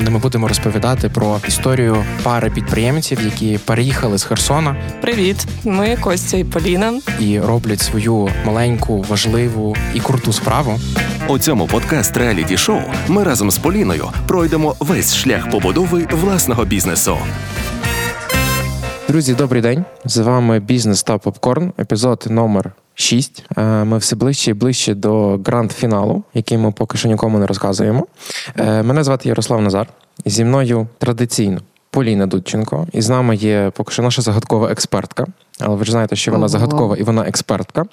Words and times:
Де 0.00 0.10
ми 0.10 0.18
будемо 0.18 0.48
розповідати 0.48 1.08
про 1.08 1.40
історію 1.48 2.04
пари 2.22 2.50
підприємців, 2.50 3.20
які 3.24 3.58
переїхали 3.58 4.18
з 4.18 4.24
Херсона. 4.24 4.76
Привіт, 5.00 5.46
ми 5.64 5.96
Костя 5.96 6.36
і 6.36 6.44
Поліна. 6.44 7.00
і 7.20 7.40
роблять 7.40 7.80
свою 7.80 8.28
маленьку, 8.44 9.04
важливу 9.08 9.76
і 9.94 10.00
круту 10.00 10.32
справу. 10.32 10.80
У 11.28 11.38
цьому 11.38 11.66
подкаст 11.66 12.16
реаліті 12.16 12.56
шоу 12.56 12.80
ми 13.08 13.24
разом 13.24 13.50
з 13.50 13.58
Поліною 13.58 14.08
пройдемо 14.28 14.76
весь 14.80 15.14
шлях 15.14 15.50
побудови 15.50 16.08
власного 16.12 16.64
бізнесу. 16.64 17.16
Друзі, 19.08 19.34
добрий 19.34 19.62
день! 19.62 19.84
З 20.04 20.16
вами 20.16 20.60
бізнес 20.60 21.02
та 21.02 21.18
попкорн, 21.18 21.72
епізод 21.78 22.26
номер 22.30 22.72
6. 23.00 23.44
Е, 23.56 23.84
Ми 23.84 23.98
все 23.98 24.16
ближче 24.16 24.50
і 24.50 24.54
ближче 24.54 24.94
до 24.94 25.36
гранд-фіналу, 25.44 26.22
який 26.34 26.58
ми 26.58 26.72
поки 26.72 26.98
що 26.98 27.08
нікому 27.08 27.38
не 27.38 27.46
розказуємо. 27.46 28.06
Е, 28.56 28.82
Мене 28.82 29.04
звати 29.04 29.28
Ярослав 29.28 29.62
Назар. 29.62 29.86
Зі 30.24 30.44
мною 30.44 30.86
традиційно 30.98 31.60
Поліна 31.90 32.26
Дудченко. 32.26 32.86
І 32.92 33.02
з 33.02 33.08
нами 33.08 33.36
є 33.36 33.72
поки 33.76 33.92
що 33.92 34.02
наша 34.02 34.22
загадкова 34.22 34.70
експертка. 34.70 35.26
Але 35.60 35.76
ви 35.76 35.84
ж 35.84 35.90
знаєте, 35.92 36.16
що 36.16 36.32
вона 36.32 36.48
загадкова 36.48 36.96
і 36.96 37.02
вона 37.02 37.22
експертка. 37.22 37.84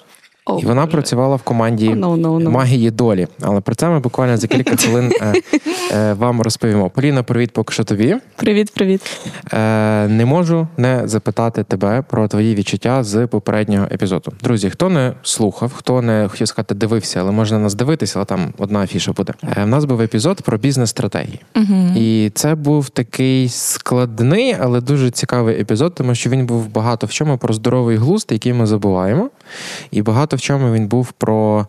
О, 0.48 0.58
І 0.62 0.64
вона 0.66 0.80
Боже. 0.80 0.92
працювала 0.92 1.36
в 1.36 1.42
команді 1.42 1.88
Oh, 1.90 2.00
no, 2.00 2.20
no, 2.20 2.42
no. 2.42 2.50
магії 2.50 2.90
долі. 2.90 3.26
Але 3.40 3.60
про 3.60 3.74
це 3.74 3.88
ми 3.88 4.00
буквально 4.00 4.36
за 4.36 4.46
кілька 4.46 4.76
хвилин 4.86 5.12
е, 5.20 5.34
е, 5.92 6.12
вам 6.12 6.40
розповімо. 6.40 6.90
Поліна, 6.90 7.22
привіт, 7.22 7.50
поки 7.52 7.72
що 7.74 7.84
тобі. 7.84 8.16
Привіт, 8.36 8.74
привіт. 8.74 9.20
Е, 9.52 10.08
не 10.08 10.24
можу 10.24 10.68
не 10.76 11.08
запитати 11.08 11.64
тебе 11.64 12.04
про 12.10 12.28
твої 12.28 12.54
відчуття 12.54 13.04
з 13.04 13.26
попереднього 13.26 13.86
епізоду. 13.92 14.32
Друзі, 14.42 14.70
хто 14.70 14.88
не 14.88 15.12
слухав, 15.22 15.72
хто 15.76 16.02
не 16.02 16.28
хотів 16.28 16.48
сказати 16.48 16.74
дивився, 16.74 17.20
але 17.20 17.32
можна 17.32 17.58
нас 17.58 17.74
дивитися, 17.74 18.18
але 18.18 18.24
там 18.24 18.52
одна 18.58 18.82
афіша 18.82 19.12
буде. 19.12 19.32
Е, 19.56 19.64
в 19.64 19.66
нас 19.66 19.84
був 19.84 20.00
епізод 20.00 20.42
про 20.42 20.58
бізнес-стратегії. 20.58 21.40
Угу. 21.56 21.92
І 21.96 22.30
це 22.34 22.54
був 22.54 22.88
такий 22.88 23.48
складний, 23.48 24.56
але 24.60 24.80
дуже 24.80 25.10
цікавий 25.10 25.60
епізод, 25.60 25.94
тому 25.94 26.14
що 26.14 26.30
він 26.30 26.46
був 26.46 26.68
багато 26.68 27.06
в 27.06 27.10
чому 27.10 27.38
про 27.38 27.54
здоровий 27.54 27.96
глузд, 27.96 28.28
який 28.32 28.52
ми 28.52 28.66
забуваємо. 28.66 29.30
І 29.90 30.02
багато 30.02 30.35
в 30.36 30.40
чому 30.40 30.72
він 30.72 30.88
був 30.88 31.12
про 31.12 31.66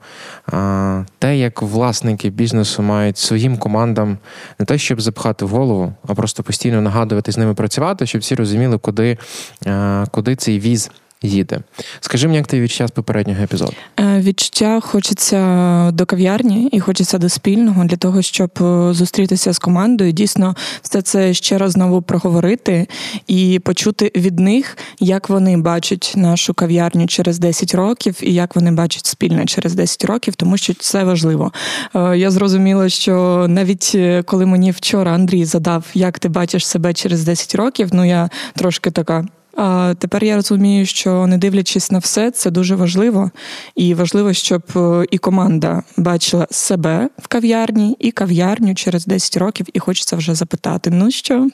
а, 0.51 1.03
те, 1.19 1.37
як 1.37 1.61
власники 1.61 2.29
бізнесу 2.29 2.83
мають 2.83 3.17
своїм 3.17 3.57
командам 3.57 4.17
не 4.59 4.65
те, 4.65 4.77
щоб 4.77 5.01
запхати 5.01 5.45
в 5.45 5.49
голову, 5.49 5.93
а 6.07 6.13
просто 6.13 6.43
постійно 6.43 6.81
нагадувати 6.81 7.31
з 7.31 7.37
ними 7.37 7.53
працювати, 7.53 8.05
щоб 8.05 8.21
всі 8.21 8.35
розуміли, 8.35 8.77
куди, 8.77 9.17
а, 9.65 10.05
куди 10.11 10.35
цей 10.35 10.59
віз 10.59 10.91
їде. 11.21 11.59
Скажи 11.99 12.27
мені, 12.27 12.37
як 12.37 12.47
ти 12.47 12.61
відчуття 12.61 12.87
з 12.87 12.91
попереднього 12.91 13.43
епізоду? 13.43 13.73
Е, 13.99 14.19
Відчуття 14.19 14.79
хочеться 14.79 15.91
до 15.91 16.05
кав'ярні 16.05 16.69
і 16.71 16.79
хочеться 16.79 17.17
до 17.17 17.29
спільного 17.29 17.83
для 17.83 17.97
того, 17.97 18.21
щоб 18.21 18.51
е, 18.61 18.93
зустрітися 18.93 19.53
з 19.53 19.59
командою. 19.59 20.11
Дійсно, 20.11 20.55
все 20.81 21.01
це 21.01 21.33
ще 21.33 21.57
раз 21.57 21.71
знову 21.71 22.01
проговорити 22.01 22.87
і 23.27 23.59
почути 23.59 24.11
від 24.15 24.39
них, 24.39 24.77
як 24.99 25.29
вони 25.29 25.57
бачать 25.57 26.13
нашу 26.15 26.53
кав'ярню 26.53 27.07
через 27.07 27.39
10 27.39 27.75
років, 27.75 28.17
і 28.21 28.33
як 28.33 28.55
вони 28.55 28.71
бачать 28.71 29.05
спільне 29.05 29.45
через 29.45 29.73
10 29.75 30.05
років, 30.05 30.35
тому 30.35 30.57
що 30.57 30.73
це 30.73 31.03
важливо. 31.03 31.51
Е, 31.95 32.17
Я 32.17 32.31
зрозуміла, 32.31 32.89
що 32.89 33.45
навіть 33.49 33.97
коли 34.25 34.45
мені 34.45 34.71
вчора 34.71 35.11
Андрій 35.13 35.45
задав, 35.45 35.85
як 35.93 36.19
ти 36.19 36.29
бачиш 36.29 36.67
себе 36.67 36.93
через 36.93 37.23
10 37.23 37.55
років, 37.55 37.89
ну 37.93 38.05
я 38.05 38.29
трошки 38.55 38.91
така. 38.91 39.25
А 39.57 39.93
тепер 39.99 40.23
я 40.23 40.35
розумію, 40.35 40.85
що 40.85 41.27
не 41.27 41.37
дивлячись 41.37 41.91
на 41.91 41.99
все, 41.99 42.31
це 42.31 42.51
дуже 42.51 42.75
важливо. 42.75 43.31
І 43.75 43.93
важливо, 43.93 44.33
щоб 44.33 44.63
е, 44.75 45.05
і 45.11 45.17
команда 45.17 45.83
бачила 45.97 46.47
себе 46.51 47.09
в 47.17 47.27
кав'ярні, 47.27 47.97
і 47.99 48.11
кав'ярню 48.11 48.75
через 48.75 49.05
10 49.05 49.37
років, 49.37 49.65
і 49.73 49.79
хочеться 49.79 50.15
вже 50.15 50.35
запитати: 50.35 50.89
ну 50.93 51.11
що? 51.11 51.49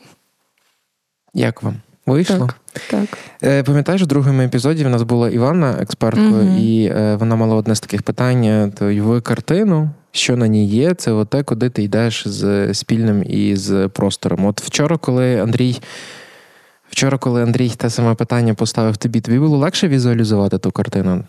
Як 1.34 1.64
вам? 1.64 1.76
Вийшло? 2.06 2.50
Так, 2.74 2.82
так. 2.90 3.18
Е, 3.44 3.64
Пам'ятаєш, 3.64 4.02
у 4.02 4.06
другому 4.06 4.42
епізоді 4.42 4.84
в 4.84 4.90
нас 4.90 5.02
була 5.02 5.30
Іванна 5.30 5.78
експерткою, 5.82 6.44
Мгм. 6.44 6.58
і 6.58 6.86
е, 6.86 7.16
вона 7.20 7.36
мала 7.36 7.56
одне 7.56 7.76
з 7.76 7.80
таких 7.80 8.02
питань: 8.04 8.44
е, 8.44 8.72
то 8.80 8.86
уяви 8.86 9.22
картину, 9.22 9.90
що 10.12 10.38
на 10.38 10.48
ній 10.48 10.68
є, 10.68 10.94
це 10.94 11.26
те, 11.26 11.44
куди 11.44 11.70
ти 11.70 11.84
йдеш 11.84 12.28
з 12.28 12.74
спільним 12.74 13.24
і 13.24 13.56
з 13.56 13.88
простором. 13.88 14.46
От 14.46 14.62
вчора, 14.62 14.98
коли 14.98 15.40
Андрій. 15.40 15.80
Вчора, 16.94 17.18
коли 17.18 17.44
Андрій 17.44 17.70
те 17.70 17.90
саме 17.90 18.14
питання 18.16 18.54
поставив 18.54 18.98
тобі, 18.98 19.22
тобі 19.22 19.40
було 19.40 19.58
легше 19.58 19.88
візуалізувати 19.88 20.58
ту 20.58 20.72
картину? 20.72 21.24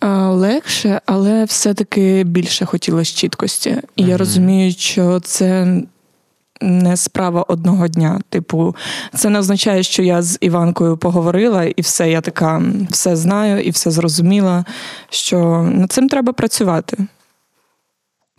А, 0.00 0.30
легше, 0.30 1.00
але 1.06 1.44
все-таки 1.44 2.24
більше 2.24 2.64
хотілося 2.66 3.16
чіткості. 3.16 3.76
І 3.96 4.02
Мгм. 4.02 4.10
я 4.10 4.16
розумію, 4.16 4.72
що 4.72 5.20
це. 5.20 5.76
Не 6.60 6.96
справа 6.96 7.42
одного 7.48 7.88
дня. 7.88 8.20
Типу, 8.28 8.76
це 9.14 9.28
не 9.30 9.38
означає, 9.38 9.82
що 9.82 10.02
я 10.02 10.22
з 10.22 10.38
Іванкою 10.40 10.96
поговорила, 10.96 11.64
і 11.64 11.80
все, 11.80 12.10
я 12.10 12.20
така 12.20 12.62
все 12.90 13.16
знаю 13.16 13.60
і 13.62 13.70
все 13.70 13.90
зрозуміла, 13.90 14.64
що 15.10 15.62
над 15.74 15.92
цим 15.92 16.08
треба 16.08 16.32
працювати. 16.32 16.96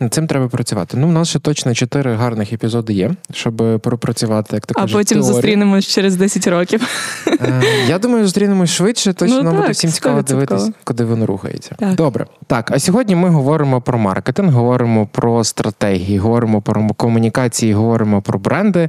Над 0.02 0.14
цим 0.14 0.26
треба 0.26 0.48
працювати. 0.48 0.96
Ну, 0.96 1.08
в 1.08 1.12
нас 1.12 1.28
ще 1.28 1.38
точно 1.38 1.74
чотири 1.74 2.14
гарних 2.14 2.52
епізоди 2.52 2.92
є, 2.92 3.10
щоб 3.32 3.80
пропрацювати, 3.82 4.56
як 4.56 4.66
то 4.66 4.74
А 4.78 4.82
потім 4.86 5.04
теорію. 5.04 5.22
зустрінемось 5.22 5.86
через 5.86 6.16
10 6.16 6.46
років. 6.46 6.86
Е, 7.26 7.62
Я 7.88 7.98
думаю, 7.98 8.24
зустрінемось 8.24 8.70
швидше. 8.70 9.12
Точно 9.12 9.36
Ну, 9.36 9.42
нам 9.42 9.56
буде 9.56 9.68
всім 9.72 9.90
цікаво 9.90 10.18
100%. 10.20 10.24
дивитись, 10.24 10.70
куди 10.84 11.04
воно 11.04 11.26
рухається. 11.26 11.74
Так. 11.78 11.94
Добре. 11.94 12.26
Так, 12.46 12.70
а 12.70 12.78
сьогодні 12.78 13.16
ми 13.16 13.28
говоримо 13.28 13.80
про 13.80 13.98
маркетинг, 13.98 14.52
говоримо 14.52 15.06
про 15.06 15.44
стратегії, 15.44 16.18
говоримо 16.18 16.60
про 16.62 16.88
комунікації, 16.96 17.72
говоримо 17.74 18.22
про 18.22 18.38
бренди 18.38 18.80
е, 18.80 18.88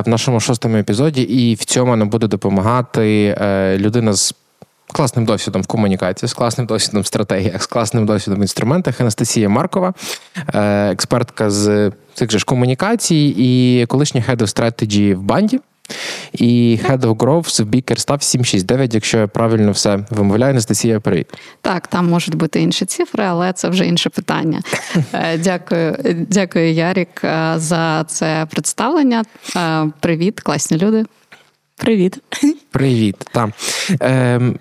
в 0.00 0.04
нашому 0.06 0.40
шостому 0.40 0.76
епізоді. 0.76 1.22
І 1.22 1.54
в 1.54 1.64
цьому 1.64 1.96
нам 1.96 2.08
буде 2.08 2.26
допомагати 2.26 3.36
е, 3.40 3.76
людина 3.78 4.12
з. 4.12 4.34
Класним 4.92 5.24
досвідом 5.24 5.62
в 5.62 5.66
комунікації, 5.66 6.28
з 6.28 6.32
класним 6.32 6.66
досвідом 6.66 7.02
в 7.02 7.06
стратегіях, 7.06 7.62
з 7.62 7.66
класним 7.66 8.06
досвідом 8.06 8.40
в 8.40 8.42
інструментах. 8.42 9.00
Анастасія 9.00 9.48
Маркова, 9.48 9.94
е, 10.54 10.90
експертка 10.90 11.50
з 11.50 11.92
цих 12.14 12.30
же 12.30 12.38
ж 12.38 12.44
комунікацій 12.44 13.34
і 13.38 13.86
колишня 13.86 14.24
Head 14.28 14.36
of 14.36 14.56
Strategy 14.56 15.14
в 15.14 15.22
банді. 15.22 15.60
І 16.32 16.78
Head 16.88 17.00
of 17.00 17.14
Growth 17.14 17.64
в 17.64 17.68
Bickerstaff 17.68 18.22
769, 18.22 18.94
якщо 18.94 19.18
я 19.18 19.26
правильно 19.26 19.72
все 19.72 19.98
вимовляю. 20.10 20.50
Анастасія, 20.50 21.00
привіт. 21.00 21.26
Так, 21.60 21.86
там 21.86 22.08
можуть 22.08 22.34
бути 22.34 22.60
інші 22.60 22.84
цифри, 22.84 23.24
але 23.24 23.52
це 23.52 23.68
вже 23.68 23.86
інше 23.86 24.10
питання. 24.10 24.60
Е, 25.12 25.38
Дякую, 25.38 25.96
дякую, 26.30 26.72
Ярік, 26.72 27.24
е, 27.24 27.54
за 27.56 28.04
це 28.04 28.46
представлення. 28.50 29.24
Привіт, 30.00 30.40
класні 30.40 30.78
люди. 30.78 31.04
Привіт. 31.76 32.18
Привіт. 32.70 33.16
Та. 33.32 33.52
Ем, 34.00 34.58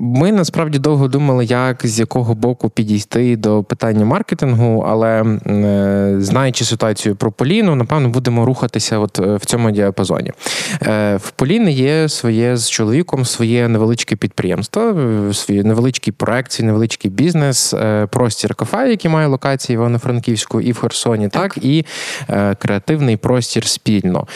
ми 0.00 0.32
насправді 0.32 0.78
довго 0.78 1.08
думали, 1.08 1.44
як 1.44 1.86
з 1.86 1.98
якого 1.98 2.34
боку 2.34 2.70
підійти 2.70 3.36
до 3.36 3.62
питання 3.62 4.04
маркетингу, 4.04 4.84
але 4.88 5.22
е, 5.46 6.16
знаючи 6.18 6.64
ситуацію 6.64 7.16
про 7.16 7.32
Поліну, 7.32 7.74
напевно, 7.74 8.08
будемо 8.08 8.44
рухатися 8.44 8.98
от 8.98 9.18
е, 9.18 9.36
в 9.36 9.44
цьому 9.44 9.70
діапазоні. 9.70 10.32
Е, 10.82 11.16
в 11.16 11.30
Поліни 11.30 11.72
є 11.72 12.08
своє 12.08 12.56
з 12.56 12.70
чоловіком 12.70 13.24
своє 13.24 13.68
невеличке 13.68 14.16
підприємство, 14.16 14.94
свій 15.32 15.62
невеличкий 15.62 16.12
проект, 16.12 16.52
свій 16.52 16.64
невеличкий 16.64 17.10
бізнес, 17.10 17.74
е, 17.74 18.06
простір 18.06 18.54
кафе, 18.54 18.90
який 18.90 19.10
має 19.10 19.26
локації 19.26 19.76
в 19.76 19.80
Івано-Франківську 19.80 20.60
і 20.60 20.72
в 20.72 20.78
Херсоні, 20.78 21.28
так, 21.28 21.58
і 21.62 21.84
е, 22.28 22.54
креативний 22.54 23.16
простір 23.16 23.66
спільно. 23.66 24.26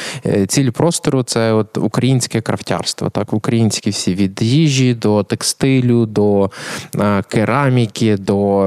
Ціль 0.49 0.71
простору 0.71 1.23
це 1.23 1.53
от 1.53 1.79
українське 1.79 2.41
крафтярство, 2.41 3.11
так, 3.11 3.33
українські 3.33 3.91
всі 3.91 4.15
від 4.15 4.43
їжі 4.43 4.95
до 4.95 5.23
текстилю, 5.53 6.07
до 6.07 6.51
кераміки, 7.29 8.17
до 8.17 8.67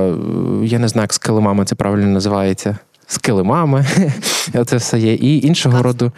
я 0.64 0.80
не 0.80 0.88
знаю, 0.88 1.04
як 1.04 1.14
з 1.14 1.18
килимами 1.18 1.66
це 1.66 1.76
правильно 1.76 2.08
називається. 2.08 2.78
З 3.08 3.18
килимами. 3.18 3.86
Це 4.66 4.78
все 4.78 5.00
є. 5.00 5.14
І 5.14 5.48
іншого 5.48 5.84
роду. 5.84 6.12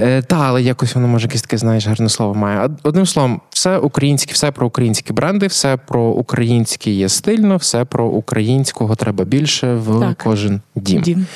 Е, 0.00 0.22
та, 0.22 0.36
але 0.36 0.62
якось 0.62 0.94
воно 0.94 1.08
може 1.08 1.26
якесь 1.26 1.42
таке, 1.42 1.58
знаєш, 1.58 1.86
гарне 1.86 2.08
слово 2.08 2.34
має. 2.34 2.70
Одним 2.82 3.06
словом, 3.06 3.40
все 3.50 3.78
українське, 3.78 4.32
все 4.32 4.50
про 4.50 4.66
українські 4.66 5.12
бренди, 5.12 5.46
все 5.46 5.76
про 5.76 6.02
українське 6.02 6.90
є 6.90 7.08
стильно, 7.08 7.56
все 7.56 7.84
про 7.84 8.06
українського 8.06 8.94
треба 8.94 9.24
більше 9.24 9.74
в 9.74 10.00
Так. 10.00 10.18
кожен 10.24 10.60
дім. 10.74 11.02
Дім. 11.02 11.26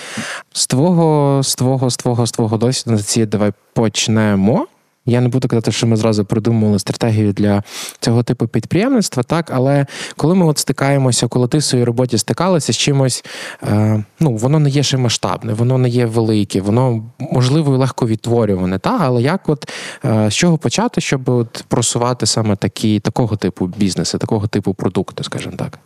З 0.53 0.67
твого, 0.67 1.41
з 1.43 1.55
твого, 1.55 1.91
з 1.91 1.97
твого, 1.97 2.27
з 2.27 2.31
твого 2.31 2.56
досвіду 2.56 3.27
давай 3.27 3.53
почнемо. 3.73 4.67
Я 5.07 5.21
не 5.21 5.29
буду 5.29 5.49
казати, 5.49 5.73
що 5.73 5.87
ми 5.87 5.97
зразу 5.97 6.25
придумували 6.25 6.79
стратегію 6.79 7.33
для 7.33 7.63
цього 8.01 8.23
типу 8.23 8.47
підприємництва, 8.47 9.23
так 9.23 9.51
але 9.55 9.87
коли 10.17 10.35
ми 10.35 10.47
от 10.47 10.59
стикаємося, 10.59 11.29
коли 11.29 11.49
ти 11.49 11.59
в 11.59 11.65
своїй 11.65 11.85
роботі 11.85 12.19
стикалися 12.19 12.73
з 12.73 12.77
чимось, 12.77 13.25
е, 13.63 14.05
ну 14.21 14.37
воно 14.37 14.59
не 14.59 14.71
є 14.71 14.83
ще 14.83 14.97
масштабне, 14.97 15.53
воно 15.53 15.79
не 15.79 15.89
є 15.89 16.07
велике, 16.07 16.61
воно 16.61 17.05
можливо 17.19 17.75
і 17.75 17.79
легко 17.79 18.07
відтворюване. 18.07 18.79
Та 18.79 18.99
але 19.01 19.23
як, 19.23 19.49
от 19.49 19.71
е, 20.05 20.31
з 20.31 20.35
чого 20.35 20.59
почати, 20.59 21.01
щоб 21.01 21.29
от 21.29 21.65
просувати 21.69 22.27
саме 22.27 22.57
такі 22.57 23.01
такого 23.01 23.37
типу 23.37 23.67
бізнеси, 23.67 24.19
такого 24.19 24.47
типу 24.47 24.75
продукти, 24.75 25.25
скажімо 25.25 25.55
так? 25.57 25.79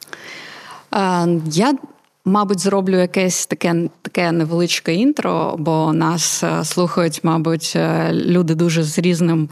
Е, 0.94 1.40
я 1.50 1.74
Мабуть, 2.28 2.60
зроблю 2.60 2.98
якесь 2.98 3.46
таке 3.46 3.74
таке 4.02 4.32
невеличке 4.32 4.94
інтро, 4.94 5.54
бо 5.58 5.92
нас 5.92 6.44
е, 6.44 6.64
слухають, 6.64 7.20
мабуть, 7.22 7.72
е, 7.76 8.10
люди 8.12 8.54
дуже 8.54 8.82
з 8.82 8.98
різним 8.98 9.48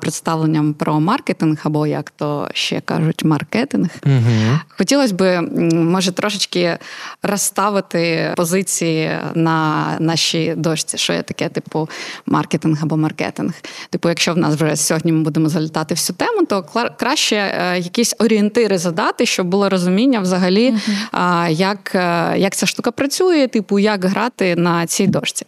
представленням 0.00 0.74
про 0.74 1.00
маркетинг, 1.00 1.60
або 1.62 1.86
як 1.86 2.10
то 2.10 2.48
ще 2.54 2.80
кажуть, 2.80 3.24
маркетинг. 3.24 3.88
Угу. 4.06 4.58
Хотілося 4.68 5.14
б, 5.14 5.40
може, 5.72 6.12
трошечки 6.12 6.78
розставити 7.22 8.32
позиції 8.36 9.10
на 9.34 9.86
нашій 10.00 10.54
дошці, 10.56 10.98
що 10.98 11.12
є 11.12 11.22
таке, 11.22 11.48
типу, 11.48 11.88
маркетинг 12.26 12.78
або 12.82 12.96
маркетинг. 12.96 13.52
Типу, 13.90 14.08
якщо 14.08 14.34
в 14.34 14.38
нас 14.38 14.54
вже 14.54 14.76
сьогодні 14.76 15.12
ми 15.12 15.22
будемо 15.22 15.48
залітати 15.48 15.94
всю 15.94 16.16
тему, 16.16 16.46
то 16.46 16.64
краще 16.98 17.36
е, 17.36 17.78
якісь 17.78 18.14
орієнтири 18.18 18.78
задати, 18.78 19.26
щоб 19.26 19.46
було 19.46 19.68
розуміння 19.68 20.20
взагалі, 20.20 20.68
угу. 20.70 21.48
як. 21.48 22.01
Е, 22.02 22.38
як 22.38 22.54
ця 22.54 22.66
штука 22.66 22.90
працює, 22.90 23.46
типу, 23.46 23.78
як 23.78 24.04
грати 24.04 24.56
на 24.56 24.86
цій 24.86 25.06
дошці. 25.06 25.46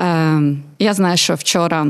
Е, 0.00 0.40
я 0.78 0.94
знаю, 0.94 1.16
що 1.16 1.34
вчора 1.34 1.86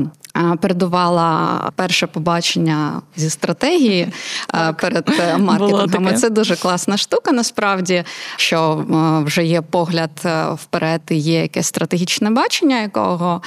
передувала 0.61 1.59
перше 1.75 2.07
побачення 2.07 3.01
зі 3.15 3.29
стратегії 3.29 4.07
так. 4.47 4.77
перед 4.77 5.09
е, 5.19 5.37
маркетингом. 5.37 6.15
Це 6.15 6.29
дуже 6.29 6.55
класна 6.55 6.97
штука, 6.97 7.31
насправді, 7.31 8.03
що 8.35 8.85
вже 9.25 9.45
є 9.45 9.61
погляд 9.61 10.09
вперед, 10.53 11.01
і 11.09 11.15
є 11.15 11.41
якесь 11.41 11.67
стратегічне 11.67 12.29
бачення, 12.29 12.81
якого 12.81 13.41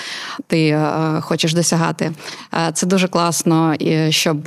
ти 0.47 0.81
хочеш 1.21 1.55
досягати. 1.55 2.13
Це 2.73 2.87
дуже 2.87 3.09
класно, 3.09 3.75
щоб 4.11 4.45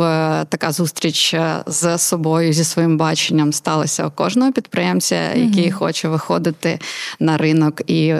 така 0.50 0.72
зустріч 0.72 1.36
з 1.66 1.98
собою 1.98 2.54
зі 2.54 2.64
своїм 2.64 2.98
баченням 2.98 3.54
сталася 3.54 4.08
у 4.08 4.12
кожного 4.12 4.52
підприємця, 4.52 5.34
який 5.34 5.70
угу. 5.70 5.80
хоче 5.80 6.08
виходити 6.08 6.80
на 7.20 7.38
ринок 7.38 7.82
і 7.88 8.16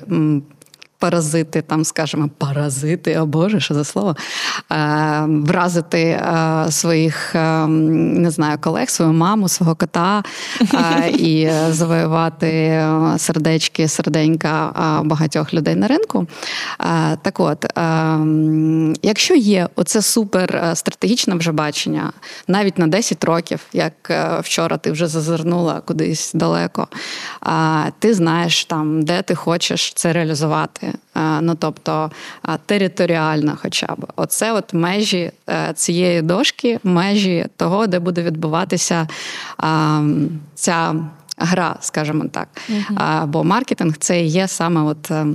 паразити, 1.02 1.62
там, 1.62 1.86
скажімо, 1.86 2.30
паразити, 2.38 3.20
о 3.20 3.26
Боже, 3.26 3.60
що 3.60 3.74
за 3.74 3.84
слово, 3.84 4.16
е, 4.72 5.24
вразити 5.28 6.02
е, 6.02 6.66
своїх 6.70 7.36
е, 7.36 7.68
не 7.68 8.32
знаю, 8.32 8.58
колег, 8.62 8.90
свою 8.90 9.14
маму, 9.14 9.50
свого 9.50 9.76
кота 9.76 10.24
і 11.10 11.50
завоювати 11.70 12.84
сердечки, 13.18 13.88
серденька 13.88 14.74
багатьох 15.04 15.54
людей 15.54 15.76
на 15.76 15.88
ринку. 15.88 16.28
Так 17.22 17.40
от, 17.40 17.66
якщо 19.02 19.36
є 19.36 19.70
оце 19.76 20.02
супер 20.02 20.72
стратегічне 20.74 21.36
вже 21.36 21.52
бачення, 21.52 22.12
навіть 22.48 22.78
на 22.78 22.88
10 22.88 23.24
років, 23.24 23.60
як 23.74 23.94
вчора 24.44 24.78
ти 24.78 24.92
вже 24.92 25.08
зазирнула 25.08 25.82
кудись 25.82 26.32
далеко, 26.34 26.88
ти 28.00 28.14
знаєш 28.14 28.66
там, 28.66 29.02
де 29.02 29.22
ти 29.22 29.36
хочеш 29.36 29.94
це 29.94 30.14
реалізувати. 30.14 30.91
Ну 31.42 31.56
тобто 31.56 32.12
територіально, 32.66 33.58
хоча 33.62 33.88
б 33.88 34.08
оце 34.16 34.52
от 34.52 34.74
межі 34.74 35.32
е, 35.50 35.74
цієї 35.76 36.22
дошки, 36.22 36.80
межі 36.84 37.46
того, 37.58 37.88
де 37.88 38.00
буде 38.00 38.24
відбуватися 38.24 39.08
ця 40.56 40.96
гра, 41.38 41.76
скажімо 41.80 42.26
так. 42.32 42.48
Бо 43.28 43.44
маркетинг 43.44 43.98
це 43.98 44.22
і 44.22 44.28
є 44.28 44.48
саме 44.48 44.82
от. 44.82 45.12
Е, 45.12 45.26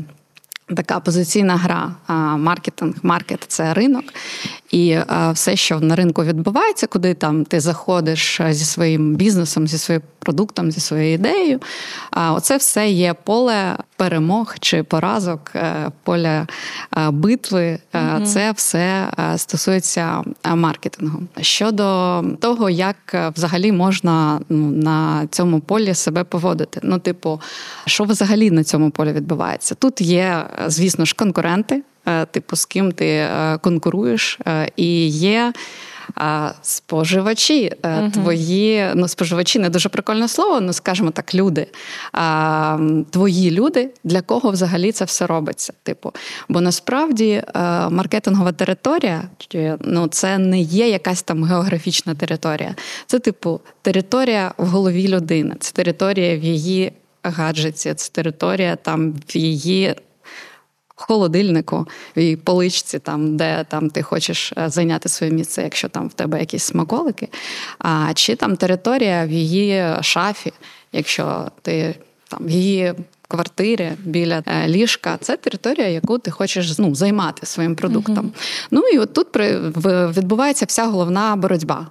така 0.75 1.01
позиційна 1.01 1.57
гра, 1.57 1.95
маркетинг, 2.37 2.95
маркет 3.03 3.45
це 3.49 3.75
ринок, 3.75 4.05
і 4.77 4.99
все, 5.33 5.57
що 5.57 5.81
на 5.81 5.97
ринку 5.97 6.25
відбувається, 6.25 6.87
куди 6.87 7.15
там 7.15 7.45
ти 7.45 7.61
заходиш 7.61 8.41
зі 8.51 8.65
своїм 8.65 9.15
бізнесом, 9.15 9.69
зі 9.69 9.79
своїм 9.79 10.03
продуктом, 10.19 10.71
зі 10.71 10.81
своєю 10.81 11.15
ідеєю. 11.15 11.61
Оце 12.13 12.57
все 12.57 12.89
є 12.89 13.15
поле 13.15 13.77
перемог 13.97 14.55
чи 14.61 14.83
поразок, 14.83 15.53
е, 15.55 15.91
поле 16.03 16.47
е, 16.97 17.11
битви. 17.11 17.79
mm 17.93 18.25
Це 18.25 18.53
все 18.53 19.11
стосується 19.37 20.23
маркетингу. 20.55 21.23
Щодо 21.41 22.23
того, 22.41 22.71
як 22.71 22.97
взагалі 23.37 23.73
можна 23.73 24.41
ну, 24.49 24.71
на 24.71 25.27
цьому 25.31 25.61
полі 25.61 25.95
себе 25.95 26.25
поводити. 26.25 26.81
Ну, 26.83 26.99
типу, 26.99 27.41
що 27.87 28.05
взагалі 28.05 28.51
на 28.51 28.65
цьому 28.65 28.91
полі 28.91 29.13
відбувається? 29.13 29.75
Тут 29.75 30.01
є, 30.01 30.47
звісно 30.67 31.05
ж, 31.05 31.15
конкуренти. 31.15 31.83
Е, 32.07 32.27
типу, 32.27 32.57
з 32.57 32.65
ким 32.65 32.93
ти 32.93 33.07
е, 33.07 33.59
конкуруєш, 33.63 34.39
е, 34.47 34.71
і 34.77 35.09
є. 35.09 35.53
Споживачі 36.63 37.73
uh 37.83 38.11
твої, 38.11 38.91
ну 38.95 39.09
споживачі 39.09 39.59
не 39.59 39.71
дуже 39.71 39.89
прикольне 39.89 40.29
слово, 40.29 40.61
ну 40.61 40.73
скажімо 40.73 41.11
так, 41.11 41.35
люди. 41.35 41.67
А, 42.13 42.79
Твої 43.11 43.51
люди, 43.51 43.91
для 44.05 44.21
кого 44.21 44.51
взагалі 44.51 44.93
це 44.93 45.05
все 45.05 45.27
робиться? 45.27 45.73
Типу, 45.83 46.13
бо 46.49 46.61
насправді 46.61 47.43
маркетингова 47.91 48.53
територія 48.53 49.23
ну 49.81 50.09
це 50.09 50.39
не 50.39 50.61
є 50.61 50.89
якась 50.89 51.23
там 51.23 51.45
географічна 51.45 52.15
територія. 52.15 52.75
Це, 53.07 53.19
типу, 53.19 53.61
територія 53.83 54.55
в 54.59 54.67
голові 54.67 55.09
людини, 55.09 55.55
це 55.61 55.73
територія 55.73 56.39
в 56.39 56.45
її 56.45 56.93
гаджеті, 57.23 57.95
це 57.95 58.13
територія 58.13 58.77
там 58.77 59.15
в 59.29 59.37
її 59.37 59.95
холодильнику, 60.97 61.87
в 62.17 62.37
поличці, 62.37 62.99
там, 62.99 63.37
де 63.37 63.65
там 63.69 63.91
ти 63.91 64.03
хочеш 64.03 64.53
е, 64.59 64.69
зайняти 64.69 65.09
своє 65.09 65.33
місце, 65.33 65.63
якщо 65.63 65.89
там 65.89 66.09
в 66.09 66.13
тебе 66.13 66.41
якісь 66.41 66.63
смаколики, 66.63 67.29
а 67.79 68.11
чи 68.15 68.37
там 68.37 68.57
територія 68.57 69.27
в 69.27 69.31
її 69.31 69.95
шафі, 70.03 70.53
якщо 70.93 71.51
ти 71.63 71.95
там 72.29 72.47
в 72.47 72.51
її. 72.51 72.95
Квартирі 73.29 73.93
біля 74.05 74.43
е, 74.47 74.69
ліжка 74.69 75.19
це 75.21 75.37
територія, 75.37 75.89
яку 75.89 76.19
ти 76.19 76.31
хочеш 76.31 76.79
ну, 76.79 76.95
займати 76.95 77.47
своїм 77.47 77.77
продуктом. 77.77 78.27
Uh-huh. 78.27 78.67
Ну 78.71 78.81
і 78.81 78.99
от 78.99 79.13
тут 79.13 79.27
відбувається 80.17 80.65
вся 80.65 80.85
головна 80.85 81.37
боротьба. 81.37 81.87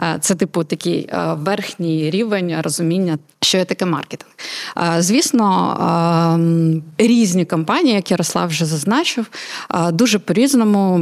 Е, 0.00 0.16
це, 0.20 0.34
типу, 0.34 0.64
такий 0.64 1.08
е, 1.12 1.34
верхній 1.38 2.10
рівень 2.10 2.60
розуміння, 2.60 3.18
що 3.40 3.58
є 3.58 3.64
таке 3.64 3.86
маркетинг. 3.86 4.32
Е, 4.76 5.02
звісно, 5.02 5.42
різні 6.98 7.44
компанії, 7.44 7.94
як 7.94 8.10
Ярослав 8.10 8.48
вже 8.48 8.64
зазначив, 8.64 9.30
дуже 9.92 10.18
по-різному 10.18 10.98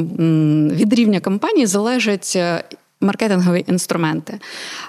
від 0.74 0.94
рівня 0.94 1.20
компанії 1.20 1.66
залежить 1.66 2.38
маркетингові 3.00 3.64
інструменти. 3.68 4.38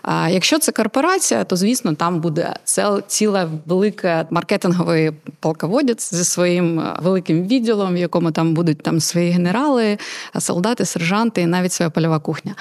А 0.02 0.30
Якщо 0.30 0.60
це 0.60 0.72
корпорація, 0.72 1.44
то 1.44 1.56
звісно 1.56 1.94
там 1.94 2.20
буде 2.20 2.56
ціле 3.08 3.50
велике 3.66 4.26
маркетинговий 4.30 5.12
полководець 5.40 6.14
зі 6.14 6.24
своїм 6.24 6.80
е, 6.80 6.96
великим 7.02 7.48
відділом, 7.48 7.94
в 7.94 7.98
якому 7.98 8.32
там 8.32 8.54
будуть 8.54 8.82
там 8.82 9.00
свої 9.00 9.32
генерали, 9.32 9.98
солдати, 10.40 10.86
сержанти 10.86 11.42
і 11.42 11.46
навіть 11.46 11.72
своя 11.72 11.90
польова 11.90 12.20
кухня. 12.20 12.56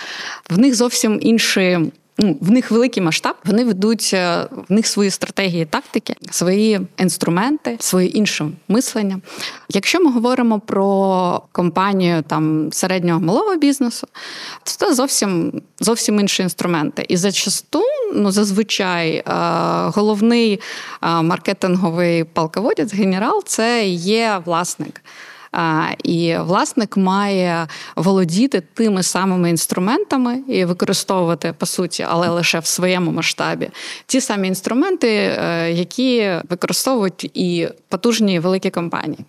В 0.50 0.58
них 0.58 0.74
зовсім 0.74 1.18
інші 1.22 1.78
ну, 2.22 2.38
в 2.40 2.50
них 2.50 2.70
великий 2.70 3.02
масштаб, 3.02 3.36
вони 3.44 3.64
ведуть 3.64 4.10
е, 4.14 4.46
в 4.68 4.72
них 4.72 4.86
свої 4.86 5.10
стратегії, 5.10 5.64
тактики, 5.64 6.14
свої 6.30 6.80
інструменти, 6.98 7.76
своє 7.80 8.06
інше 8.08 8.48
мислення. 8.68 9.20
Якщо 9.68 10.00
ми 10.00 10.12
говоримо 10.12 10.60
про 10.60 11.42
компанію 11.52 12.22
там 12.22 12.72
середнього 12.72 13.20
малого 13.20 13.56
бізнесу, 13.56 14.06
то 14.62 14.70
це 14.70 14.94
зовсім 14.94 15.62
зовсім 15.80 16.20
інші 16.20 16.42
інструменти. 16.42 17.04
І 17.08 17.16
зачасту, 17.16 17.82
ну 18.14 18.30
зазвичай, 18.30 19.10
е, 19.10 19.22
головний 19.94 20.60
е, 21.02 21.22
маркетинговий 21.22 22.24
полководець, 22.24 22.94
генерал 22.94 23.42
це 23.46 23.86
є 23.88 24.40
власник. 24.44 25.02
І 26.04 26.36
власник 26.36 26.96
має 26.96 27.66
володіти 27.96 28.62
тими 28.74 29.02
самими 29.02 29.50
інструментами 29.50 30.42
і 30.48 30.64
використовувати 30.64 31.54
по 31.58 31.66
суті, 31.66 32.06
але 32.08 32.28
лише 32.28 32.58
в 32.58 32.66
своєму 32.66 33.12
масштабі 33.12 33.70
ті 34.06 34.20
самі 34.20 34.48
інструменти, 34.48 35.08
е, 35.08 35.72
які 35.72 36.32
використовують 36.48 37.30
і 37.34 37.68
потужні 37.88 38.38
великі 38.38 38.70
компанії. 38.70 39.24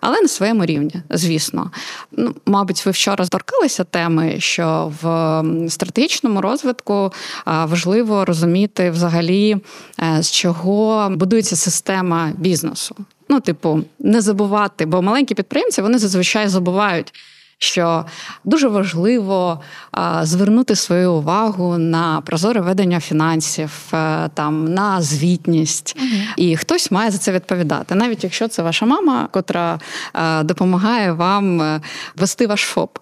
Але 0.00 0.20
на 0.20 0.28
своєму 0.28 0.64
рівні, 0.64 0.94
звісно. 1.10 1.70
Ну, 2.12 2.34
Мабуть, 2.46 2.86
ви 2.86 2.92
вчора 2.92 3.26
торкалися 3.26 3.84
теми, 3.84 4.36
що 4.38 4.92
в 5.02 5.42
стратегічному 5.70 6.40
розвитку 6.40 7.12
важливо 7.46 8.24
розуміти 8.24 8.90
взагалі, 8.90 9.56
е, 10.02 10.22
з 10.22 10.30
чого 10.30 11.08
будується 11.10 11.56
система 11.56 12.32
бізнесу. 12.36 12.96
Ну, 13.28 13.40
типу, 13.40 13.80
не 13.98 14.20
забувати, 14.20 14.86
бо 14.86 15.02
маленькі 15.02 15.34
підприємці 15.34 15.82
вони 15.82 15.98
зазвичай 15.98 16.48
забувають. 16.48 17.12
що 17.58 18.04
дуже 18.44 18.68
важливо 18.68 19.60
а, 19.92 20.26
звернути 20.26 20.76
свою 20.76 21.12
увагу 21.12 21.78
на 21.78 22.20
прозоре 22.20 22.60
ведення 22.60 23.00
фінансів, 23.00 23.70
а, 23.90 24.24
е, 24.24 24.30
там 24.34 24.74
на 24.74 25.02
звітність, 25.02 25.96
угу. 25.98 26.22
і 26.36 26.56
хтось 26.56 26.90
має 26.90 27.10
за 27.10 27.18
це 27.18 27.32
відповідати, 27.32 27.94
навіть 27.94 28.24
якщо 28.24 28.48
це 28.48 28.62
ваша 28.62 28.86
мама, 28.86 29.28
котра 29.30 29.80
а, 30.12 30.40
е, 30.40 30.44
допомагає 30.44 31.12
вам 31.12 31.62
е, 31.62 31.80
вести 32.16 32.46
ваш 32.46 32.60
ФОП. 32.60 32.98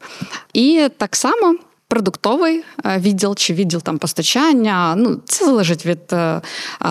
І 0.52 0.88
так 0.96 1.16
само. 1.16 1.54
Продуктовий 1.88 2.64
відділ 2.84 3.34
чи 3.34 3.54
відділ 3.54 3.82
там 3.82 3.98
постачання, 3.98 4.94
ну 4.96 5.20
це 5.24 5.44
залежить 5.44 5.86
від 5.86 6.06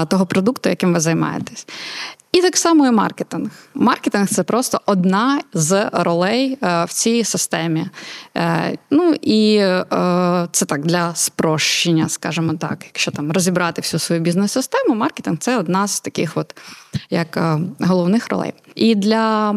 того 0.07 0.25
продукту, 0.25 0.69
яким 0.69 0.93
ви 0.93 0.99
займаєтесь. 0.99 1.67
І 2.31 2.41
так 2.41 2.57
само 2.57 2.87
і 2.87 2.91
маркетинг. 2.91 3.49
Маркетинг 3.73 4.27
це 4.27 4.43
просто 4.43 4.81
одна 4.85 5.41
з 5.53 5.89
ролей 5.93 6.57
е, 6.63 6.85
в 6.85 6.89
цій 6.93 7.23
системі. 7.23 7.85
Е, 8.37 8.77
ну 8.91 9.13
і 9.21 9.55
е, 9.55 9.85
це 10.51 10.65
так 10.65 10.85
для 10.85 11.15
спрощення, 11.15 12.09
скажімо 12.09 12.53
так. 12.53 12.85
Якщо 12.85 13.11
там 13.11 13.31
розібрати 13.31 13.81
всю 13.81 13.99
свою 13.99 14.21
бізнес-систему, 14.21 14.95
маркетинг 14.95 15.37
це 15.37 15.57
одна 15.57 15.87
з 15.87 15.99
таких, 15.99 16.37
от 16.37 16.55
як 17.09 17.59
головних 17.79 18.29
ролей. 18.29 18.53
І 18.75 18.95
для 18.95 19.55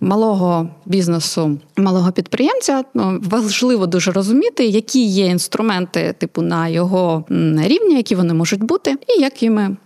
малого 0.00 0.68
бізнесу, 0.86 1.58
малого 1.76 2.12
підприємця 2.12 2.84
ну, 2.94 3.20
важливо 3.22 3.86
дуже 3.86 4.12
розуміти, 4.12 4.66
які 4.66 5.04
є 5.06 5.26
інструменти, 5.26 6.14
типу 6.18 6.42
на 6.42 6.68
його 6.68 7.24
рівні, 7.58 7.96
які 7.96 8.14
вони 8.14 8.34
можуть 8.34 8.62
бути, 8.62 8.96
і 9.08 9.20
як 9.20 9.42
іми 9.42 9.76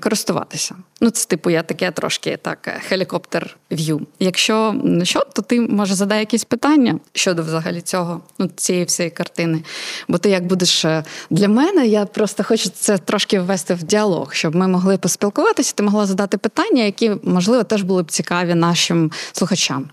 користуватися. 0.00 0.74
Ну, 1.00 1.10
це 1.10 1.28
типу, 1.28 1.50
я 1.50 1.62
таке 1.62 1.90
трошки 1.90 2.38
так 2.42 2.80
хелікоптер 2.88 3.56
в'ю. 3.70 4.00
Якщо 4.18 4.74
що, 5.02 5.26
то 5.32 5.42
ти 5.42 5.60
може 5.60 5.94
задай 5.94 6.18
якісь 6.18 6.44
питання 6.44 6.98
щодо 7.12 7.42
взагалі 7.42 7.80
цього, 7.80 8.20
ну 8.38 8.50
цієї 8.56 8.84
всієї 8.84 9.10
картини. 9.10 9.62
Бо 10.08 10.18
ти 10.18 10.30
як 10.30 10.46
будеш 10.46 10.84
е, 10.84 11.04
для 11.30 11.48
мене, 11.48 11.86
я 11.86 12.06
просто 12.06 12.44
хочу 12.44 12.70
це 12.70 12.98
трошки 12.98 13.40
ввести 13.40 13.74
в 13.74 13.82
діалог, 13.82 14.34
щоб 14.34 14.56
ми 14.56 14.68
могли 14.68 14.98
поспілкуватися. 14.98 15.74
Ти 15.76 15.82
могла 15.82 16.06
задати 16.06 16.38
питання, 16.38 16.82
які 16.82 17.12
можливо 17.22 17.64
теж 17.64 17.82
були 17.82 18.02
б 18.02 18.10
цікаві 18.10 18.54
нашим 18.54 19.12
слухачам. 19.32 19.88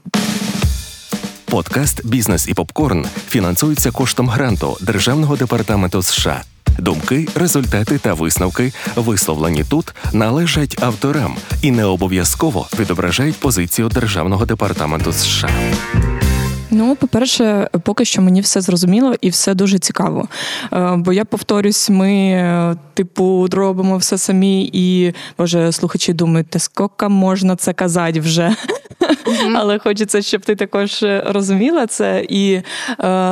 Подкаст 1.56 2.08
Бізнес 2.08 2.48
і 2.48 2.54
попкорн 2.54 3.06
фінансується 3.28 3.92
коштом 3.92 4.30
гранту 4.30 4.78
Державного 4.82 5.36
департаменту 5.36 6.02
США. 6.02 6.42
Думки, 6.80 7.28
результати 7.36 7.98
та 7.98 8.14
висновки, 8.14 8.74
висловлені 8.96 9.64
тут, 9.64 9.96
належать 10.14 10.84
авторам 10.84 11.38
і 11.62 11.72
не 11.72 11.86
обов'язково 11.86 12.68
відображають 12.80 13.40
позицію 13.40 13.90
Державного 13.90 14.46
департаменту 14.46 15.14
США. 15.14 15.50
Ну, 16.72 16.96
по-перше, 16.96 17.70
поки 17.84 18.06
що 18.06 18.22
мені 18.22 18.42
все 18.42 18.62
зрозуміло 18.62 19.16
і 19.22 19.30
все 19.30 19.54
дуже 19.54 19.80
цікаво. 19.80 20.28
Е, 20.74 20.96
бо 20.98 21.14
я 21.14 21.26
повторюсь, 21.26 21.90
ми, 21.90 22.12
е, 22.12 22.76
типу, 22.94 23.48
робимо 23.52 23.98
все 23.98 24.18
самі, 24.18 24.70
і 24.74 25.14
боже, 25.38 25.72
слухачі 25.72 26.14
думають, 26.14 26.50
та 26.50 26.60
скільки 26.60 27.08
можна 27.08 27.56
це 27.56 27.74
казати 27.74 28.20
вже. 28.20 28.56
Але 29.56 29.80
хочеться, 29.80 30.22
щоб 30.22 30.42
ти 30.42 30.56
також 30.56 31.06
розуміла 31.26 31.88
це. 31.88 32.26
І 32.30 32.54
е, 32.54 32.64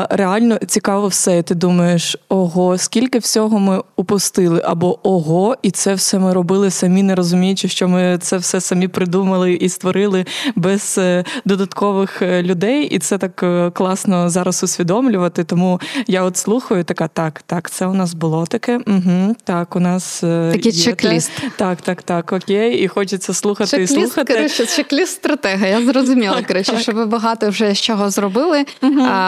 реально 0.10 0.58
цікаво 0.68 1.08
все. 1.08 1.38
І 1.38 1.44
Ти 1.44 1.56
думаєш, 1.56 2.18
ого, 2.30 2.78
скільки 2.78 3.20
всього 3.20 3.60
ми 3.60 3.82
упустили, 3.96 4.62
або 4.66 5.10
ого, 5.10 5.56
і 5.62 5.72
це 5.72 5.94
все 5.94 6.20
ми 6.20 6.34
робили 6.34 6.70
самі, 6.70 7.04
не 7.04 7.16
розуміючи, 7.16 7.68
що 7.68 7.88
ми 7.88 8.18
це 8.22 8.38
все 8.38 8.62
самі 8.62 8.88
придумали 8.88 9.54
і 9.54 9.70
створили 9.70 10.26
без 10.56 10.96
е, 10.98 11.24
додаткових 11.46 12.22
людей. 12.22 12.84
І 12.86 13.00
це 13.00 13.18
так 13.24 13.44
е, 13.44 13.72
класно 13.72 14.30
зараз 14.30 14.64
усвідомлювати. 14.64 15.44
Тому 15.44 15.82
я 16.08 16.24
от 16.24 16.38
слухаю, 16.38 16.84
така 16.84 17.08
так, 17.08 17.42
так, 17.46 17.70
це 17.72 17.86
у 17.86 17.94
нас 17.94 18.14
було 18.14 18.46
таке. 18.46 18.80
угу, 18.88 19.36
Так, 19.44 19.76
у 19.76 19.80
нас 19.80 20.20
Такий 20.52 20.72
є 20.72 20.84
чек-ліст. 20.84 21.32
Так, 21.58 21.82
так, 21.82 22.04
так, 22.04 22.34
окей. 22.34 22.84
І 22.84 22.88
хочеться 22.88 23.34
слухати 23.34 23.78
чек-ліст, 23.78 23.98
і 23.98 24.02
слухати. 24.02 24.34
Коротше, 24.34 24.66
чек-ліст 24.66 25.08
стратега. 25.08 25.68
Я 25.68 25.86
зрозуміла, 25.86 26.42
коротше, 26.48 26.80
що 26.80 26.92
ви 26.92 27.06
багато 27.06 27.50
вже 27.50 27.74
з 27.74 27.82
чого 27.82 28.10
зробили 28.10 28.66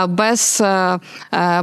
без 0.08 0.64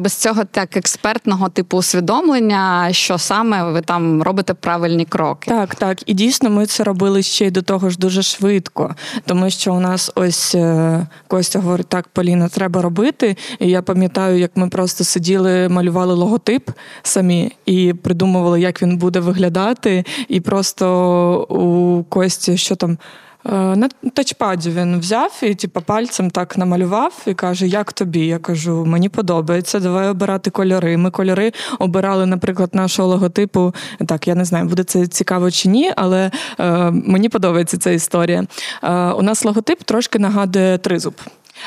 без 0.00 0.14
цього 0.14 0.44
так 0.44 0.76
експертного 0.76 1.48
типу 1.48 1.76
усвідомлення, 1.76 2.88
що 2.92 3.18
саме 3.18 3.64
ви 3.64 3.80
там 3.80 4.22
робите 4.22 4.54
правильні 4.54 5.04
кроки. 5.04 5.50
Так, 5.50 5.74
так. 5.74 5.98
І 6.06 6.14
дійсно 6.14 6.50
ми 6.50 6.66
це 6.66 6.84
робили 6.84 7.22
ще 7.22 7.46
й 7.46 7.50
до 7.50 7.62
того 7.62 7.90
ж 7.90 7.98
дуже 7.98 8.22
швидко, 8.22 8.94
тому 9.26 9.50
що 9.50 9.74
у 9.74 9.80
нас 9.80 10.12
ось 10.14 10.54
е, 10.54 11.06
Костя 11.28 11.58
говорить, 11.58 11.88
так, 11.88 12.08
Поліна, 12.22 12.48
треба 12.48 12.82
робити. 12.82 13.36
І 13.58 13.68
я 13.68 13.82
пам'ятаю, 13.82 14.38
як 14.38 14.50
ми 14.56 14.68
просто 14.68 15.04
сиділи, 15.04 15.68
малювали 15.68 16.14
логотип 16.14 16.70
самі 17.02 17.52
і 17.66 17.94
придумували, 18.02 18.60
як 18.60 18.82
він 18.82 18.96
буде 18.96 19.20
виглядати, 19.20 20.04
і 20.28 20.40
просто 20.40 20.86
у 21.48 22.04
Кості, 22.04 22.56
що 22.56 22.76
там. 22.76 22.98
Е, 23.46 23.76
на 23.76 23.88
тачпаді 24.14 24.70
він 24.70 24.98
взяв 24.98 25.40
і 25.42 25.54
типу, 25.54 25.80
пальцем 25.80 26.30
так 26.30 26.58
намалював 26.58 27.22
і 27.26 27.34
каже: 27.34 27.66
Як 27.66 27.92
тобі? 27.92 28.26
Я 28.26 28.38
кажу, 28.38 28.84
мені 28.84 29.08
подобається, 29.08 29.80
давай 29.80 30.08
обирати 30.08 30.50
кольори. 30.50 30.96
Ми 30.96 31.10
кольори 31.10 31.52
обирали, 31.78 32.26
наприклад, 32.26 32.74
нашого 32.74 33.08
логотипу. 33.08 33.74
Так, 34.06 34.28
я 34.28 34.34
не 34.34 34.44
знаю, 34.44 34.64
буде 34.64 34.84
це 34.84 35.06
цікаво 35.06 35.50
чи 35.50 35.68
ні, 35.68 35.92
але 35.96 36.30
е, 36.60 36.90
мені 36.90 37.28
подобається 37.28 37.78
ця 37.78 37.90
історія. 37.90 38.44
Е, 38.82 38.92
у 38.92 39.22
нас 39.22 39.44
логотип 39.44 39.82
трошки 39.82 40.18
нагадує 40.18 40.78
тризуб 40.78 41.14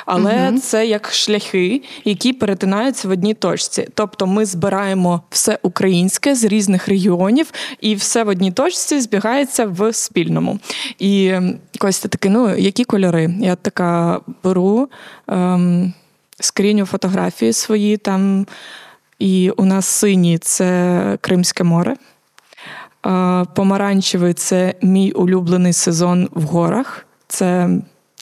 але 0.06 0.50
угу. 0.50 0.60
це 0.60 0.88
як 0.88 1.12
шляхи, 1.12 1.82
які 2.06 2.34
перетинаються 2.34 3.08
в 3.08 3.12
одній 3.12 3.34
точці. 3.34 3.88
Тобто 3.94 4.28
ми 4.28 4.46
збираємо 4.46 5.22
все 5.30 5.60
українське 5.62 6.36
з 6.36 6.44
різних 6.44 6.88
регіонів, 6.88 7.52
і 7.82 7.96
все 7.96 8.24
в 8.24 8.28
одній 8.28 8.52
точці 8.52 9.02
збігається 9.02 9.66
в 9.66 9.94
спільному. 9.94 10.60
І 11.00 11.34
Костя 11.80 12.08
такий, 12.08 12.32
ну 12.32 12.56
які 12.56 12.84
кольори? 12.84 13.36
Я 13.40 13.56
така 13.56 14.20
беру, 14.44 14.90
ем, 15.28 15.94
скріню 16.40 16.86
фотографії 16.86 17.54
свої 17.54 17.98
там. 17.98 18.46
І 19.20 19.52
у 19.58 19.66
нас 19.66 19.86
синій 19.86 20.38
це 20.38 21.18
Кримське 21.22 21.64
море. 21.64 21.96
Помаранчевий 23.56 24.34
це 24.34 24.74
мій 24.82 25.12
улюблений 25.12 25.74
сезон 25.74 26.30
в 26.32 26.44
горах. 26.44 27.06
Це 27.28 27.70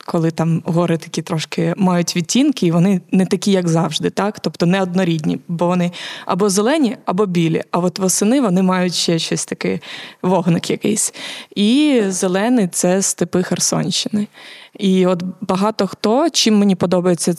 коли 0.05 0.31
там 0.31 0.63
гори 0.65 0.97
такі 0.97 1.21
трошки 1.21 1.73
мають 1.77 2.15
відтінки, 2.15 2.67
і 2.67 2.71
вони 2.71 3.01
не 3.11 3.25
такі, 3.25 3.51
як 3.51 3.67
завжди, 3.67 4.09
так? 4.09 4.39
Тобто 4.39 4.65
не 4.65 4.81
однорідні, 4.81 5.39
бо 5.47 5.67
вони 5.67 5.91
або 6.25 6.49
зелені, 6.49 6.97
або 7.05 7.25
білі. 7.25 7.63
А 7.71 7.79
от 7.79 7.99
восени 7.99 8.41
вони 8.41 8.61
мають 8.61 8.93
ще 8.93 9.19
щось 9.19 9.45
таке, 9.45 9.79
вогник 10.21 10.69
якийсь. 10.69 11.13
І 11.55 12.01
зелений 12.07 12.67
це 12.67 13.01
степи 13.01 13.43
Херсонщини. 13.43 14.27
І 14.79 15.05
от 15.05 15.23
багато 15.41 15.87
хто, 15.87 16.29
чим 16.29 16.57
мені 16.57 16.75
подобається 16.75 17.33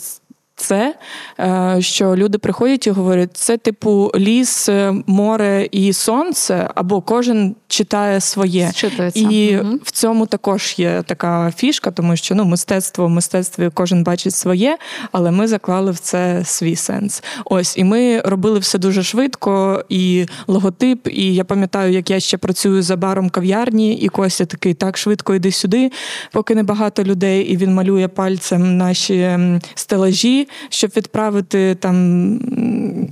це, 0.57 0.95
е, 1.41 1.77
що 1.81 2.17
люди 2.17 2.39
приходять 2.39 2.87
і 2.87 2.91
говорять, 2.91 3.37
це 3.37 3.57
типу 3.57 4.11
ліс, 4.17 4.69
е, 4.69 4.95
море 5.07 5.69
і 5.71 5.93
сонце, 5.93 6.71
або 6.75 7.01
кожен 7.01 7.57
читає 7.69 8.21
своє. 8.21 8.71
І 9.15 9.59
угу. 9.59 9.79
в 9.83 9.91
цьому 9.91 10.27
також 10.27 10.75
є 10.79 11.03
така 11.07 11.53
фішка, 11.57 11.91
тому 11.91 12.17
що 12.17 12.35
ну, 12.35 12.45
мистецтво 12.45 13.07
в 13.07 13.11
мистецтві 13.11 13.71
кожен 13.75 14.05
бачить 14.05 14.35
своє, 14.35 14.79
але 15.13 15.31
ми 15.31 15.49
заклали 15.49 15.91
в 15.91 15.99
це 15.99 16.43
свій 16.45 16.77
сенс. 16.77 17.23
Ось, 17.45 17.77
і 17.77 17.85
ми 17.85 18.21
робили 18.21 18.59
все 18.59 18.79
дуже 18.79 19.03
швидко, 19.03 19.85
і 19.89 20.27
логотип. 20.47 21.09
І 21.11 21.35
я 21.35 21.45
пам'ятаю, 21.45 21.93
як 21.93 22.11
я 22.11 22.21
ще 22.21 22.37
працюю 22.37 22.83
за 22.83 22.97
баром 22.97 23.31
кав'ярні, 23.31 23.95
і 23.95 24.09
Костя 24.09 24.45
такий 24.45 24.75
так 24.75 24.97
швидко 24.97 25.35
йди 25.35 25.53
сюди, 25.53 25.93
поки 26.33 26.55
не 26.55 26.63
багато 26.63 27.05
людей, 27.05 27.45
і 27.45 27.57
він 27.57 27.75
малює 27.75 28.09
пальцем 28.09 28.77
наші 28.77 29.39
стелажі 29.75 30.44
щоб 30.69 30.91
відправити 30.97 31.75
там 31.75 32.39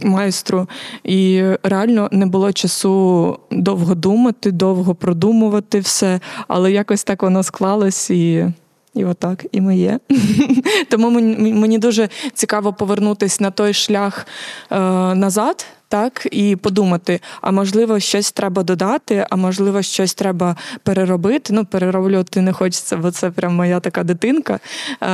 майстру. 0.05 0.69
І 1.05 1.43
реально 1.63 2.09
не 2.13 2.27
було 2.27 2.53
часу 2.53 3.39
довго 3.51 3.95
думати, 3.95 4.51
довго 4.51 4.95
продумувати 4.95 5.81
все, 5.81 6.21
але 6.49 6.73
якось 6.73 7.05
так 7.05 7.23
воно 7.23 7.43
склалось 7.43 8.11
і. 8.11 8.47
І 8.95 9.05
отак, 9.05 9.47
і 9.53 9.61
ми 9.61 9.77
є. 9.77 10.01
Тому 10.91 11.11
мені 11.39 11.79
дуже 11.79 12.09
цікаво 12.35 12.73
повернутися 12.73 13.45
на 13.45 13.51
той 13.51 13.73
шлях 13.73 14.27
е, 14.71 14.79
назад, 15.15 15.67
так, 15.93 16.29
і 16.31 16.57
подумати, 16.57 17.21
а 17.41 17.51
можливо, 17.51 18.01
щось 18.01 18.33
треба 18.33 18.63
додати, 18.63 19.27
а 19.31 19.37
можливо, 19.37 19.83
щось 19.83 20.15
треба 20.15 20.57
переробити. 20.83 21.53
Ну, 21.53 21.65
перероблювати 21.65 22.41
не 22.41 22.53
хочеться, 22.53 22.97
бо 22.97 23.11
це 23.11 23.31
прям 23.31 23.55
моя 23.55 23.81
така 23.81 24.05
дитинка. 24.05 24.61
Е, 25.03 25.09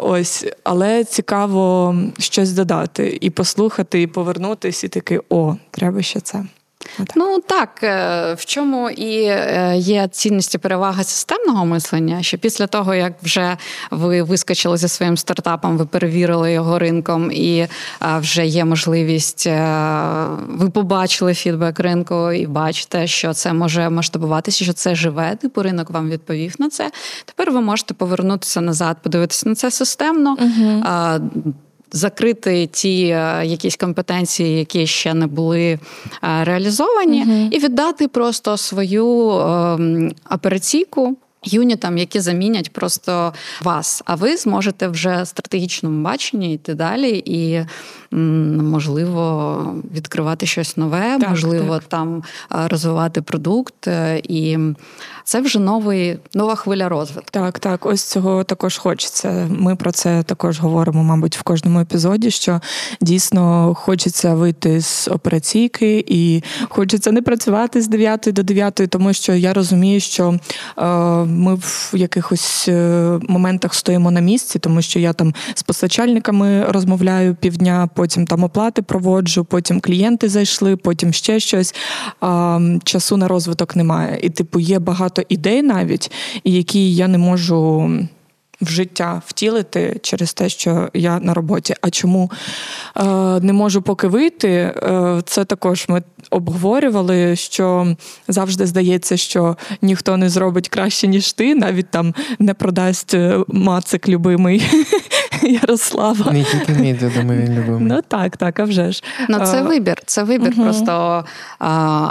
Ось, 0.00 0.46
але 0.64 1.04
цікаво 1.04 1.94
щось 2.18 2.52
додати, 2.52 3.18
і 3.20 3.30
послухати, 3.30 4.02
і 4.02 4.06
повернутися, 4.06 4.86
і 4.86 4.90
такий, 4.90 5.20
о, 5.28 5.56
треба 5.70 6.02
ще 6.02 6.20
це. 6.20 6.44
Ну 7.16 7.40
так, 7.46 7.80
е, 7.82 8.34
в 8.34 8.44
чому 8.44 8.90
і 8.90 9.22
е, 9.22 9.74
є 9.76 10.08
цінність 10.08 10.54
і 10.54 10.58
перевага 10.58 11.04
системного 11.04 11.66
мислення, 11.66 12.22
що 12.22 12.38
після 12.38 12.66
того, 12.66 12.94
як 12.94 13.12
вже 13.22 13.56
ви 13.90 14.22
вискочили 14.22 14.76
зі 14.76 14.88
своїм 14.88 15.16
стартапом, 15.16 15.78
ви 15.78 15.86
перевірили 15.86 16.52
його 16.52 16.78
ринком, 16.78 17.30
і 17.32 17.58
е, 17.58 17.68
вже 18.00 18.46
є 18.46 18.64
можливість, 18.64 19.46
ви 20.48 20.70
побачили 20.70 21.34
фідбек 21.34 21.80
ринку 21.80 22.32
і 22.32 22.46
бачите, 22.46 23.06
що 23.06 23.32
це 23.32 23.52
може 23.52 23.90
масштабуватися, 23.90 24.64
що 24.64 24.72
це 24.72 24.94
живе, 24.94 25.36
типу 25.36 25.62
ринок 25.62 25.90
вам 25.90 26.10
відповів 26.10 26.54
на 26.58 26.68
це. 26.68 26.90
Тепер 27.24 27.50
ви 27.50 27.60
можете 27.60 27.94
повернутися 27.94 28.60
назад, 28.60 28.96
подивитися 29.02 29.48
на 29.48 29.54
це 29.54 29.70
системно. 29.70 30.36
Угу 30.40 30.82
закрити 31.94 32.66
ті 32.66 33.06
е, 33.06 33.46
якісь 33.46 33.76
компетенції, 33.76 34.58
які 34.58 34.86
ще 34.86 35.14
не 35.14 35.26
були 35.26 35.62
е, 35.62 35.78
реалізовані, 36.44 37.24
uh 37.24 37.48
і 37.50 37.58
віддати 37.58 38.08
просто 38.08 38.56
свою 38.56 39.30
ем, 39.30 40.12
операційку. 40.30 41.16
Юнітам, 41.46 41.98
які 41.98 42.20
замінять 42.20 42.72
просто 42.72 43.32
вас, 43.62 44.02
а 44.04 44.14
ви 44.14 44.36
зможете 44.36 44.88
вже 44.88 45.22
в 45.22 45.26
стратегічному 45.26 46.04
баченні 46.04 46.54
йти 46.54 46.74
далі 46.74 47.22
і 47.26 47.64
можливо 48.14 49.74
відкривати 49.94 50.46
щось 50.46 50.76
нове, 50.76 51.18
так, 51.20 51.30
можливо, 51.30 51.74
так. 51.74 51.84
там 51.84 52.22
е, 52.52 52.68
розвивати 52.68 53.22
продукт 53.22 53.88
і 54.22 54.58
це 55.24 55.40
вже 55.40 55.58
новий 55.58 56.18
нова 56.34 56.54
хвиля 56.54 56.88
розвитку. 56.88 57.30
Так, 57.30 57.58
так, 57.58 57.86
ось 57.86 58.02
цього 58.02 58.44
також 58.44 58.78
хочеться. 58.78 59.48
Ми 59.50 59.76
про 59.76 59.92
це 59.92 60.22
також 60.22 60.60
говоримо, 60.60 61.04
мабуть, 61.04 61.36
в 61.36 61.42
кожному 61.42 61.80
епізоді. 61.80 62.30
Що 62.30 62.60
дійсно 63.00 63.74
хочеться 63.74 64.34
вийти 64.34 64.80
з 64.80 65.08
операційки, 65.08 66.04
і 66.08 66.42
хочеться 66.68 67.12
не 67.12 67.22
працювати 67.22 67.82
з 67.82 67.88
9 67.88 68.28
до 68.32 68.42
9, 68.42 68.74
тому 68.90 69.12
що 69.12 69.34
я 69.34 69.52
розумію, 69.52 70.00
що 70.00 70.38
е, 70.78 70.84
ми 71.24 71.54
в 71.54 71.92
якихось 71.94 72.68
е, 72.68 73.18
моментах 73.28 73.74
стоїмо 73.74 74.10
на 74.10 74.20
місці, 74.20 74.58
тому 74.58 74.82
що 74.82 74.98
я 74.98 75.12
там 75.12 75.34
з 75.54 75.62
постачальниками 75.62 76.64
розмовляю 76.64 77.34
півдня, 77.34 77.88
потім 77.94 78.26
там 78.26 78.44
оплати 78.44 78.82
проводжу, 78.82 79.46
потім 79.50 79.80
клієнти 79.80 80.28
зайшли, 80.28 80.76
потім 80.76 81.12
ще 81.12 81.40
щось. 81.40 81.74
Е, 82.22 82.60
часу 82.84 83.16
на 83.16 83.28
розвиток 83.28 83.76
немає. 83.76 84.18
І 84.22 84.30
типу 84.30 84.60
є 84.60 84.78
багато 84.78 85.13
багато 85.14 85.22
ідей 85.28 85.62
навіть, 85.62 86.10
які 86.44 86.94
я 86.94 87.08
не 87.08 87.18
можу. 87.18 87.90
В 88.60 88.68
життя 88.68 89.22
втілити 89.26 90.00
через 90.02 90.34
те, 90.34 90.48
що 90.48 90.88
я 90.94 91.20
на 91.20 91.34
роботі. 91.34 91.74
А 91.80 91.90
чому 91.90 92.30
е, 92.96 93.04
не 93.40 93.52
можу 93.52 93.82
поки 93.82 94.06
вийти? 94.06 94.48
Е, 94.48 95.22
це 95.26 95.44
також 95.44 95.86
ми 95.88 96.02
обговорювали, 96.30 97.36
що 97.36 97.96
завжди 98.28 98.66
здається, 98.66 99.16
що 99.16 99.56
ніхто 99.82 100.16
не 100.16 100.28
зробить 100.28 100.68
краще, 100.68 101.06
ніж 101.06 101.32
ти, 101.32 101.54
навіть 101.54 101.90
там 101.90 102.14
не 102.38 102.54
продасть 102.54 103.14
е, 103.14 103.38
мацик 103.48 104.08
любимий 104.08 104.62
Ярослава. 105.62 106.32
Не 106.32 106.44
тільки 106.44 106.72
мій, 106.72 106.98
я 107.02 107.10
думаю, 107.16 107.42
він 107.42 107.58
любив. 107.58 107.80
Ну 107.80 108.00
так, 108.08 108.36
так, 108.36 108.60
а 108.60 108.64
вже 108.64 108.92
ж. 108.92 109.02
Ну 109.28 109.38
це 109.46 109.62
вибір. 109.62 110.02
Це 110.06 110.22
вибір 110.22 110.52
угу. 110.56 110.62
просто 110.62 111.24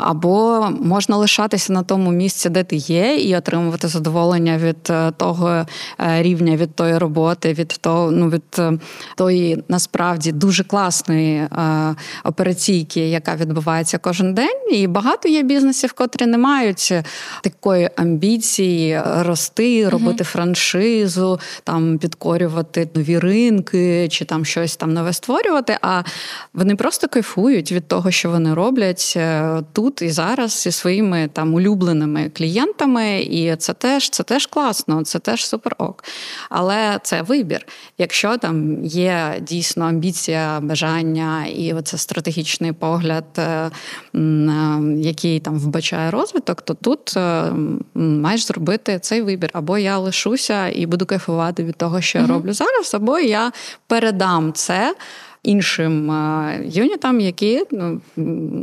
або 0.03 0.69
можна 0.81 1.17
лишатися 1.17 1.73
на 1.73 1.83
тому 1.83 2.11
місці, 2.11 2.49
де 2.49 2.63
ти 2.63 2.75
є, 2.75 3.15
і 3.15 3.35
отримувати 3.35 3.87
задоволення 3.87 4.57
від 4.57 4.89
е, 4.89 5.11
того 5.17 5.49
е, 5.49 5.65
рівня, 6.23 6.55
від 6.55 6.75
тої 6.75 6.97
роботи, 6.97 7.53
від 7.53 7.67
того, 7.67 8.11
ну 8.11 8.29
від 8.29 8.43
е, 8.59 8.73
тої 9.15 9.63
насправді 9.67 10.31
дуже 10.31 10.63
класної 10.63 11.47
операційки, 12.23 13.09
яка 13.09 13.35
відбувається 13.35 13.97
кожен 13.97 14.33
день. 14.33 14.71
І 14.71 14.87
багато 14.87 15.29
є 15.29 15.43
бізнесів, 15.43 15.93
котрі 15.93 16.25
не 16.25 16.37
мають 16.37 16.93
такої 17.41 17.89
амбіції 17.95 19.01
рости, 19.19 19.89
робити 19.89 20.23
угу. 20.23 20.29
франшизу, 20.31 21.39
там 21.63 21.97
підкорювати 21.97 22.89
нові 22.95 23.19
ринки 23.23 24.07
чи 24.11 24.25
там 24.25 24.45
щось 24.45 24.75
там 24.75 24.93
нове 24.93 25.13
створювати. 25.13 25.77
А 25.81 26.03
вони 26.53 26.75
просто 26.75 27.07
кайфують 27.07 27.71
від 27.71 27.87
того, 27.87 28.11
що 28.11 28.29
вони 28.29 28.53
роблять 28.53 29.13
е, 29.17 29.61
тут 29.73 30.01
і 30.01 30.09
зараз 30.09 30.61
зі 30.61 30.71
своїми 30.71 31.29
там 31.33 31.53
улюбленими 31.53 32.29
клієнтами. 32.29 33.21
І 33.21 33.55
це 33.55 33.73
теж 33.73 34.09
це 34.09 34.23
теж 34.23 34.45
класно, 34.45 35.03
це 35.03 35.19
теж 35.19 35.45
супер 35.45 35.75
ок. 35.77 36.03
Але 36.49 36.99
це 37.03 37.21
вибір. 37.21 37.65
Якщо 37.97 38.37
там 38.37 38.85
є 38.85 39.39
дійсно 39.41 39.85
амбіція, 39.85 40.59
бажання 40.59 41.45
і 41.45 41.73
оце 41.73 41.97
стратегічний 41.97 42.71
погляд, 42.71 43.25
е, 43.37 43.41
е, 43.41 43.71
який 44.97 45.39
там 45.39 45.59
вбачає 45.59 46.11
розвиток, 46.11 46.61
то 46.61 46.73
тут 46.73 47.17
маєш 47.95 48.45
зробити 48.45 48.99
цей 48.99 49.21
вибір. 49.21 49.49
Або 49.53 49.77
я 49.77 49.97
лишуся 49.97 50.67
і 50.67 50.85
буду 50.85 51.05
кайфувати 51.05 51.63
від 51.63 51.75
того, 51.75 52.01
що 52.01 52.19
я 52.19 52.27
роблю 52.27 52.53
зараз, 52.53 52.93
або 53.03 53.19
я 53.19 53.51
передам 53.87 54.53
це. 54.53 54.95
Іншим 55.43 56.11
е, 56.11 56.61
юнітам, 56.65 57.19
які 57.19 57.63
ну, 57.71 58.01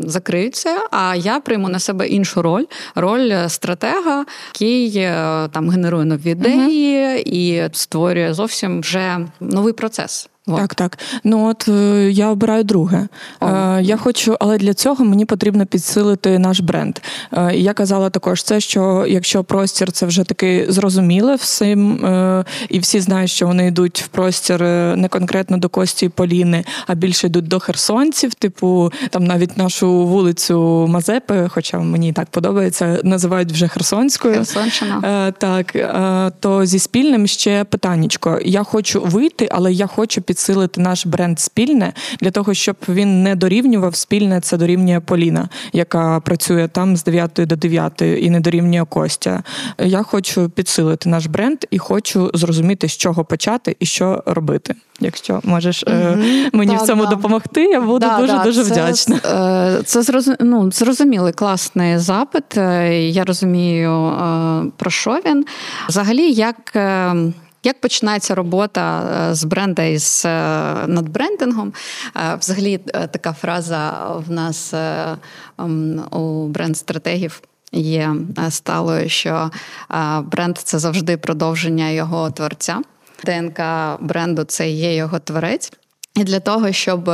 закриються, 0.02 0.78
а 0.90 1.16
я 1.16 1.40
прийму 1.40 1.68
на 1.68 1.78
себе 1.78 2.08
іншу 2.08 2.42
роль 2.42 2.64
роль 2.94 3.32
стратега, 3.48 4.24
який 4.54 4.96
е, 4.96 5.48
там 5.52 5.70
генерує 5.70 6.04
нові 6.04 6.30
ідеї 6.30 6.96
uh 6.96 7.22
і 7.26 7.68
створює 7.72 8.34
зовсім 8.34 8.80
вже 8.80 9.18
новий 9.40 9.72
процес. 9.72 10.28
Так, 10.58 10.74
так. 10.74 10.98
Ну 11.24 11.48
от 11.48 11.68
е, 11.68 12.10
я 12.10 12.28
обираю 12.30 12.64
друге. 12.64 13.08
Е, 13.42 13.82
Я 13.82 13.96
хочу, 13.96 14.36
але 14.40 14.58
для 14.58 14.74
цього 14.74 15.04
мені 15.04 15.24
потрібно 15.24 15.66
підсилити 15.66 16.38
наш 16.38 16.60
бренд. 16.60 16.98
Е, 17.32 17.54
Я 17.54 17.72
казала 17.72 18.10
також 18.10 18.42
це, 18.42 18.60
що 18.60 19.04
якщо 19.08 19.44
простір 19.44 19.92
це 19.92 20.06
вже 20.06 20.24
таки 20.24 20.66
зрозуміле 20.68 21.34
всім, 21.34 22.04
е, 22.04 22.44
і 22.68 22.78
всі 22.78 23.00
знають, 23.00 23.30
що 23.30 23.46
вони 23.46 23.66
йдуть 23.66 24.02
в 24.02 24.08
простір 24.08 24.62
е, 24.62 24.94
не 24.96 25.08
конкретно 25.08 25.56
до 25.56 25.68
Кості 25.68 26.06
і 26.06 26.08
Поліни, 26.08 26.64
а 26.86 26.94
більше 26.94 27.26
йдуть 27.26 27.48
до 27.48 27.60
херсонців, 27.60 28.34
типу 28.34 28.92
там 29.10 29.24
навіть 29.24 29.56
нашу 29.56 30.06
вулицю 30.06 30.86
Мазепи, 30.88 31.48
хоча 31.48 31.78
мені 31.78 32.12
так 32.12 32.30
подобається, 32.30 33.00
називають 33.04 33.52
вже 33.52 33.68
Херсонською. 33.68 34.34
Херсонщина. 34.34 35.28
Е, 35.28 35.32
так, 35.32 35.76
е, 35.76 36.32
то 36.40 36.66
зі 36.66 36.78
спільним 36.78 37.26
ще 37.26 37.64
питаннячко. 37.64 38.38
Я 38.44 38.62
хочу 38.62 39.00
вийти, 39.00 39.48
але 39.52 39.72
я 39.72 39.86
хочу 39.86 40.22
підсилити 40.22 40.39
наш 40.76 41.06
бренд 41.06 41.40
спільне 41.40 41.92
для 42.20 42.30
того, 42.30 42.54
щоб 42.54 42.76
він 42.88 43.22
не 43.22 43.36
дорівнював 43.36 43.94
спільне. 43.94 44.40
Це 44.40 44.56
дорівнює 44.56 45.00
Поліна, 45.00 45.48
яка 45.72 46.20
працює 46.20 46.68
там 46.68 46.96
з 46.96 47.04
9 47.04 47.30
до 47.34 47.56
9 47.56 48.02
і 48.02 48.30
не 48.30 48.40
дорівнює 48.40 48.84
Костя. 48.84 49.42
Я 49.78 50.02
хочу 50.02 50.48
підсилити 50.48 51.08
наш 51.08 51.26
бренд 51.26 51.58
і 51.70 51.78
хочу 51.78 52.30
зрозуміти, 52.34 52.88
з 52.88 52.96
чого 52.96 53.24
почати 53.24 53.76
і 53.80 53.86
що 53.86 54.22
робити. 54.26 54.74
Якщо 55.00 55.40
можеш 55.44 55.84
mm 55.84 56.50
мені 56.52 56.72
так, 56.72 56.82
в 56.82 56.86
цьому 56.86 57.04
да. 57.04 57.10
допомогти, 57.10 57.64
я 57.64 57.80
буду 57.80 57.98
да, 57.98 58.18
дуже 58.18 58.32
да, 58.32 58.44
дуже 58.44 58.64
це, 58.64 58.72
вдячна. 58.72 59.16
Е, 59.16 59.82
це 59.82 60.02
зрозум... 60.02 60.34
ну, 60.40 60.72
зрозумілий 60.72 61.32
класний 61.32 61.98
запит. 61.98 62.56
Е, 62.56 63.00
я 63.08 63.24
розумію, 63.24 64.12
про 64.76 64.90
що 64.90 65.20
він 65.26 65.44
взагалі 65.88 66.32
як. 66.32 66.76
Як 67.64 67.80
починається 67.80 68.34
робота 68.34 69.02
е, 69.30 69.34
з 69.34 69.44
бренда 69.44 69.82
із 69.82 70.22
е, 70.26 70.30
над 70.86 71.08
брендингом? 71.08 71.72
Е, 72.16 72.36
взагалі, 72.40 72.78
така 73.10 73.32
фраза 73.32 74.14
в 74.26 74.30
нас 74.30 74.74
у 76.10 76.46
бренд-стратегів. 76.48 77.40
Є 77.72 78.14
сталою, 78.50 79.08
що 79.08 79.50
бренд 80.24 80.58
це 80.58 80.78
завжди 80.78 81.16
продовження 81.16 81.90
його 81.90 82.30
творця. 82.30 82.80
ДНК 83.24 83.60
бренду 84.00 84.44
це 84.44 84.70
є 84.70 84.94
його 84.94 85.18
творець. 85.18 85.72
І 86.14 86.24
для 86.24 86.40
того, 86.40 86.72
щоб 86.72 87.10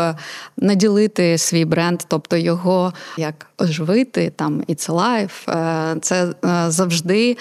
наділити 0.56 1.38
свій 1.38 1.64
бренд, 1.64 2.02
тобто 2.08 2.36
його 2.36 2.92
як 3.16 3.46
оживити, 3.58 4.32
там 4.36 4.62
і 4.66 4.74
це 4.74 4.92
life, 4.92 5.48
це 6.00 6.34
завжди 6.68 7.36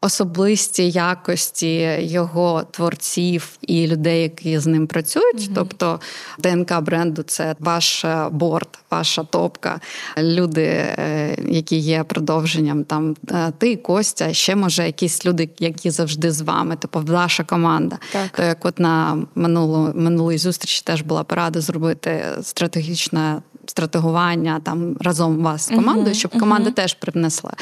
особисті 0.00 0.90
якості 0.90 1.98
його 2.00 2.62
творців 2.70 3.58
і 3.62 3.86
людей, 3.86 4.22
які 4.22 4.58
з 4.58 4.66
ним 4.66 4.86
працюють. 4.86 5.40
Mm-hmm. 5.40 5.54
Тобто 5.54 6.00
ДНК 6.38 6.80
бренду 6.80 7.22
це 7.22 7.54
ваш 7.60 8.04
борт, 8.30 8.78
ваша 8.90 9.24
топка, 9.24 9.80
люди, 10.18 10.64
е, 10.64 11.36
які 11.48 11.76
є 11.76 12.04
продовженням. 12.04 12.84
Там 12.84 13.16
е, 13.30 13.52
ти, 13.58 13.76
Костя, 13.76 14.32
ще 14.32 14.56
може 14.56 14.86
якісь 14.86 15.26
люди, 15.26 15.48
які 15.58 15.90
завжди 15.90 16.30
з 16.30 16.40
вами, 16.40 16.76
типу 16.76 17.00
ваша 17.00 17.44
команда. 17.44 17.98
Так. 18.12 18.28
То 18.36 18.42
як 18.42 18.64
от 18.64 18.78
на 18.78 19.18
минулу 19.34 19.92
минулій 19.94 20.38
зустрічі 20.38 20.82
теж 20.84 21.02
була 21.02 21.24
порада 21.24 21.60
зробити 21.60 22.24
стратегічне 22.42 23.42
стратегування 23.70 24.60
там 24.64 24.96
разом 25.00 25.42
вас 25.42 25.66
з 25.66 25.68
командою, 25.68 26.14
щоб 26.14 26.40
команда 26.40 26.70
теж 26.70 26.94
привнесла 26.94 27.52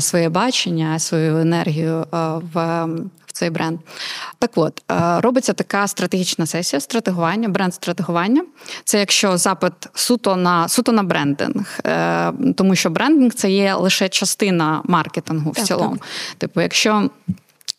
своє 0.00 0.28
бачення, 0.28 0.98
свою 0.98 1.36
енергію 1.36 2.06
в 2.54 2.86
в 3.32 3.38
цей 3.38 3.50
бренд. 3.50 3.78
Так 4.38 4.50
от, 4.54 4.82
е, 4.90 5.20
робиться 5.20 5.52
така 5.52 5.88
стратегічна 5.88 6.46
сесія, 6.46 6.80
стратегування, 6.80 7.48
бренд-стратегування. 7.48 8.44
Це 8.84 8.98
якщо 8.98 9.36
запит 9.36 9.72
суто 9.94 10.36
на 10.36 10.68
суто 10.68 10.92
на 10.92 11.02
брендинг, 11.02 11.80
е, 11.86 12.32
тому 12.56 12.74
що 12.74 12.90
брендинг 12.90 13.32
це 13.32 13.50
є 13.50 13.74
лише 13.74 14.08
частина 14.08 14.82
маркетингу 14.84 15.50
в 15.50 15.56
цілому. 15.56 15.96
Так. 15.96 16.06
Типу, 16.38 16.60
якщо 16.60 17.10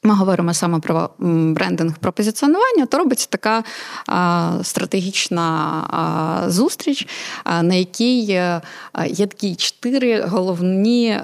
ми 0.04 0.14
говоримо 0.14 0.54
саме 0.54 0.80
про 0.80 1.10
брендинг, 1.20 1.98
про 1.98 2.12
позиціонування, 2.12 2.86
то 2.86 2.98
робиться 2.98 3.28
така 3.30 3.64
а, 4.08 4.52
стратегічна 4.64 5.42
а, 5.90 6.50
зустріч, 6.50 7.08
а, 7.44 7.64
на 7.64 7.76
якій 7.76 8.28
е, 8.32 8.62
є 9.08 9.28
такі 9.28 9.56
чотири 9.56 10.22
головні. 10.22 11.20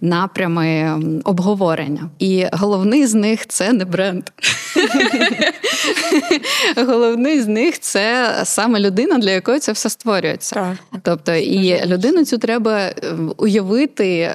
Напрями 0.00 1.00
обговорення. 1.24 2.10
І 2.18 2.46
головний 2.52 3.06
з 3.06 3.14
них 3.14 3.46
це 3.46 3.72
не 3.72 3.84
бренд. 3.84 4.24
Головний 6.76 7.40
з 7.40 7.46
них 7.46 7.80
це 7.80 8.34
саме 8.44 8.80
людина, 8.80 9.18
для 9.18 9.30
якої 9.30 9.58
це 9.58 9.72
все 9.72 9.90
створюється. 9.90 10.54
Так. 10.54 11.00
Тобто, 11.02 11.34
і 11.34 11.86
людину 11.86 12.24
цю 12.24 12.38
треба 12.38 12.78
е, 12.78 12.94
уявити 13.36 14.18
е, 14.18 14.34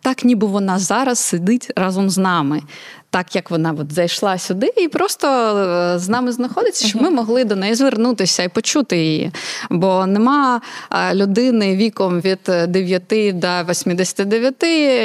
так, 0.00 0.24
ніби 0.24 0.46
вона 0.46 0.78
зараз 0.78 1.18
сидить 1.18 1.70
разом 1.76 2.10
з 2.10 2.18
нами 2.18 2.62
так 3.10 3.34
як 3.34 3.50
вона 3.50 3.74
от 3.78 3.92
зайшла 3.92 4.38
сюди 4.38 4.72
і 4.76 4.88
просто 4.88 5.26
е, 5.26 5.98
з 5.98 6.08
нами 6.08 6.32
знаходиться, 6.32 6.88
щоб 6.88 7.02
ми 7.02 7.10
могли 7.10 7.44
до 7.44 7.56
неї 7.56 7.74
звернутися 7.74 8.42
і 8.42 8.48
почути 8.48 8.96
її. 8.96 9.32
Бо 9.70 10.06
нема 10.06 10.60
е, 10.90 11.14
людини 11.14 11.76
віком 11.76 12.20
від 12.20 12.38
9 12.68 13.38
до 13.38 13.64
89, 13.70 14.62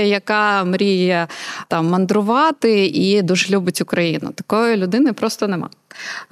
яка 0.07 0.63
мріє 0.63 1.27
там 1.67 1.87
мандрувати 1.87 2.85
і 2.85 3.21
дуже 3.21 3.49
любить 3.53 3.81
Україну. 3.81 4.31
Такої 4.35 4.77
людини 4.77 5.13
просто 5.13 5.47
нема. 5.47 5.69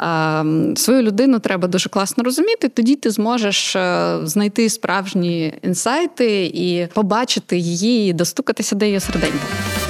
Е, 0.01 0.75
свою 0.75 1.01
людину 1.01 1.39
треба 1.39 1.67
дуже 1.67 1.89
класно 1.89 2.23
розуміти, 2.23 2.69
тоді 2.69 2.95
ти 2.95 3.09
зможеш 3.09 3.77
знайти 4.23 4.69
справжні 4.69 5.53
інсайти 5.61 6.45
і 6.45 6.87
побачити 6.93 7.57
її, 7.57 8.09
і 8.09 8.13
достукатися 8.13 8.75
до 8.75 8.85
її 8.85 8.99
серденька. 8.99 9.80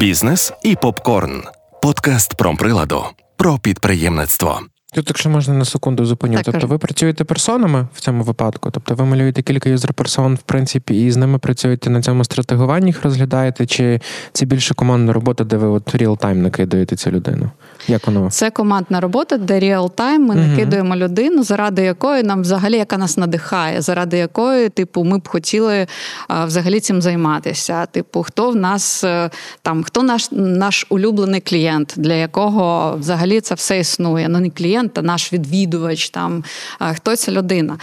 Бізнес 0.00 0.52
і 0.62 0.76
попкорн. 0.76 1.42
Подкаст 1.82 2.34
промприладу 2.34 3.04
про 3.36 3.58
підприємництво. 3.58 4.60
Тут, 4.94 5.08
якщо 5.08 5.30
можна 5.30 5.54
на 5.54 5.64
секунду 5.64 6.06
зупиню, 6.06 6.38
тобто 6.44 6.66
ви 6.66 6.78
працюєте 6.78 7.24
персонами 7.24 7.88
в 7.94 8.00
цьому 8.00 8.22
випадку, 8.22 8.70
тобто 8.70 8.94
ви 8.94 9.04
малюєте 9.04 9.42
кілька 9.42 9.70
user-персон, 9.70 10.34
в 10.34 10.42
принципі, 10.42 11.06
і 11.06 11.10
з 11.10 11.16
ними 11.16 11.38
працюєте 11.38 11.90
на 11.90 12.02
цьому 12.02 12.24
стратегуванні, 12.24 12.86
їх 12.86 13.04
розглядаєте, 13.04 13.66
чи 13.66 14.00
це 14.32 14.46
більше 14.46 14.74
командна 14.74 15.12
робота, 15.12 15.44
де 15.44 15.56
ви 15.56 15.66
от 15.66 15.94
real-time 15.94 16.34
накидаєте 16.34 16.96
цю 16.96 17.10
людину? 17.10 17.50
Як 17.88 18.06
воно? 18.06 18.30
Це 18.30 18.50
командна 18.50 19.00
робота, 19.00 19.36
де 19.36 19.60
real-time 19.60 20.18
ми 20.18 20.34
Мгм. 20.34 20.50
накидуємо 20.50 20.96
людину, 20.96 21.42
заради 21.42 21.82
якої 21.82 22.22
нам 22.22 22.40
взагалі 22.42 22.76
яка 22.76 22.98
нас 22.98 23.16
надихає, 23.16 23.80
заради 23.82 24.18
якої, 24.18 24.68
типу, 24.68 25.04
ми 25.04 25.18
б 25.18 25.28
хотіли 25.28 25.86
а, 26.28 26.44
взагалі 26.44 26.80
цим 26.80 27.02
займатися. 27.02 27.86
Типу, 27.86 28.22
хто 28.22 28.50
в 28.50 28.56
нас 28.56 29.04
е, 29.04 29.30
там, 29.62 29.82
хто 29.82 30.02
наш 30.02 30.28
наш 30.32 30.86
улюблений 30.88 31.40
клієнт, 31.40 31.94
для 31.96 32.14
якого 32.14 32.96
взагалі 32.98 33.40
це 33.40 33.54
все 33.54 33.78
існує. 33.78 34.28
Ну 34.28 34.40
не 34.40 34.50
клієнт, 34.50 34.79
а 34.94 35.02
наш 35.02 35.32
відвідувач, 35.32 36.10
там 36.10 36.44
а, 36.78 36.94
хто 36.94 37.16
ця 37.16 37.32
людина. 37.32 37.78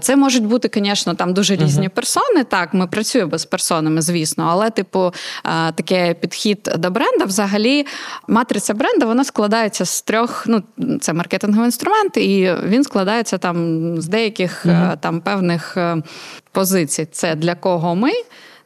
Це 0.00 0.16
можуть 0.16 0.46
бути, 0.46 0.70
звісно, 0.74 1.14
там 1.14 1.34
дуже 1.34 1.56
різні 1.56 1.88
персони. 1.88 2.44
Так, 2.48 2.74
ми 2.74 2.86
працюємо 2.86 3.38
з 3.38 3.44
персонами, 3.44 4.02
звісно, 4.02 4.48
але, 4.50 4.70
типу, 4.70 5.12
таке 5.74 6.14
підхід 6.14 6.70
до 6.78 6.90
бренда, 6.90 7.24
взагалі, 7.24 7.86
матриця 8.28 8.74
бренда, 8.74 9.06
вона 9.06 9.24
складається 9.24 9.84
з 9.84 10.02
трьох. 10.02 10.44
Ну, 10.46 10.62
це 11.00 11.12
маркетинговий 11.12 11.66
інструмент, 11.66 12.16
і 12.16 12.54
він 12.64 12.84
складається 12.84 13.38
там 13.38 13.82
з 14.00 14.06
деяких 14.06 14.66
е, 14.66 14.96
там 15.00 15.20
певних 15.20 15.76
е, 15.76 16.02
позицій. 16.52 17.08
Це 17.12 17.34
для 17.34 17.54
кого 17.54 17.94
ми. 17.94 18.10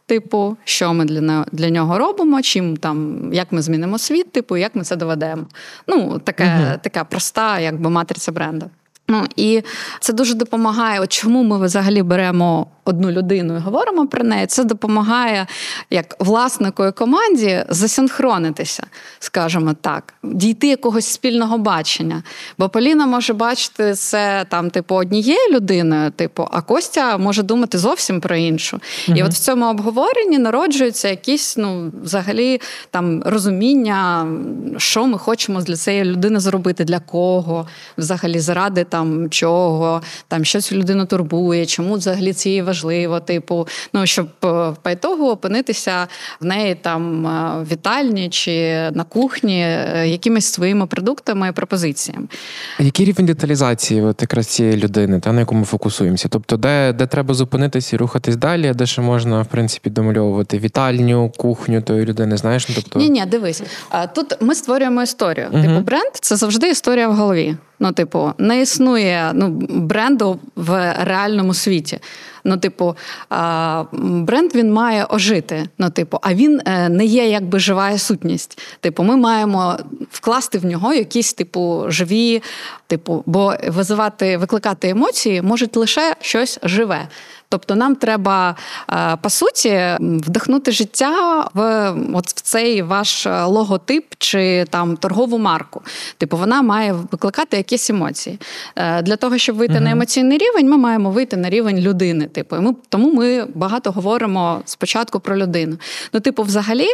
Типу, 0.06 0.56
що 0.64 0.94
ми 0.94 1.04
для 1.04 1.44
для 1.52 1.70
нього 1.70 1.98
робимо, 1.98 2.42
чим 2.42 2.76
там, 2.76 3.28
як 3.32 3.52
ми 3.52 3.62
змінимо 3.62 3.98
світ, 3.98 4.32
типу, 4.32 4.56
як 4.56 4.74
ми 4.74 4.82
це 4.82 4.96
доведемо. 4.96 5.46
Ну, 5.86 6.18
таке, 6.18 6.78
така 6.82 7.04
проста, 7.04 7.60
якби 7.60 7.90
матриця 7.90 8.32
бренда. 8.32 8.66
Ну 9.08 9.24
і 9.36 9.62
це 10.00 10.12
дуже 10.12 10.34
допомагає. 10.34 11.00
От 11.00 11.12
чому 11.12 11.42
ми 11.42 11.64
взагалі 11.64 12.02
беремо 12.02 12.66
одну 12.84 13.10
людину 13.10 13.56
і 13.56 13.58
говоримо 13.58 14.06
про 14.06 14.24
неї? 14.24 14.46
Це 14.46 14.64
допомагає 14.64 15.46
як 15.90 16.16
власнику 16.18 16.86
і 16.86 16.92
команді 16.92 17.64
засинхронитися, 17.68 18.86
скажімо 19.18 19.74
так, 19.80 20.14
дійти 20.22 20.66
якогось 20.66 21.06
спільного 21.06 21.58
бачення. 21.58 22.22
Бо 22.58 22.68
Поліна 22.68 23.06
може 23.06 23.32
бачити 23.32 23.94
це 23.94 24.46
там, 24.48 24.70
типу, 24.70 24.94
однією 24.94 25.52
людиною, 25.52 26.10
типу, 26.10 26.48
а 26.52 26.60
Костя 26.60 27.18
може 27.18 27.42
думати 27.42 27.78
зовсім 27.78 28.20
про 28.20 28.36
іншу. 28.36 28.80
І 29.08 29.22
от 29.22 29.32
в 29.32 29.38
цьому 29.38 29.70
обговоренні 29.70 30.38
народжується 30.38 31.08
якісь, 31.08 31.56
ну, 31.56 31.92
взагалі, 32.02 32.60
там 32.90 33.22
розуміння, 33.22 34.26
що 34.76 35.06
ми 35.06 35.18
хочемо 35.18 35.60
для 35.60 35.76
цієї 35.76 36.04
людини 36.04 36.40
зробити, 36.40 36.84
для 36.84 36.98
кого, 36.98 37.66
взагалі, 37.98 38.40
заради 38.40 38.84
там 38.96 39.30
чого, 39.30 40.02
там 40.28 40.44
щось 40.44 40.72
людину 40.72 41.06
турбує, 41.06 41.66
чому 41.66 41.94
взагалі 41.94 42.32
це 42.32 42.50
їй 42.50 42.62
важливо, 42.62 43.20
типу, 43.20 43.68
ну 43.92 44.06
щоб 44.06 44.28
е, 44.44 44.72
по 44.82 44.90
ітогу 44.90 45.30
опинитися 45.30 46.06
в 46.40 46.44
неї 46.44 46.74
там 46.74 47.26
е, 47.26 47.62
в 47.62 47.72
вітальні 47.72 48.28
чи 48.28 48.52
на 48.90 49.04
кухні 49.04 49.60
е, 49.60 50.08
якимись 50.08 50.46
своїми 50.46 50.86
продуктами 50.86 51.48
і 51.48 51.52
пропозиціями. 51.52 52.26
Який 52.78 53.06
рівень 53.06 53.26
деталізації 53.26 54.02
от 54.02 54.22
якраз 54.22 54.46
цієї 54.46 54.76
людини, 54.76 55.20
та 55.20 55.32
на 55.32 55.40
яку 55.40 55.54
ми 55.54 55.64
фокусуємося? 55.64 56.28
Тобто, 56.28 56.56
де, 56.56 56.92
де 56.92 57.06
треба 57.06 57.34
зупинитися 57.34 57.96
і 57.96 57.98
рухатись 57.98 58.36
далі, 58.36 58.72
де 58.74 58.86
ще 58.86 59.02
можна, 59.02 59.42
в 59.42 59.46
принципі, 59.46 59.90
домальовувати 59.90 60.58
вітальню, 60.58 61.32
кухню 61.36 61.82
тої 61.82 62.04
людини, 62.04 62.36
знаєш? 62.36 62.68
Ну, 62.68 62.74
тобто... 62.74 62.98
Ні, 62.98 63.10
ні, 63.10 63.26
дивись. 63.26 63.62
Тут 64.14 64.36
ми 64.40 64.54
створюємо 64.54 65.02
історію. 65.02 65.48
Мгм. 65.52 65.62
Типу, 65.62 65.80
бренд 65.80 66.12
це 66.12 66.36
завжди 66.36 66.70
історія 66.70 67.08
в 67.08 67.14
голові. 67.14 67.56
Ну, 67.78 67.92
типу, 67.92 68.32
не 68.38 68.60
існує 68.60 69.30
ну, 69.34 69.48
бренду 69.70 70.38
в 70.56 70.94
реальному 70.98 71.54
світі. 71.54 71.98
Ну, 72.46 72.56
типу, 72.56 72.96
бренд 74.00 74.54
він 74.54 74.72
має 74.72 75.04
ожити. 75.04 75.68
Ну, 75.78 75.90
типу, 75.90 76.18
а 76.22 76.34
він 76.34 76.60
е, 76.64 76.88
не 76.88 77.04
є 77.04 77.28
якби 77.28 77.58
жива 77.58 77.98
сутність. 77.98 78.58
Типу, 78.80 79.02
ми 79.02 79.16
маємо 79.16 79.76
вкласти 80.10 80.58
в 80.58 80.64
нього 80.64 80.94
якісь 80.94 81.32
типу 81.34 81.84
живі, 81.88 82.42
типу, 82.86 83.22
бо 83.26 83.54
визивати, 83.68 84.36
викликати 84.36 84.88
емоції 84.88 85.42
можуть 85.42 85.76
лише 85.76 86.14
щось 86.20 86.58
живе. 86.62 87.08
Тобто 87.48 87.74
нам 87.74 87.96
треба 87.96 88.56
е, 88.92 89.16
по 89.22 89.30
суті 89.30 89.96
вдихнути 90.00 90.72
життя 90.72 91.44
в 91.54 91.90
от 92.14 92.26
в 92.26 92.40
цей 92.40 92.82
ваш 92.82 93.26
логотип 93.26 94.04
чи 94.18 94.64
там 94.70 94.96
торгову 94.96 95.38
марку. 95.38 95.82
Типу, 96.18 96.36
вона 96.36 96.62
має 96.62 96.92
викликати 96.92 97.56
якісь 97.56 97.90
емоції. 97.90 98.38
Е, 98.76 99.02
Для 99.02 99.16
того, 99.16 99.38
щоб 99.38 99.56
вийти 99.56 99.80
на 99.80 99.90
емоційний 99.90 100.38
рівень, 100.38 100.70
ми 100.70 100.76
маємо 100.76 101.10
вийти 101.10 101.36
на 101.36 101.50
рівень 101.50 101.78
людини. 101.78 102.28
Типу, 102.36 102.56
і 102.56 102.60
ми 102.60 102.74
тому 102.88 103.12
ми 103.12 103.46
багато 103.54 103.90
говоримо 103.90 104.62
спочатку 104.64 105.20
про 105.20 105.36
людину. 105.36 105.76
Ну, 106.12 106.20
типу, 106.20 106.42
взагалі, 106.42 106.86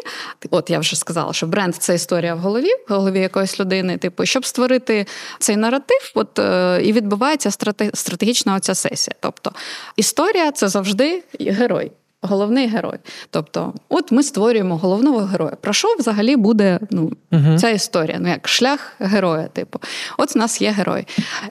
от 0.51 0.71
я 0.71 0.79
вже 0.79 0.97
сказала, 0.97 1.33
що 1.33 1.47
бренд 1.47 1.75
це 1.75 1.95
історія 1.95 2.35
в 2.35 2.39
голові, 2.39 2.71
в 2.89 2.93
голові 2.93 3.21
якоїсь 3.21 3.61
людини. 3.61 3.99
Типу, 3.99 4.27
щоб 4.27 4.47
створити 4.47 5.07
цей 5.39 5.57
наратив, 5.57 6.13
от 6.15 6.39
е, 6.39 6.81
і 6.85 6.93
відбувається 6.93 7.49
страте- 7.49 7.97
стратегічна 7.97 8.55
оця 8.55 8.75
сесія. 8.75 9.15
Тобто 9.21 9.53
історія 9.97 10.53
це 10.53 10.69
завжди 10.69 11.23
герой. 11.41 11.93
Головний 12.25 12.69
герой. 12.69 12.99
Тобто, 13.31 13.75
от 13.89 14.13
ми 14.13 14.23
створюємо 14.23 14.77
головного 14.77 15.19
героя. 15.19 15.57
Про 15.61 15.73
що 15.73 15.89
взагалі 15.99 16.37
буде 16.37 16.79
ну, 16.91 17.13
ця 17.59 17.69
історія? 17.71 18.19
Ну, 18.21 18.29
як 18.29 18.49
шлях 18.49 18.93
героя, 18.99 19.49
типу. 19.53 19.81
От 20.19 20.37
у 20.37 20.39
нас 20.39 20.63
є 20.63 20.71
герой. 20.71 21.07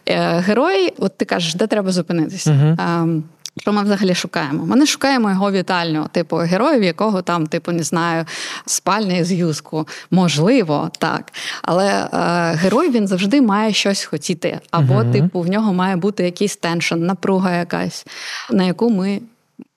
Е, 0.06 0.40
герой, 0.40 0.94
от 0.98 1.18
ти 1.18 1.26
кажеш, 1.26 1.56
де 1.56 1.68
треба 1.68 1.92
зупинитися? 1.92 2.78
Ем, 2.80 3.24
що 3.60 3.74
ми 3.74 3.84
взагалі 3.84 4.16
шукаємо? 4.16 4.66
Ми 4.66 4.76
не 4.76 4.86
шукаємо 4.86 5.30
його 5.30 5.52
вітальню, 5.52 6.08
типу 6.12 6.36
героя, 6.36 6.80
в 6.80 6.84
якого 6.84 7.22
там, 7.22 7.48
типу, 7.48 7.72
не 7.72 7.84
знаю, 7.84 8.26
спальня 8.66 9.18
із 9.18 9.32
юзку. 9.32 9.88
Можливо, 10.12 10.92
так. 10.98 11.34
Але 11.62 11.88
е, 11.88 12.08
герой 12.56 12.92
він 12.92 13.08
завжди 13.08 13.42
має 13.42 13.74
щось 13.74 14.04
хотіти. 14.04 14.60
Або, 14.72 15.04
типу, 15.04 15.42
в 15.42 15.48
нього 15.48 15.74
має 15.74 15.96
бути 15.96 16.24
якийсь 16.24 16.58
теншн, 16.58 16.96
напруга 16.96 17.56
якась, 17.56 18.06
на 18.52 18.64
яку 18.64 18.90
ми 18.90 19.22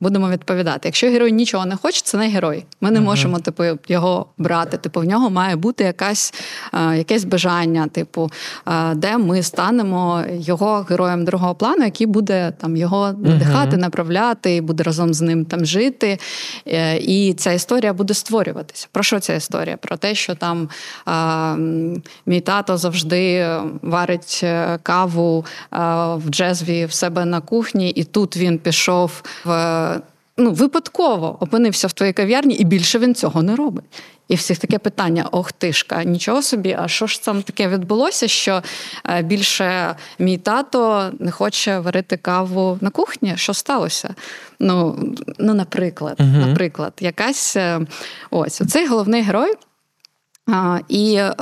Будемо 0.05 0.31
відповідати. 0.31 0.81
Якщо 0.88 1.07
герой 1.07 1.33
нічого 1.33 1.67
не 1.67 1.77
хоче, 1.77 2.03
це 2.05 2.19
не 2.19 2.29
герой. 2.29 2.64
Ми 2.81 2.90
не 2.90 3.01
uh-huh. 3.01 3.03
можемо 3.03 3.38
типу, 3.38 3.64
його 3.88 4.27
брати. 4.38 4.77
Типу, 4.77 5.01
в 5.01 5.05
нього 5.05 5.31
має 5.31 5.57
бути 5.57 5.85
якась, 5.85 6.35
е, 6.73 6.97
якесь 6.97 7.25
бажання, 7.25 7.87
типу, 7.87 8.31
е, 8.67 8.95
де 8.95 9.19
ми 9.19 9.43
станемо 9.43 10.25
його 10.31 10.87
героєм 10.90 11.25
другого 11.25 11.55
плану, 11.55 11.85
який 11.85 12.07
буде 12.07 12.53
там 12.61 12.77
його 12.77 13.12
надихати, 13.19 13.77
uh-huh. 13.77 13.81
направляти, 13.81 14.57
і 14.57 14.61
буде 14.61 14.83
разом 14.83 15.14
з 15.14 15.21
ним 15.21 15.45
там 15.45 15.64
жити. 15.64 16.19
Е, 16.67 16.99
і 16.99 17.35
ця 17.35 17.53
історія 17.53 17.93
буде 17.93 18.14
створюватися. 18.14 18.88
Про 18.93 19.03
що 19.03 19.21
ця 19.21 19.35
історія? 19.35 19.77
Про 19.77 19.97
те, 19.97 20.14
що 20.14 20.35
там 20.35 20.69
мій 22.27 22.40
тато 22.40 22.77
завжди 22.77 23.49
варить 23.83 24.47
каву 24.83 25.45
в 26.14 26.23
джезві 26.31 26.87
в 26.87 26.93
себе 26.93 27.25
на 27.25 27.40
кухні, 27.40 27.90
і 27.90 28.05
тут 28.05 28.37
він 28.37 28.59
пішов 28.59 29.23
в 29.45 29.94
ну, 30.37 30.53
випадково 30.53 31.37
опинився 31.40 31.87
в 31.87 31.92
твоїй 31.92 32.12
кав'ярні, 32.12 32.55
і 32.55 32.64
більше 32.64 32.99
він 32.99 33.14
цього 33.14 33.42
не 33.42 33.57
робить. 33.57 33.85
І 34.29 34.35
всіх 34.35 34.59
таке 34.59 34.79
питання: 34.79 35.29
ох 35.33 35.53
тишка, 35.53 36.05
нічого 36.05 36.42
собі, 36.42 36.77
а 36.79 36.88
що 36.88 37.07
ж 37.07 37.25
там 37.25 37.42
таке 37.42 37.68
відбулося? 37.68 38.29
Що 38.29 38.62
е, 39.11 39.23
більше 39.23 39.97
мій 40.18 40.38
тато 40.38 41.11
не 41.18 41.31
хоче 41.31 41.79
варити 41.79 42.16
каву 42.16 42.79
на 42.81 42.90
кухні? 42.90 43.33
Що 43.37 43.55
сталося? 43.55 44.14
Ну, 44.61 44.99
ну 45.38 45.55
наприклад, 45.55 46.16
угу. 46.20 46.47
наприклад, 46.47 46.92
якась 47.01 47.57
е, 47.57 47.81
ось 48.31 48.61
оцей 48.61 48.87
головний 48.87 49.23
герой. 49.23 49.55
А, 50.47 50.79
І 50.88 51.14
е, 51.14 51.33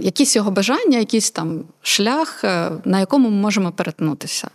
якісь 0.00 0.36
його 0.36 0.50
бажання, 0.50 0.98
якийсь 0.98 1.30
там 1.30 1.64
шлях, 1.82 2.44
е, 2.44 2.70
на 2.84 3.00
якому 3.00 3.30
ми 3.30 3.36
можемо 3.36 3.72
перетнутися. 3.72 4.48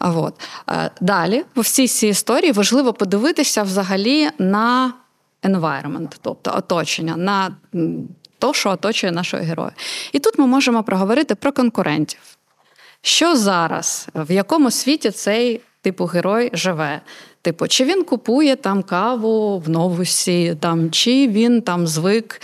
От. 0.00 0.40
Е, 0.70 0.90
далі, 1.00 1.44
по 1.54 1.60
всій 1.60 1.88
цій 1.88 2.06
історії 2.06 2.52
важливо 2.52 2.92
подивитися 2.92 3.62
взагалі 3.62 4.30
на 4.38 4.92
environment, 5.42 6.16
тобто 6.22 6.54
оточення, 6.56 7.16
на 7.16 7.56
то, 8.38 8.54
що 8.54 8.70
оточує 8.70 9.12
нашого 9.12 9.42
героя. 9.42 9.72
І 10.12 10.18
тут 10.18 10.38
ми 10.38 10.46
можемо 10.46 10.82
проговорити 10.82 11.34
про 11.34 11.52
конкурентів. 11.52 12.20
Що 13.02 13.36
зараз, 13.36 14.08
в 14.14 14.34
якому 14.34 14.70
світі 14.70 15.10
цей 15.10 15.60
типу 15.82 16.04
герой 16.04 16.50
живе? 16.52 17.00
Типу, 17.42 17.68
чи 17.68 17.84
він 17.84 18.04
купує 18.04 18.56
там 18.56 18.82
каву 18.82 19.58
в 19.58 19.68
новусі, 19.68 20.56
там, 20.60 20.90
чи 20.90 21.28
він 21.28 21.62
там 21.62 21.86
звик 21.86 22.40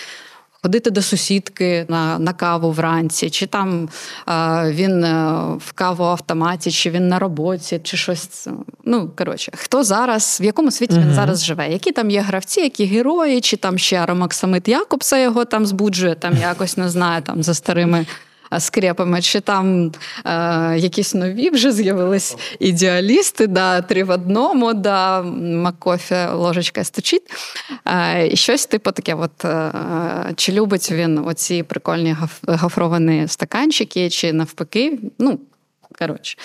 ходити 0.65 0.91
до 0.91 1.03
сусідки 1.03 1.87
на 1.89 2.19
на 2.19 2.33
каву 2.33 2.73
вранці, 2.73 3.31
чи 3.31 3.47
там 3.47 3.89
е, 4.29 4.71
він 4.71 5.05
в 5.59 5.73
кавоавтоматі, 5.75 6.71
чи 6.71 6.91
він 6.91 7.09
на 7.09 7.19
роботі, 7.19 7.81
чи 7.83 7.97
щось. 7.97 8.49
Ну, 8.85 9.11
коротше, 9.19 9.53
хто 9.55 9.85
зараз, 9.85 10.39
в 10.43 10.45
якому 10.45 10.71
світі 10.71 10.99
він 10.99 11.15
зараз 11.15 11.45
живе? 11.45 11.69
Які 11.69 11.93
там 11.93 12.11
є 12.11 12.21
гравці, 12.21 12.61
які 12.61 12.85
герої, 12.85 13.41
чи 13.41 13.57
там 13.57 13.79
ще 13.79 13.97
Аромаксамит 13.97 14.69
Якобса 14.69 15.19
його 15.19 15.45
там 15.45 15.67
збуджує, 15.67 16.15
там 16.15 16.37
якось 16.41 16.77
не 16.77 16.89
знаю, 16.89 17.23
там 17.23 17.43
за 17.43 17.55
старими 17.55 18.07
скрепами, 18.61 19.23
чи 19.23 19.41
там 19.41 19.93
е, 20.27 20.79
якісь 20.79 21.15
нові 21.15 21.51
вже 21.51 21.73
з'явились 21.73 22.37
ідеалісти, 22.59 23.47
да, 23.47 23.81
три 23.81 24.05
в 24.05 24.11
одному, 24.11 24.75
да, 24.75 25.23
Маккофі 25.23 26.17
ложечка 26.33 26.85
стучить. 26.85 27.23
Е, 27.89 28.31
щось 28.35 28.67
типу 28.67 28.91
таке, 28.93 29.15
от, 29.15 29.45
е, 29.45 29.73
чи 30.37 30.53
любить 30.53 30.93
він 30.93 31.19
оці 31.19 31.63
прикольні 31.63 32.17
гафровані 32.47 33.29
стаканчики, 33.29 34.11
чи 34.11 34.33
навпаки, 34.33 34.99
ну, 35.19 35.39
Коротше, 35.99 36.39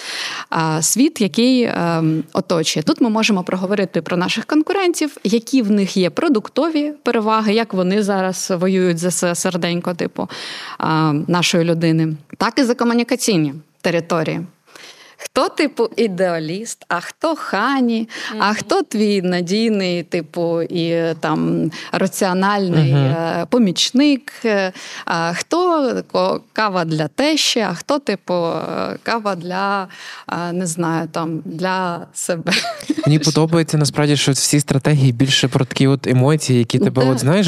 світ, 0.81 1.21
який 1.21 1.63
ем, 1.63 2.23
оточує. 2.33 2.83
Тут 2.83 3.01
ми 3.01 3.09
можемо 3.09 3.43
проговорити 3.43 4.01
про 4.01 4.17
наших 4.17 4.45
конкурентів, 4.45 5.17
які 5.23 5.62
в 5.62 5.71
них 5.71 5.97
є 5.97 6.09
продуктові 6.09 6.93
переваги, 7.03 7.53
як 7.53 7.73
вони 7.73 8.03
зараз 8.03 8.53
воюють 8.55 8.97
за 8.97 9.35
серденько, 9.35 9.93
типу 9.93 10.29
нашої 11.27 11.63
людини, 11.63 12.15
так 12.38 12.59
і 12.59 12.63
за 12.63 12.75
комунікаційні 12.75 13.53
території. 13.81 14.41
Хто, 15.21 15.49
типу, 15.49 15.89
ідеаліст, 15.95 16.86
а 16.88 16.99
хто 16.99 17.36
хані, 17.36 18.10
mm-hmm. 18.10 18.38
а 18.39 18.53
хто 18.53 18.82
твій 18.82 19.21
надійний, 19.21 20.03
типу, 20.03 20.62
і 20.62 21.13
там 21.19 21.71
раціональний 21.91 22.93
mm-hmm. 22.93 23.45
помічник, 23.45 24.34
е, 24.45 24.71
а 25.05 25.34
хто 25.34 26.03
кава 26.53 26.86
для 26.86 27.08
тещі, 27.08 27.60
а 27.60 27.73
хто, 27.73 27.99
типу, 27.99 28.34
е, 28.34 28.97
кава 29.03 29.36
для 29.36 29.88
не 30.53 30.65
знаю, 30.65 31.08
там 31.12 31.41
для 31.45 32.08
себе. 32.13 32.51
Мені 33.05 33.19
подобається 33.19 33.77
насправді, 33.77 34.17
що 34.17 34.31
всі 34.31 34.59
стратегії 34.59 35.12
більше 35.12 35.47
про 35.47 35.65
такі 35.65 35.88
от 35.88 36.07
емоції, 36.07 36.59
які 36.59 36.79
тебе 36.79 37.05
от 37.05 37.19
знаєш, 37.19 37.47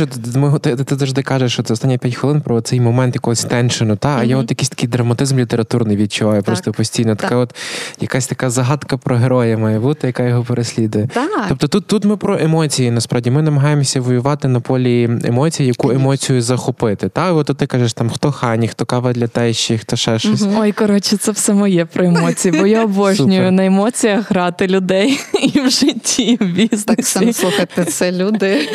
ти, 0.61 0.75
ти, 0.75 0.83
ти 0.83 0.95
завжди 0.95 1.23
кажеш, 1.23 1.53
що 1.53 1.63
це 1.63 1.73
останні 1.73 1.97
5 1.97 2.15
хвилин 2.15 2.41
про 2.41 2.61
цей 2.61 2.79
момент 2.79 3.15
якогось 3.15 3.43
теншену. 3.43 3.95
Та 3.95 4.17
а 4.19 4.23
я 4.23 4.37
от 4.37 4.49
якийсь 4.49 4.69
такий 4.69 4.89
драматизм 4.89 5.39
літературний 5.39 5.97
відчуваю 5.97 6.43
просто 6.43 6.71
постійно. 6.71 7.15
Така 7.15 7.35
от 7.35 7.55
якась 7.99 8.27
така 8.27 8.49
загадка 8.49 8.97
про 8.97 9.15
героя 9.15 9.57
має 9.57 9.79
бути, 9.79 10.07
яка 10.07 10.23
його 10.23 10.43
переслідує. 10.43 11.09
Тобто 11.49 11.67
тут 11.67 11.87
тут 11.87 12.05
ми 12.05 12.17
про 12.17 12.39
емоції. 12.39 12.91
Насправді 12.91 13.31
ми 13.31 13.41
намагаємося 13.41 14.01
воювати 14.01 14.47
на 14.47 14.59
полі 14.59 15.09
емоцій, 15.23 15.63
яку 15.63 15.91
емоцію 15.91 16.41
захопити. 16.41 17.09
Та 17.09 17.33
от 17.33 17.51
ти 17.57 17.67
кажеш, 17.67 17.93
там 17.93 18.09
хто 18.09 18.31
хані, 18.31 18.67
хто 18.67 18.85
кава 18.85 19.13
для 19.13 19.27
тещі, 19.27 19.77
хто 19.77 19.95
ще 19.95 20.19
щось. 20.19 20.45
Ой, 20.57 20.71
коротше, 20.71 21.17
це 21.17 21.31
все 21.31 21.53
моє 21.53 21.85
про 21.85 22.05
емоції, 22.05 22.59
бо 22.59 22.67
я 22.67 22.83
обожнюю 22.91 23.51
на 23.51 23.65
емоціях 23.65 24.31
грати 24.31 24.67
людей 24.67 25.19
і 25.54 25.60
в 25.60 25.69
житті, 25.69 26.23
і 26.23 26.36
в 26.36 26.47
бізнесі. 26.47 26.84
Так 26.84 27.06
само 27.06 27.34
слухайте, 27.34 27.86
це 27.86 28.12
люди. 28.12 28.69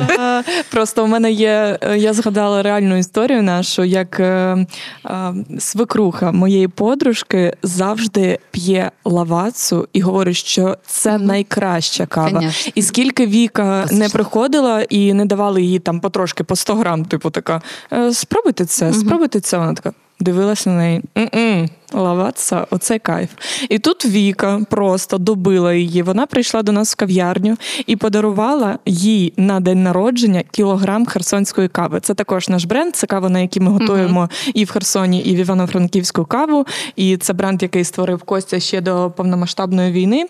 Просто 0.70 1.04
у 1.04 1.06
мене 1.06 1.32
є. 1.32 1.78
Я 1.96 2.12
згадала 2.12 2.62
реальну 2.62 2.96
історію 2.98 3.42
нашу, 3.42 3.84
як 3.84 4.20
е, 4.20 4.66
е, 5.06 5.34
свекруха 5.58 6.32
моєї 6.32 6.68
подружки 6.68 7.56
завжди 7.62 8.38
п'є 8.50 8.90
лавацу 9.04 9.88
і 9.92 10.00
говорить, 10.00 10.36
що 10.36 10.76
це 10.86 11.18
найкраща 11.18 12.06
кава. 12.06 12.30
Конечно. 12.30 12.72
І 12.74 12.82
скільки 12.82 13.26
Віка 13.26 13.86
не 13.90 14.08
приходила 14.08 14.82
і 14.82 15.12
не 15.12 15.24
давали 15.24 15.62
їй 15.62 15.78
там 15.78 16.00
потрошки 16.00 16.44
по 16.44 16.56
100 16.56 16.74
грам, 16.74 17.04
типу 17.04 17.30
така: 17.30 17.62
«Е, 17.92 18.12
спробуйте 18.12 18.64
це, 18.64 18.92
спробуйте 18.92 19.40
це. 19.40 19.58
Вона 19.58 19.74
така. 19.74 19.92
Дивилася 20.20 20.70
на 20.70 20.76
неї. 20.76 21.02
М-м, 21.18 21.68
лаватися, 21.92 22.66
оце 22.70 22.98
кайф. 22.98 23.30
І 23.68 23.78
тут 23.78 24.06
Віка 24.06 24.60
просто 24.70 25.18
добила 25.18 25.74
її. 25.74 26.02
Вона 26.02 26.26
прийшла 26.26 26.62
до 26.62 26.72
нас 26.72 26.92
в 26.92 26.96
кав'ярню 26.96 27.56
і 27.86 27.96
подарувала 27.96 28.78
їй 28.86 29.32
на 29.36 29.60
день 29.60 29.82
народження 29.82 30.42
кілограм 30.50 31.06
херсонської 31.06 31.68
кави. 31.68 32.00
Це 32.00 32.14
також 32.14 32.48
наш 32.48 32.64
бренд. 32.64 32.96
Це 32.96 33.06
кава, 33.06 33.28
на 33.28 33.40
якій 33.40 33.60
ми 33.60 33.70
готуємо 33.70 34.20
uh-huh. 34.20 34.50
і 34.54 34.64
в 34.64 34.70
Херсоні, 34.70 35.20
і 35.20 35.36
в 35.36 35.38
Івано-Франківську 35.38 36.24
каву. 36.24 36.66
І 36.96 37.16
це 37.16 37.32
бренд, 37.32 37.62
який 37.62 37.84
створив 37.84 38.22
Костя 38.22 38.60
ще 38.60 38.80
до 38.80 39.12
повномасштабної 39.16 39.92
війни. 39.92 40.26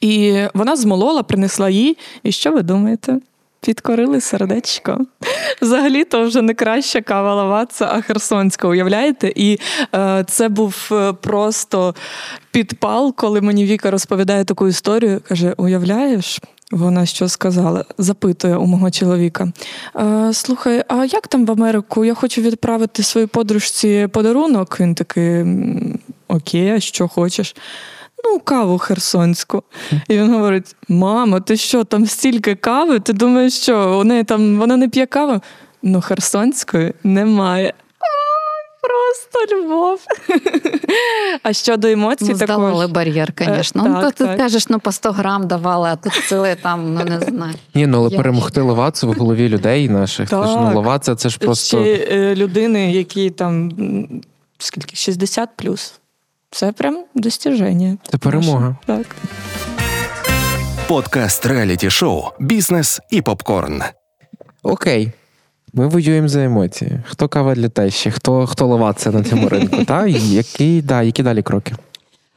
І 0.00 0.42
вона 0.54 0.76
змолола, 0.76 1.22
принесла 1.22 1.70
їй. 1.70 1.96
І 2.22 2.32
що 2.32 2.52
ви 2.52 2.62
думаєте? 2.62 3.20
Підкорили 3.66 4.20
сердечко. 4.20 4.98
Взагалі, 5.62 6.04
то 6.04 6.24
вже 6.26 6.42
не 6.42 6.54
краща 6.54 7.00
кава 7.00 7.34
лаваца, 7.34 7.88
а 7.92 8.00
херсонська, 8.00 8.68
уявляєте? 8.68 9.32
І 9.36 9.58
е, 9.94 10.24
це 10.28 10.48
був 10.48 10.88
е, 10.92 11.12
просто 11.12 11.94
підпал, 12.50 13.14
коли 13.14 13.40
мені 13.40 13.64
Віка 13.64 13.90
розповідає 13.90 14.44
таку 14.44 14.68
історію. 14.68 15.20
Каже: 15.28 15.54
Уявляєш? 15.56 16.40
Вона 16.70 17.06
що 17.06 17.28
сказала? 17.28 17.84
Запитує 17.98 18.56
у 18.56 18.66
мого 18.66 18.90
чоловіка. 18.90 19.52
«Е, 19.96 20.30
Слухай, 20.32 20.84
а 20.88 21.04
як 21.04 21.28
там 21.28 21.46
в 21.46 21.50
Америку? 21.50 22.04
Я 22.04 22.14
хочу 22.14 22.40
відправити 22.40 23.02
своїй 23.02 23.26
подружці 23.26 24.08
подарунок. 24.12 24.80
Він 24.80 24.94
такий 24.94 25.44
окей, 26.28 26.70
а 26.70 26.80
що 26.80 27.08
хочеш 27.08 27.56
ну, 28.32 28.40
каву 28.40 28.78
херсонську. 28.78 29.62
І 30.08 30.18
він 30.18 30.32
говорить: 30.32 30.76
Мамо, 30.88 31.40
ти 31.40 31.56
що, 31.56 31.84
там 31.84 32.06
стільки 32.06 32.54
кави? 32.54 33.00
Ти 33.00 33.12
думаєш, 33.12 33.52
що 33.52 33.98
у 34.00 34.04
неї 34.04 34.24
там 34.24 34.58
вона 34.58 34.76
не 34.76 34.88
п'є 34.88 35.06
каву? 35.06 35.40
Ну, 35.82 36.00
херсонської 36.00 36.94
немає. 37.04 37.74
Просто 38.86 39.56
любов. 39.56 40.00
А 41.42 41.52
щодо 41.52 41.88
емоцій, 41.88 42.26
ну, 42.28 42.34
здавали 42.34 42.84
також... 42.84 42.94
бар'єр, 42.94 43.32
звісно. 43.38 43.84
Е, 43.86 43.88
ну, 43.88 44.00
то 44.00 44.10
ти 44.10 44.36
кажеш, 44.36 44.68
ну 44.68 44.78
по 44.78 44.92
100 44.92 45.12
грам 45.12 45.48
давали, 45.48 45.88
а 45.88 45.96
тут 45.96 46.12
цілий 46.28 46.54
там, 46.54 46.94
ну 46.94 47.04
не 47.04 47.20
знаю. 47.20 47.54
Ні, 47.74 47.86
ну 47.86 47.98
але 47.98 48.10
Я 48.10 48.16
перемогти 48.16 48.60
лавацу 48.60 49.08
в 49.08 49.12
голові 49.12 49.48
людей 49.48 49.88
наших. 49.88 50.30
Так. 50.30 50.46
ж, 50.46 50.56
ну, 50.56 50.74
лаваця 50.74 51.14
це 51.14 51.28
ж 51.28 51.38
просто. 51.38 51.84
Ще 51.84 52.08
е, 52.10 52.34
людини, 52.34 52.92
які 52.92 53.30
там 53.30 53.70
скільки 54.58 54.96
60 54.96 55.48
плюс. 55.56 55.94
Це 56.50 56.72
прям 56.72 57.04
достіження. 57.14 57.98
Це 58.10 58.18
перемога. 58.18 58.76
Так. 58.86 59.06
Подкаст 60.88 61.46
реаліті 61.46 61.90
шоу 61.90 62.22
Бізнес 62.40 63.00
і 63.10 63.22
попкорн. 63.22 63.82
Окей. 64.62 65.12
Ми 65.72 65.86
воюємо 65.86 66.28
за 66.28 66.44
емоції. 66.44 67.00
Хто 67.06 67.28
кава 67.28 67.54
для 67.54 67.68
тещі, 67.68 68.10
хто 68.10 68.46
хто 68.46 68.66
ловаться 68.66 69.10
на 69.10 69.24
цьому 69.24 69.48
ринку? 69.48 69.84
Та? 69.84 70.06
Які 70.06 70.82
да, 70.82 71.02
які 71.02 71.22
далі 71.22 71.42
кроки? 71.42 71.74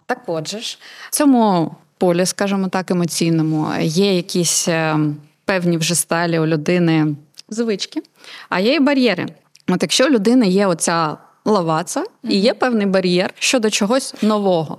Так 0.05 0.19
отже 0.27 0.59
ж, 0.59 0.77
в 1.09 1.15
цьому 1.15 1.71
полі, 1.97 2.25
скажімо 2.25 2.67
так, 2.67 2.91
емоційному, 2.91 3.67
є 3.81 4.15
якісь 4.15 4.67
е, 4.67 4.97
певні 5.45 5.77
вже 5.77 5.95
сталі 5.95 6.39
у 6.39 6.45
людини 6.45 7.15
звички, 7.49 8.01
а 8.49 8.59
є 8.59 8.75
і 8.75 8.79
бар'єри. 8.79 9.27
От 9.67 9.81
якщо 9.81 10.05
у 10.05 10.09
людини 10.09 10.47
є 10.47 10.67
оця 10.67 11.17
лаваца, 11.45 12.03
і 12.23 12.39
є 12.39 12.53
певний 12.53 12.85
бар'єр 12.85 13.33
щодо 13.39 13.69
чогось 13.69 14.15
нового. 14.21 14.77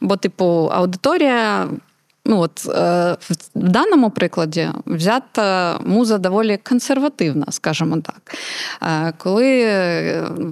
Бо, 0.00 0.16
типу, 0.16 0.70
аудиторія 0.72 1.68
ну 2.28 2.40
от 2.40 2.66
е, 2.68 3.16
в 3.54 3.68
даному 3.68 4.10
прикладі 4.10 4.68
взята 4.86 5.78
муза 5.86 6.18
доволі 6.18 6.58
консервативна, 6.68 7.46
скажімо 7.50 7.96
так. 8.00 8.36
Е, 8.82 9.12
коли 9.18 9.66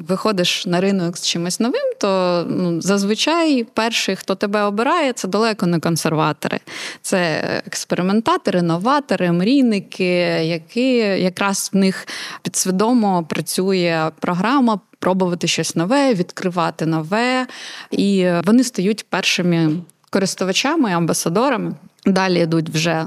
виходиш 0.09 0.67
на 0.67 0.81
ринок 0.81 1.17
з 1.17 1.27
чимось 1.27 1.61
новим, 1.61 1.93
то 2.01 2.45
ну, 2.49 2.81
зазвичай 2.81 3.65
перший, 3.75 4.17
хто 4.17 4.35
тебе 4.35 4.63
обирає, 4.63 5.13
це 5.13 5.29
далеко 5.29 5.67
не 5.67 5.81
консерватори. 5.81 6.61
Це 7.03 7.43
експериментатори, 7.67 8.63
новатори, 8.63 9.33
мрійники, 9.33 10.15
які 10.43 10.97
якраз 10.99 11.71
в 11.73 11.77
них 11.77 12.09
підсвідомо 12.43 13.25
працює 13.29 14.11
програма. 14.21 14.81
Пробувати 15.07 15.47
щось 15.47 15.77
нове, 15.77 16.15
відкривати 16.15 16.87
нове, 16.87 17.47
і 17.91 18.31
вони 18.45 18.65
стають 18.65 19.07
першими 19.11 19.73
користувачами, 20.11 20.93
амбасадорами. 20.93 21.75
Далі 22.07 22.41
йдуть 22.41 22.71
вже 22.71 23.07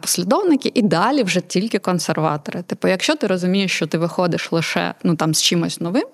послідовники, 0.00 0.72
і 0.74 0.82
далі 0.82 1.22
вже 1.22 1.40
тільки 1.40 1.78
консерватори. 1.78 2.62
Типу, 2.62 2.88
якщо 2.88 3.16
ти 3.16 3.26
розумієш, 3.26 3.72
що 3.72 3.86
ти 3.86 3.98
виходиш 3.98 4.52
лише 4.52 4.94
ну 5.04 5.16
там 5.16 5.34
з 5.34 5.42
чимось 5.42 5.80
новим, 5.80 6.06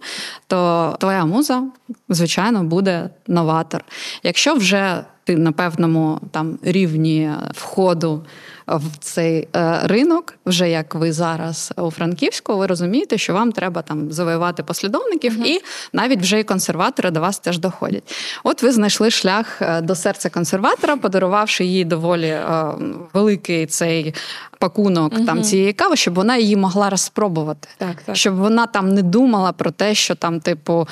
то 0.47 0.97
твоя 1.01 1.25
муза, 1.25 1.62
звичайно, 2.09 2.65
буде 2.65 3.11
новатор. 3.27 3.85
Якщо 4.23 4.55
вже 4.55 5.05
ти 5.25 5.37
на 5.37 5.53
певному 5.53 6.21
там 6.31 6.59
рівні 6.62 7.31
входу 7.55 8.25
в 8.66 8.98
цей 9.00 9.48
е, 9.57 9.81
ринок, 9.85 10.35
вже 10.46 10.70
як 10.70 10.94
ви 10.94 11.12
зараз 11.12 11.72
у 11.76 11.90
Франківську, 11.90 12.57
ви 12.57 12.66
розумієте, 12.66 13.18
що 13.18 13.35
вам 13.35 13.52
треба 13.52 13.83
там 13.83 14.12
завоювати 14.12 14.62
послідовників, 14.62 15.38
uh-huh. 15.38 15.46
і 15.46 15.62
навіть 15.92 16.20
вже 16.20 16.40
і 16.40 16.44
консерватори 16.44 17.11
до 17.11 17.20
вас 17.20 17.38
теж 17.38 17.59
доходять. 17.59 18.14
От 18.44 18.62
ви 18.62 18.72
знайшли 18.72 19.11
шлях 19.11 19.62
е, 19.62 19.81
до 19.81 19.94
серця 19.94 20.31
консерватора, 20.31 20.96
подарувавши 20.96 21.64
їй 21.64 21.85
доволі 21.85 22.29
е, 22.29 22.64
великий 23.12 23.66
цей 23.66 24.14
пакунок 24.59 25.12
uh-huh. 25.12 25.27
там 25.27 25.42
цієї 25.42 25.73
кави, 25.73 25.97
щоб 25.97 26.14
вона 26.14 26.37
її 26.37 26.57
могла 26.57 26.90
розпробувати, 26.90 27.69
так, 27.79 28.03
так. 28.03 28.16
щоб 28.16 28.35
вона 28.35 28.66
там 28.66 28.95
не 28.95 29.03
думала 29.03 29.53
про 29.53 29.71
те, 29.71 29.95
що 29.95 30.14
там, 30.14 30.40
типу, 30.40 30.88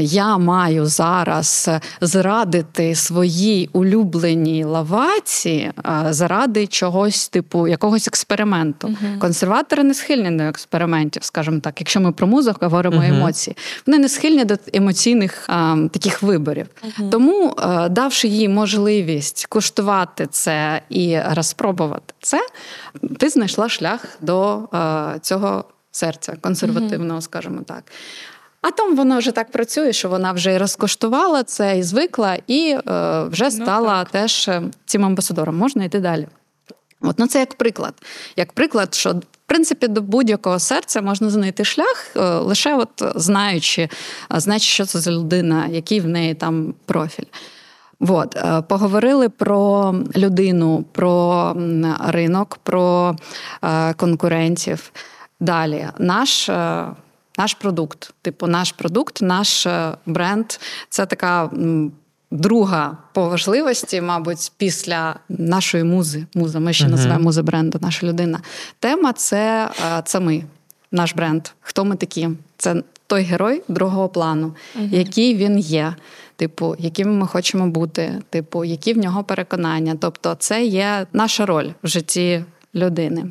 я 0.00 0.38
маю 0.38 0.86
зараз 0.86 1.70
зрадити 2.00 2.94
своїй 2.94 3.70
улюбленій 3.72 4.64
лаваці 4.64 5.72
заради 6.08 6.66
чогось, 6.66 7.28
типу, 7.28 7.68
якогось 7.68 8.08
експерименту. 8.08 8.88
Uh-huh. 8.88 9.18
Консерватори 9.18 9.82
не 9.82 9.94
схильні 9.94 10.30
до 10.30 10.44
експериментів, 10.44 11.24
скажімо 11.24 11.60
так, 11.60 11.80
якщо 11.80 12.00
ми 12.00 12.12
про 12.12 12.26
музику 12.26 12.58
говоримо 12.62 12.96
uh-huh. 12.96 13.08
емоції. 13.08 13.56
Вони 13.86 13.98
не 13.98 14.08
схильні 14.08 14.44
до 14.44 14.54
емоційних 14.72 15.44
а, 15.48 15.76
таких 15.92 16.22
виборів. 16.22 16.66
Тому, 17.10 17.56
давши 17.90 18.28
їй 18.28 18.48
можливість 18.48 19.46
куштувати 19.46 20.26
це 20.30 20.82
і 20.90 21.18
розпробувати 21.30 22.14
це, 22.20 22.40
ти 23.18 23.28
знайшла 23.28 23.68
шлях 23.68 24.04
до 24.20 24.68
а, 24.72 25.14
цього 25.22 25.64
серця 25.90 26.36
консервативного, 26.40 27.20
скажімо 27.20 27.62
так. 27.66 27.84
А 28.62 28.70
там 28.70 28.96
воно 28.96 29.18
вже 29.18 29.32
так 29.32 29.50
працює, 29.50 29.92
що 29.92 30.08
вона 30.08 30.32
вже 30.32 30.52
і 30.52 30.58
розкоштувала 30.58 31.42
це 31.42 31.78
і 31.78 31.82
звикла, 31.82 32.38
і 32.46 32.76
е, 32.88 33.22
вже 33.22 33.44
ну, 33.44 33.50
стала 33.50 33.98
ну, 33.98 34.08
теж 34.10 34.48
е, 34.48 34.62
цим 34.86 35.04
амбасадором. 35.04 35.56
Можна 35.56 35.84
йти 35.84 36.00
далі. 36.00 36.28
От, 37.00 37.18
ну 37.18 37.26
Це 37.26 37.38
як 37.38 37.54
приклад. 37.54 37.94
Як 38.36 38.52
приклад, 38.52 38.94
що 38.94 39.12
в 39.12 39.22
принципі 39.46 39.88
до 39.88 40.02
будь-якого 40.02 40.58
серця 40.58 41.02
можна 41.02 41.30
знайти 41.30 41.64
шлях, 41.64 42.06
е, 42.16 42.20
лише 42.20 42.74
от 42.74 43.02
знаючи, 43.14 43.82
е, 43.82 43.90
знаючи, 44.40 44.66
що 44.66 44.84
це 44.84 44.98
за 44.98 45.10
людина, 45.10 45.66
який 45.66 46.00
в 46.00 46.06
неї 46.06 46.34
там 46.34 46.74
профіль. 46.84 47.26
От, 48.00 48.36
е, 48.36 48.62
поговорили 48.68 49.28
про 49.28 49.94
людину, 50.16 50.84
про 50.92 51.56
ринок, 52.06 52.58
про 52.62 53.16
конкурентів. 53.96 54.92
Далі, 55.40 55.88
наш. 55.98 56.50
Наш 57.38 57.54
продукт, 57.54 58.14
типу, 58.22 58.46
наш 58.46 58.72
продукт, 58.72 59.22
наш 59.22 59.66
бренд 60.06 60.46
це 60.88 61.06
така 61.06 61.50
друга 62.30 62.96
по 63.12 63.28
важливості, 63.28 64.00
мабуть, 64.00 64.52
після 64.56 65.16
нашої 65.28 65.84
музи. 65.84 66.26
Муза, 66.34 66.60
ми 66.60 66.72
ще 66.72 66.84
uh-huh. 66.84 66.90
називаємо 66.90 67.24
музи 67.24 67.42
бренду, 67.42 67.78
наша 67.82 68.06
людина. 68.06 68.40
Тема 68.80 69.12
це, 69.12 69.70
е, 69.86 70.02
це 70.04 70.20
ми, 70.20 70.42
наш 70.92 71.14
бренд. 71.14 71.48
Хто 71.60 71.84
ми 71.84 71.96
такі? 71.96 72.28
Це 72.58 72.82
той 73.06 73.22
герой 73.22 73.62
другого 73.68 74.08
плану, 74.08 74.54
uh-huh. 74.78 74.94
який 74.94 75.36
він 75.36 75.58
є. 75.58 75.94
Типу, 76.36 76.76
якими 76.78 77.12
ми 77.12 77.26
хочемо 77.26 77.66
бути, 77.66 78.22
типу, 78.30 78.64
які 78.64 78.92
в 78.92 78.98
нього 78.98 79.24
переконання. 79.24 79.96
Тобто, 80.00 80.36
це 80.38 80.64
є 80.64 81.06
наша 81.12 81.46
роль 81.46 81.68
в 81.82 81.88
житті 81.88 82.44
людини. 82.74 83.24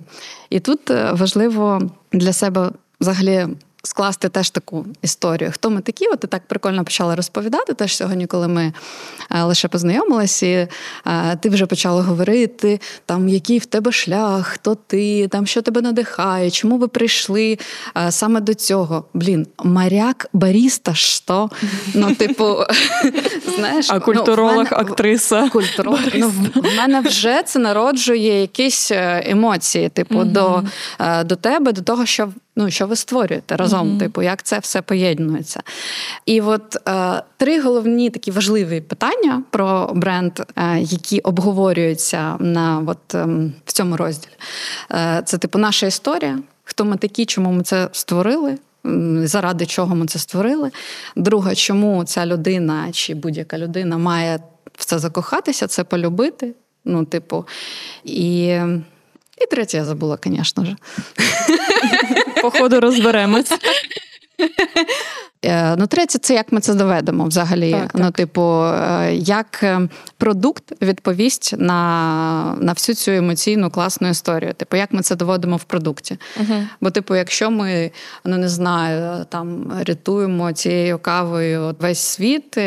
І 0.49 0.59
тут 0.59 0.91
е, 0.91 1.11
важливо 1.11 1.81
для 2.11 2.33
себе 2.33 2.71
взагалі 3.01 3.47
скласти 3.85 4.29
теж 4.29 4.49
таку 4.49 4.85
історію. 5.01 5.51
Хто 5.53 5.69
ми 5.69 5.81
такі? 5.81 6.07
От 6.07 6.23
і 6.23 6.27
так 6.27 6.47
прикольно 6.47 6.83
почали 6.83 7.15
розповідати. 7.15 7.73
Теж 7.73 7.95
сьогодні, 7.95 8.27
коли 8.27 8.47
ми 8.47 8.73
е, 9.31 9.43
лише 9.43 9.67
познайомилися, 9.67 10.45
і 10.45 10.67
е, 11.07 11.37
ти 11.41 11.49
вже 11.49 11.65
почала 11.65 12.01
говорити, 12.01 12.79
там 13.05 13.29
який 13.29 13.59
в 13.59 13.65
тебе 13.65 13.91
шлях, 13.91 14.47
хто 14.47 14.75
ти, 14.75 15.27
там 15.27 15.47
що 15.47 15.61
тебе 15.61 15.81
надихає, 15.81 16.51
чому 16.51 16.77
ви 16.77 16.87
прийшли 16.87 17.57
е, 17.97 18.11
саме 18.11 18.39
до 18.39 18.53
цього. 18.53 19.05
Блін, 19.13 19.47
моряк, 19.63 20.29
баріста, 20.33 20.93
що? 20.93 21.49
Ну, 21.93 22.15
типу, 22.15 22.57
знаєш, 23.57 23.87
а 23.89 23.93
ну, 23.93 24.01
культуролог, 24.01 24.67
актриса. 24.71 25.49
Культуролог. 25.49 25.99
Ну, 26.15 26.29
в 26.55 26.75
мене 26.77 27.01
вже 27.01 27.43
це 27.43 27.59
народжує 27.59 28.41
якісь 28.41 28.91
емоції, 29.25 29.89
типу, 29.89 30.23
до, 30.23 30.63
до 31.25 31.35
тебе, 31.35 31.71
до 31.71 31.81
того, 31.81 32.05
що 32.05 32.29
ну, 32.55 32.71
що 32.71 32.87
ви 32.87 32.95
створюєте 32.95 33.55
разом, 33.55 33.89
mm-hmm. 33.89 33.99
типу, 33.99 34.21
як 34.21 34.43
це 34.43 34.59
все 34.59 34.81
поєднується. 34.81 35.61
І 36.25 36.41
от 36.41 36.77
е, 36.87 37.23
три 37.37 37.61
головні 37.61 38.09
такі 38.09 38.31
важливі 38.31 38.81
питання 38.81 39.43
про 39.49 39.91
бренд, 39.95 40.39
е, 40.39 40.79
які 40.79 41.19
обговорюються 41.19 42.37
на 42.39 42.83
от, 42.87 43.15
е, 43.15 43.27
в 43.65 43.71
цьому 43.73 43.97
розділі. 43.97 44.31
Е, 44.91 45.21
це, 45.25 45.37
типу, 45.37 45.59
наша 45.59 45.87
історія, 45.87 46.39
хто 46.63 46.85
ми 46.85 46.97
такі, 46.97 47.25
чому 47.25 47.51
ми 47.51 47.63
це 47.63 47.89
створили. 47.91 48.57
Заради 49.23 49.65
чого 49.65 49.95
ми 49.95 50.05
це 50.05 50.19
створили. 50.19 50.71
Друге, 51.15 51.55
чому 51.55 52.03
ця 52.03 52.25
людина 52.25 52.91
чи 52.91 53.13
будь-яка 53.13 53.57
людина 53.57 53.97
має 53.97 54.39
в 54.73 54.85
це 54.85 54.99
закохатися, 54.99 55.67
це 55.67 55.83
полюбити. 55.83 56.53
Ну, 56.85 57.05
типу, 57.05 57.45
і 58.03 58.59
і 59.37 59.45
третє 59.51 59.77
я 59.77 59.85
забула, 59.85 60.17
звісно 60.23 60.65
ж. 60.65 60.75
Походу 62.51 62.79
розберемось. 62.79 63.49
Е, 65.45 65.75
ну, 65.77 65.87
третє, 65.87 66.19
це 66.19 66.33
як 66.33 66.51
ми 66.51 66.61
це 66.61 66.73
доведемо 66.73 67.25
взагалі. 67.25 67.71
Так, 67.71 67.91
ну, 67.93 68.05
так. 68.05 68.15
типу, 68.15 68.41
е, 68.41 69.15
як 69.15 69.59
е, 69.63 69.87
продукт 70.17 70.63
відповість 70.81 71.55
на 71.57 72.55
на 72.61 72.73
всю 72.73 72.95
цю 72.95 73.11
емоційну 73.11 73.69
класну 73.69 74.09
історію. 74.09 74.53
Типу, 74.53 74.77
як 74.77 74.93
ми 74.93 75.01
це 75.01 75.15
доводимо 75.15 75.57
в 75.57 75.63
продукті. 75.63 76.17
uh 76.41 76.67
Бо, 76.81 76.89
типу, 76.89 77.15
якщо 77.15 77.51
ми 77.51 77.91
ну 78.25 78.37
не 78.37 78.49
знаю, 78.49 79.25
там 79.29 79.71
рятуємо 79.85 80.51
цією 80.51 80.99
кавою 80.99 81.75
весь 81.79 81.99
світ 81.99 82.57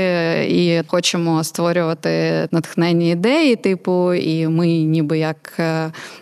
і 0.49 0.83
хочемо 0.87 1.45
створювати 1.45 2.49
натхненні 2.51 3.11
ідеї, 3.11 3.57
типу, 3.57 4.15
і 4.15 4.49
ми 4.49 4.67
ніби 4.67 5.19
як 5.19 5.61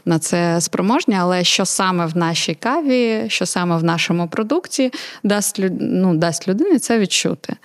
на 0.05 0.19
це 0.19 0.61
спроможні, 0.61 1.17
але 1.21 1.45
що 1.45 1.65
саме 1.65 2.07
в 2.07 2.17
нашій 2.17 2.55
каві, 2.55 3.25
що 3.29 3.47
саме 3.47 3.77
в 3.77 3.85
нашому 3.85 4.29
продукті 4.29 4.91
дасть 5.25 5.61
ну, 5.81 6.15
дасть 6.15 6.46
людини 6.49 6.79
це 6.79 6.99
відчути. 6.99 7.57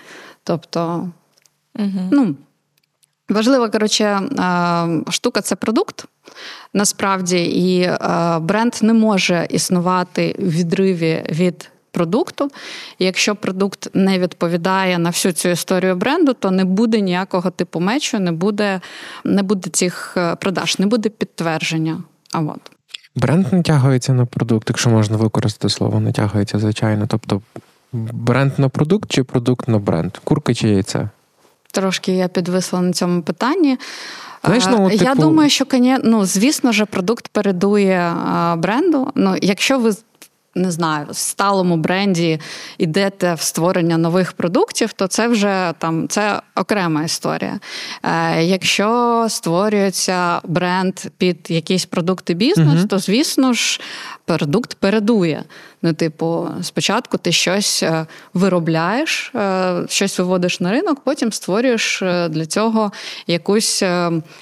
Тобто, 0.43 1.09
угу. 1.79 2.09
ну, 2.11 2.35
важлива, 3.29 3.69
коротше, 3.69 4.21
штука 5.09 5.41
це 5.41 5.55
продукт. 5.55 6.05
Насправді, 6.73 7.43
і 7.43 7.91
бренд 8.39 8.75
не 8.81 8.93
може 8.93 9.47
існувати 9.49 10.35
в 10.39 10.49
відриві 10.49 11.25
від 11.29 11.71
продукту. 11.91 12.51
І 12.99 13.05
якщо 13.05 13.35
продукт 13.35 13.89
не 13.93 14.19
відповідає 14.19 14.97
на 14.97 15.09
всю 15.09 15.31
цю 15.31 15.49
історію 15.49 15.95
бренду, 15.95 16.33
то 16.33 16.51
не 16.51 16.65
буде 16.65 17.01
ніякого 17.01 17.51
типу 17.51 17.79
мечу, 17.79 18.19
не 18.19 18.31
буде 18.31 18.81
не 19.23 19.43
буде 19.43 19.69
цих 19.69 20.13
е, 20.17 20.35
продаж, 20.35 20.79
не 20.79 20.85
буде 20.85 21.09
підтвердження. 21.09 22.03
А 22.33 22.39
от. 22.39 22.71
Бренд 23.15 23.53
натягується 23.53 24.13
на 24.13 24.25
продукт, 24.25 24.69
якщо 24.69 24.89
можна 24.89 25.17
використати 25.17 25.69
слово, 25.69 25.99
натягується, 25.99 26.59
звичайно. 26.59 27.07
Тобто 27.07 27.41
Бренд 27.93 28.59
на 28.59 28.69
продукт 28.69 29.11
чи 29.11 29.23
продукт 29.23 29.67
на 29.67 29.79
бренд? 29.79 30.17
Курка 30.23 30.53
чи 30.53 30.69
яйце? 30.69 31.09
Трошки 31.71 32.11
я 32.11 32.27
підвисла 32.27 32.81
на 32.81 32.93
цьому 32.93 33.21
питанні. 33.21 33.77
Знаєш, 34.43 34.65
ну, 34.71 34.89
типу... 34.89 35.03
Я 35.03 35.15
думаю, 35.15 35.49
що 35.49 35.65
ну, 36.03 36.25
звісно 36.25 36.71
ж, 36.71 36.85
продукт 36.85 37.27
передує 37.27 38.13
бренду. 38.57 39.11
Ну, 39.15 39.35
якщо 39.41 39.79
ви 39.79 39.93
не 40.55 40.71
знаю, 40.71 41.07
в 41.09 41.15
сталому 41.15 41.77
бренді 41.77 42.39
йдете 42.77 43.33
в 43.33 43.41
створення 43.41 43.97
нових 43.97 44.33
продуктів, 44.33 44.93
то 44.93 45.07
це 45.07 45.27
вже 45.27 45.73
там 45.77 46.07
це 46.07 46.41
окрема 46.55 47.03
історія. 47.03 47.59
Е, 48.03 48.43
Якщо 48.43 49.25
створюється 49.29 50.41
бренд 50.43 50.93
під 51.17 51.37
якісь 51.49 51.85
продукти 51.85 52.33
бізнес, 52.33 52.79
uh 52.79 52.87
то 52.87 52.99
звісно 52.99 53.53
ж 53.53 53.81
продукт 54.37 54.73
передує. 54.73 55.43
Ну, 55.81 55.93
типу, 55.93 56.49
спочатку 56.61 57.17
ти 57.17 57.31
щось 57.31 57.83
е, 57.83 58.05
виробляєш, 58.33 59.31
е, 59.35 59.85
щось 59.89 60.19
виводиш 60.19 60.59
на 60.59 60.71
ринок, 60.71 60.99
потім 61.03 61.31
створюєш 61.31 62.01
е, 62.01 62.29
для 62.29 62.45
цього 62.45 62.91
якусь 63.27 63.83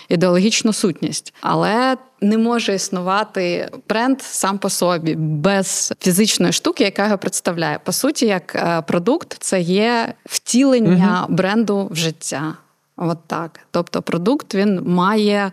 ідеологічну 0.09 0.73
сутність. 0.73 1.33
Але 1.41 1.97
не 2.21 2.37
може 2.37 2.75
існувати 2.75 3.69
бренд 3.89 4.21
сам 4.21 4.57
по 4.57 4.69
собі 4.69 5.15
без 5.15 5.93
фізичної 5.99 6.53
штуки, 6.53 6.83
яка 6.83 7.05
його 7.05 7.17
представляє. 7.17 7.79
По 7.83 7.91
суті, 7.91 8.25
як 8.25 8.75
продукт, 8.87 9.35
це 9.39 9.61
є 9.61 10.13
втілення 10.25 11.25
угу. 11.27 11.35
бренду 11.35 11.87
в 11.91 11.95
життя. 11.95 12.53
От 12.97 13.17
так. 13.27 13.59
Тобто, 13.71 14.01
продукт 14.01 14.55
він 14.55 14.81
має 14.85 15.51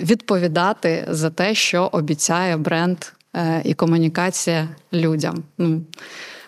відповідати 0.00 1.06
за 1.08 1.30
те, 1.30 1.54
що 1.54 1.88
обіцяє 1.92 2.56
бренд 2.56 2.98
і 3.64 3.74
комунікація 3.74 4.68
людям. 4.92 5.42
Ну, 5.58 5.82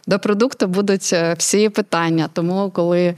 до 0.06 0.18
продукту 0.18 0.66
будуть 0.66 1.10
е, 1.12 1.34
всі 1.38 1.68
питання. 1.68 2.28
Тому, 2.32 2.70
коли 2.70 3.14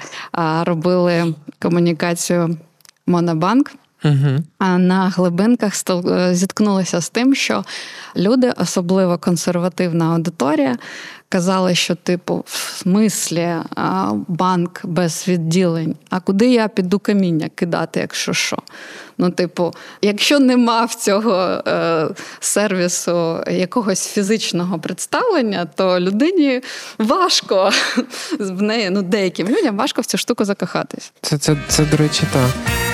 робили 0.65 1.35
комунікацію 1.59 2.59
Монобанк, 3.07 3.71
угу. 4.05 4.45
на 4.79 5.09
глибинках 5.09 5.73
е, 5.91 6.35
зіткнулися 6.35 7.01
з 7.01 7.11
тим, 7.11 7.35
що 7.35 7.65
люди, 8.17 8.53
особливо 8.57 9.19
консервативна 9.19 10.05
аудиторія, 10.05 10.77
казали, 11.29 11.75
що, 11.75 11.95
типу, 11.95 12.45
в 12.47 12.81
смислі 12.83 13.55
банк 14.29 14.81
без 14.85 15.29
відділень, 15.29 15.97
а 16.11 16.21
куди 16.21 16.53
я 16.53 16.69
піду 16.69 16.99
каміння 16.99 17.51
кидати, 17.55 18.01
якщо 18.01 18.33
що? 18.33 18.59
Ну, 19.19 19.31
типу, 19.31 19.75
якщо 20.03 20.39
нема 20.39 20.85
в 20.85 20.95
цього 20.95 21.63
е, 21.67 22.09
сервісу 22.41 23.45
якогось 23.51 24.09
фізичного 24.09 24.79
представлення, 24.79 25.67
то 25.75 26.01
людині 26.01 26.61
важко 26.99 27.71
в 28.39 28.63
неї, 28.63 28.91
ну 28.91 29.03
деяким 29.03 29.49
людям 29.49 29.77
важко 29.77 30.01
в 30.01 30.07
цю 30.07 30.19
штуку 30.19 30.45
закохатись. 30.45 31.13
Це, 31.23 31.39
це, 31.39 31.57
це 31.69 31.85
до 31.85 31.97
речі, 31.97 32.23
так 32.33 32.88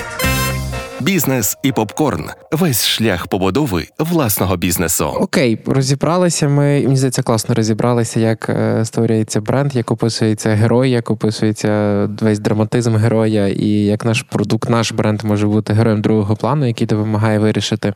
бізнес 1.05 1.57
і 1.63 1.71
попкорн 1.71 2.25
весь 2.51 2.85
шлях 2.85 3.27
побудови 3.27 3.87
власного 3.99 4.57
бізнесу. 4.57 5.05
Окей, 5.05 5.59
розібралися. 5.65 6.47
Ми 6.47 6.81
мені 6.81 6.97
здається, 6.97 7.23
класно 7.23 7.55
розібралися, 7.55 8.19
як 8.19 8.49
е, 8.49 8.85
створюється 8.85 9.41
бренд, 9.41 9.75
як 9.75 9.91
описується 9.91 10.49
герой, 10.49 10.91
як 10.91 11.11
описується 11.11 12.09
весь 12.21 12.39
драматизм 12.39 12.95
героя, 12.95 13.47
і 13.47 13.67
як 13.67 14.05
наш 14.05 14.21
продукт, 14.21 14.69
наш 14.69 14.91
бренд 14.91 15.23
може 15.23 15.47
бути 15.47 15.73
героєм 15.73 16.01
другого 16.01 16.35
плану, 16.35 16.67
який 16.67 16.87
допомагає 16.87 17.39
вирішити 17.39 17.93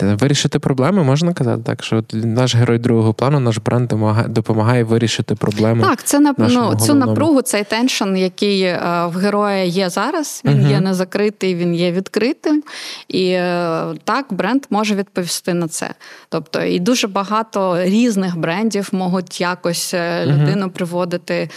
Вирішити 0.00 0.58
проблеми 0.58 1.04
можна 1.04 1.32
казати, 1.32 1.62
так 1.66 1.84
що 1.84 2.04
наш 2.12 2.54
герой 2.54 2.78
другого 2.78 3.14
плану, 3.14 3.40
наш 3.40 3.58
бренд 3.58 3.92
допомагає 4.28 4.84
вирішити 4.84 5.34
проблеми. 5.34 5.82
Так, 5.82 6.02
це 6.02 6.20
на 6.20 6.34
ну, 6.38 6.76
цю 6.76 6.94
напругу, 6.94 7.42
цей 7.42 7.64
теншн, 7.64 8.16
який 8.16 8.62
е, 8.62 8.80
в 9.06 9.16
героя 9.16 9.64
є 9.64 9.90
зараз. 9.90 10.42
Він 10.44 10.52
uh 10.52 10.70
є 10.70 10.80
не 10.80 10.94
закритий, 10.94 11.54
він 11.54 11.74
є 11.74 11.92
відкритим, 11.92 12.62
і 13.08 13.26
е, 13.28 13.84
так 14.04 14.26
бренд 14.30 14.62
може 14.70 14.94
відповісти 14.94 15.54
на 15.54 15.68
це. 15.68 15.90
Тобто, 16.28 16.62
і 16.62 16.78
дуже 16.78 17.08
багато 17.08 17.82
різних 17.82 18.38
брендів 18.38 18.88
можуть 18.92 19.40
якось 19.40 19.94
uh 19.94 20.26
людину 20.26 20.70
приводити 20.70 21.50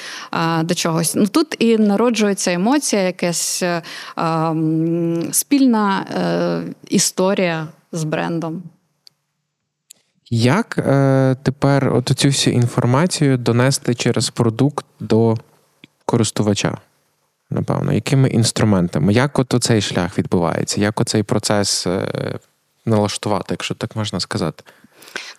до 0.61 0.75
чогось. 0.75 1.15
Ну 1.15 1.27
тут 1.27 1.55
і 1.59 1.77
народжується 1.77 2.51
емоція, 2.51 3.01
якась 3.01 3.63
спільна 5.31 6.05
історія 6.89 7.67
з 7.91 8.03
брендом. 8.03 8.63
Як 10.29 10.77
е, 10.77 11.35
тепер 11.43 11.93
от 11.93 12.09
цю 12.15 12.27
всю 12.27 12.55
інформацію 12.55 13.37
донести 13.37 13.95
через 13.95 14.29
продукт 14.29 14.85
до 14.99 15.37
користувача? 16.05 16.77
Напевно, 17.49 17.93
якими 17.93 18.29
інструментами? 18.29 19.13
Як 19.13 19.39
от 19.39 19.55
цей 19.59 19.81
шлях 19.81 20.17
відбувається? 20.17 20.81
Як 20.81 21.01
оцей 21.01 21.23
процес 21.23 21.87
е, 21.87 22.39
налаштувати, 22.85 23.45
якщо 23.49 23.75
так 23.75 23.95
можна 23.95 24.19
сказати? 24.19 24.63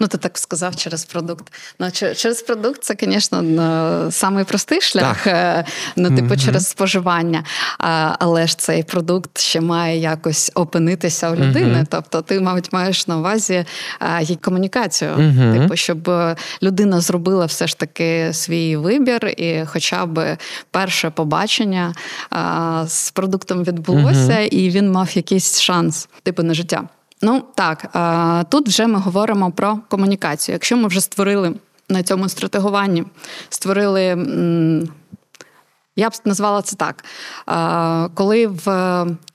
Ну, 0.00 0.06
ти 0.06 0.18
так 0.18 0.38
сказав 0.38 0.76
через 0.76 1.04
продукт. 1.04 1.52
Ну, 1.80 1.90
Через 1.90 2.42
продукт 2.42 2.84
це, 2.84 2.96
звісно, 3.00 4.10
самий 4.10 4.44
простий 4.44 4.80
шлях, 4.80 5.24
так. 5.24 5.34
Е, 5.34 5.64
ну, 5.96 6.16
типу, 6.16 6.34
mm-hmm. 6.34 6.44
через 6.44 6.68
споживання. 6.68 7.44
Але 8.18 8.46
ж 8.46 8.58
цей 8.58 8.82
продукт 8.82 9.38
ще 9.38 9.60
має 9.60 9.98
якось 9.98 10.52
опинитися 10.54 11.30
у 11.30 11.34
людини. 11.34 11.78
Mm-hmm. 11.78 11.86
Тобто, 11.90 12.22
ти, 12.22 12.40
мабуть, 12.40 12.72
маєш 12.72 13.06
на 13.06 13.18
увазі 13.18 13.64
її 14.20 14.36
комунікацію, 14.36 15.10
mm-hmm. 15.10 15.60
типу, 15.60 15.76
щоб 15.76 16.10
людина 16.62 17.00
зробила 17.00 17.46
все 17.46 17.66
ж 17.66 17.78
таки 17.78 18.30
свій 18.32 18.76
вибір, 18.76 19.26
і 19.36 19.62
хоча 19.66 20.06
б 20.06 20.36
перше 20.70 21.10
побачення 21.10 21.94
з 22.86 23.10
продуктом 23.10 23.64
відбулося, 23.64 24.40
і 24.40 24.70
він 24.70 24.90
мав 24.90 25.16
якийсь 25.16 25.60
шанс, 25.60 26.08
типу, 26.22 26.42
на 26.42 26.54
життя. 26.54 26.88
Ну 27.22 27.44
так, 27.54 27.86
тут 28.48 28.68
вже 28.68 28.86
ми 28.86 28.98
говоримо 28.98 29.50
про 29.50 29.78
комунікацію. 29.88 30.52
Якщо 30.52 30.76
ми 30.76 30.88
вже 30.88 31.00
створили 31.00 31.54
на 31.88 32.02
цьому 32.02 32.28
стратегуванні, 32.28 33.04
створили. 33.48 34.02
Я 35.96 36.10
б 36.10 36.12
назвала 36.24 36.62
це 36.62 36.76
так. 36.76 37.04
Коли 38.14 38.46
в 38.46 38.70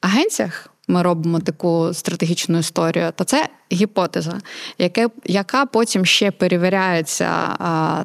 агенціях 0.01 0.67
ми 0.87 1.01
робимо 1.01 1.39
таку 1.39 1.93
стратегічну 1.93 2.57
історію, 2.57 3.11
то 3.15 3.23
це 3.23 3.49
гіпотеза, 3.71 4.41
яке, 4.77 5.09
яка 5.25 5.65
потім 5.65 6.05
ще 6.05 6.31
перевіряється 6.31 7.29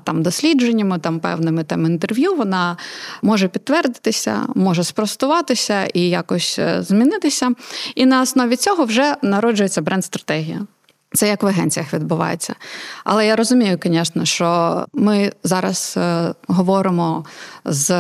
там 0.05 0.23
дослідженнями, 0.23 0.99
там 0.99 1.21
певними 1.21 1.65
там 1.65 1.87
інтерв'ю. 1.87 2.35
Вона 2.35 2.77
може 3.23 3.49
підтвердитися, 3.49 4.47
може 4.55 4.85
спростуватися 4.85 5.85
і 5.85 6.01
якось 6.09 6.59
е, 6.59 6.83
змінитися. 6.83 7.51
І 7.95 8.07
на 8.07 8.23
основі 8.23 8.57
цього 8.57 8.85
вже 8.85 9.17
народжується 9.23 9.83
бренд-стратегія. 9.83 10.67
Це 11.15 11.29
як 11.29 11.43
в 11.43 11.47
агенціях 11.47 11.95
відбувається. 11.95 12.55
Але 13.05 13.27
я 13.27 13.37
розумію, 13.37 13.79
звісно, 13.85 14.25
що 14.25 14.85
ми 14.93 15.33
зараз 15.45 15.95
е, 15.97 16.35
говоримо 16.47 17.25
з 17.65 17.91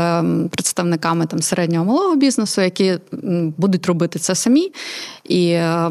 представниками 0.50 1.26
там 1.26 1.42
середнього 1.42 1.84
малого 1.84 2.16
бізнесу, 2.16 2.60
які 2.60 2.98
будуть 3.56 3.86
робити 3.86 4.18
це 4.18 4.34
самі, 4.34 4.72
і 5.24 5.48
е, 5.48 5.90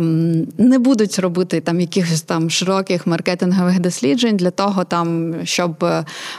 не 0.57 0.80
будуть 0.80 1.20
робити 1.20 1.61
там 1.61 1.82
якихось 1.82 2.22
там 2.22 2.49
широких 2.49 3.07
маркетингових 3.07 3.80
досліджень 3.80 4.38
для 4.38 4.51
того, 4.51 4.84
там, 4.84 5.36
щоб 5.43 5.86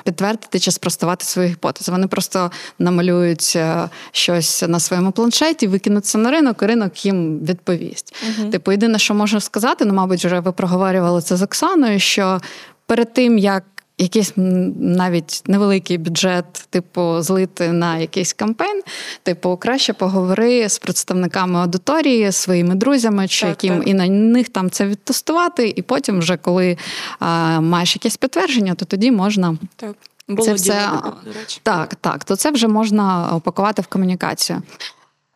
підтвердити 0.04 0.58
чи 0.58 0.70
спростувати 0.70 1.24
свої 1.24 1.48
гіпотези. 1.48 1.92
Вони 1.92 2.06
просто 2.06 2.50
намалюють 2.78 3.52
е, 3.56 3.88
щось 4.12 4.64
на 4.68 4.80
своєму 4.80 5.12
планшеті, 5.12 5.66
викинуться 5.66 6.18
на 6.18 6.30
ринок, 6.30 6.62
і 6.62 6.66
ринок 6.66 7.06
їм 7.06 7.38
відповість. 7.38 8.14
Угу. 8.38 8.50
Типу, 8.50 8.72
єдине, 8.72 8.98
що 8.98 9.14
можу 9.14 9.40
сказати, 9.40 9.84
ну, 9.84 9.94
мабуть, 9.94 10.24
вже 10.24 10.40
ви 10.40 10.52
проговорювали 10.76 11.22
це 11.22 11.36
з 11.36 11.42
Оксаною, 11.42 11.98
що 11.98 12.40
перед 12.86 13.12
тим 13.12 13.38
як 13.38 13.64
якийсь 13.98 14.32
навіть 14.36 15.42
невеликий 15.46 15.98
бюджет, 15.98 16.66
типу, 16.70 17.20
злити 17.20 17.72
на 17.72 17.98
якийсь 17.98 18.32
кампейн, 18.32 18.82
типу, 19.22 19.56
краще 19.56 19.92
поговори 19.92 20.68
з 20.68 20.78
представниками 20.78 21.60
аудиторії, 21.60 22.32
своїми 22.32 22.74
друзяями, 22.74 23.28
чи 23.28 23.40
так, 23.40 23.48
яким 23.48 23.78
так. 23.78 23.88
і 23.88 23.94
на 23.94 24.06
них 24.08 24.48
там 24.48 24.70
це 24.70 24.86
відтестувати, 24.86 25.68
і 25.76 25.82
потім, 25.82 26.18
вже 26.18 26.36
коли 26.36 26.76
а, 27.18 27.60
маєш 27.60 27.96
якесь 27.96 28.16
підтвердження, 28.16 28.74
то 28.74 28.84
тоді 28.84 29.10
можна. 29.10 29.56
Так. 29.76 29.96
Було 30.28 30.46
це 30.46 30.54
все 30.54 30.90
до 31.24 31.32
речі. 31.32 31.60
Так, 31.62 31.94
так, 31.94 32.24
то 32.24 32.36
це 32.36 32.50
вже 32.50 32.68
можна 32.68 33.30
опакувати 33.32 33.82
в 33.82 33.86
комунікацію. 33.86 34.62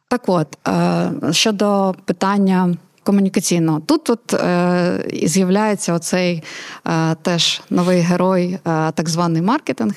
Так 0.08 0.22
от, 0.26 0.58
е, 0.68 1.10
щодо 1.30 1.94
питання 2.04 2.74
комунікаційного. 3.02 3.80
Тут 3.80 4.10
от 4.10 4.34
е, 4.34 5.04
з'являється 5.24 5.92
оцей 5.94 6.42
е, 6.86 7.14
теж 7.22 7.60
новий 7.70 8.00
герой, 8.00 8.52
е, 8.52 8.58
так 8.92 9.08
званий 9.08 9.42
маркетинг. 9.42 9.94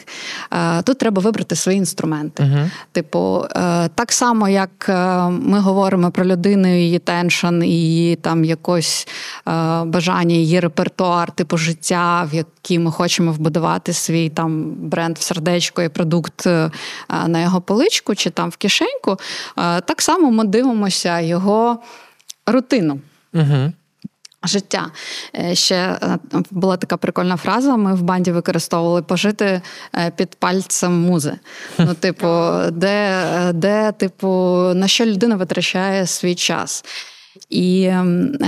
Е, 0.52 0.82
тут 0.82 0.98
треба 0.98 1.22
вибрати 1.22 1.56
свої 1.56 1.78
інструменти. 1.78 2.44
Uh-huh. 2.44 2.70
Типу, 2.92 3.46
е, 3.56 3.90
так 3.96 4.12
само, 4.12 4.50
як 4.50 4.86
е, 4.90 5.30
ми 5.30 5.60
говоримо 5.60 6.12
про 6.12 6.26
людину, 6.26 6.68
її 6.68 7.00
теншн, 7.00 7.64
її 7.64 8.16
там 8.16 8.46
якось 8.46 9.08
е, 9.48 9.52
бажання, 9.86 10.36
її 10.36 10.60
репертуар, 10.60 11.32
типу 11.32 11.58
життя, 11.58 12.28
в 12.32 12.36
який 12.36 12.80
ми 12.80 12.92
хочемо 12.92 13.32
вбудувати 13.32 13.94
свій 13.94 14.30
там 14.30 14.72
бренд 14.72 15.18
в 15.18 15.22
сердечко 15.22 15.82
і 15.82 15.90
продукт 15.90 16.48
е, 16.48 16.72
на 17.28 17.42
його 17.42 17.62
поличку 17.62 18.16
чи 18.16 18.30
там 18.30 18.50
в 18.50 18.58
кишеньку. 18.58 19.18
Е, 19.58 19.82
так 19.82 20.02
само 20.02 20.32
ми 20.32 20.44
дивимося 20.44 21.20
його 21.20 21.80
рутину. 22.46 23.00
Угу. 23.34 23.72
Життя. 24.46 24.92
Е, 25.36 25.56
ще 25.56 25.76
е, 25.76 26.18
була 26.52 26.78
така 26.78 26.98
прикольна 26.98 27.38
фраза. 27.38 27.78
Ми 27.78 27.96
в 27.96 28.02
банді 28.02 28.32
використовували 28.32 29.02
пожити 29.02 29.62
е, 29.96 30.12
під 30.12 30.36
пальцем 30.36 30.94
музи. 31.02 31.34
Ну, 31.78 31.94
типу, 32.00 32.28
де, 32.72 33.24
де, 33.54 33.92
типу, 33.92 34.28
на 34.76 34.88
що 34.88 35.06
людина 35.06 35.36
витрачає 35.36 36.08
свій 36.08 36.36
час. 36.36 36.86
І 37.50 37.92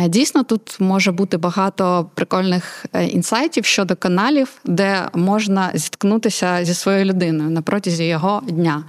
дійсно 0.07 0.43
тут 0.43 0.79
може 0.79 1.11
бути 1.11 1.37
багато 1.37 2.09
прикольних 2.13 2.85
інсайтів 3.09 3.65
щодо 3.65 3.95
каналів, 3.95 4.49
де 4.65 5.09
можна 5.13 5.71
зіткнутися 5.73 6.65
зі 6.65 6.73
своєю 6.73 7.05
людиною 7.05 7.49
на 7.49 7.61
протязі 7.61 8.03
його 8.03 8.41
дня. 8.47 8.83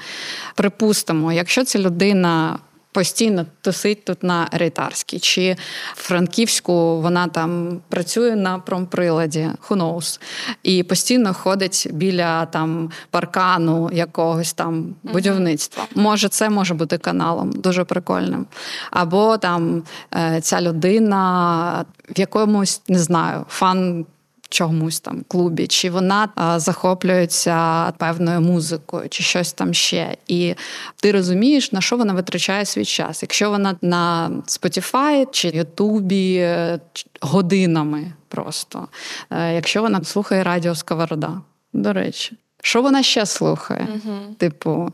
Припустимо, 0.55 1.33
якщо 1.33 1.65
ця 1.65 1.79
людина 1.79 2.59
постійно 2.97 3.47
тусить 3.61 4.05
тут 4.05 4.23
на 4.23 4.49
Рейтарській, 4.53 5.19
чи 5.19 5.57
Франківську 5.95 7.01
вона 7.01 7.29
там 7.29 7.81
працює 7.89 8.37
на 8.37 8.59
промприладі, 8.59 9.49
who 9.69 9.77
knows, 9.77 10.21
і 10.63 10.83
постійно 10.83 11.35
ходить 11.35 11.89
біля 11.93 12.47
там 12.47 12.91
паркану 13.11 13.91
якогось 13.93 14.53
там 14.53 14.95
будівництва. 15.03 15.87
Може, 15.95 16.29
це 16.29 16.51
може 16.51 16.75
бути 16.75 16.99
каналом 16.99 17.53
дуже 17.53 17.85
прикольним. 17.85 18.47
Або 18.91 19.39
там 19.39 19.83
е, 20.15 20.41
ця 20.41 20.61
людина 20.61 21.85
в 22.17 22.21
якомусь 22.21 22.83
не 22.89 22.99
знаю, 22.99 23.45
фан 23.49 24.07
чомусь 24.49 25.01
там 25.01 25.25
клубі, 25.29 25.67
чи 25.67 25.91
вона 25.91 26.29
а, 26.35 26.59
захоплюється 26.59 27.91
певною 27.93 28.41
музикою, 28.41 29.09
чи 29.09 29.23
щось 29.23 29.53
там 29.53 29.75
ще. 29.75 30.17
І 30.29 30.55
ти 31.01 31.13
розумієш, 31.13 31.73
на 31.73 31.81
що 31.81 31.97
вона 31.97 32.13
витрачає 32.13 32.65
свій 32.65 32.85
час. 32.85 33.23
Якщо 33.23 33.51
вона 33.51 33.77
на 33.83 34.31
Spotify 34.47 35.27
чи 35.31 35.49
Ютубі 35.49 36.37
е, 36.37 36.81
годинами 37.21 38.13
просто, 38.29 38.89
е, 39.31 39.55
якщо 39.55 39.83
вона 39.83 40.05
слухає 40.05 40.45
радіо 40.45 40.75
Сковорода, 40.75 41.41
до 41.73 41.93
речі. 41.93 42.37
Що 42.63 42.83
вона 42.83 43.03
ще 43.03 43.27
слухає? 43.27 43.89
uh 44.07 44.35
Типу, 44.35 44.93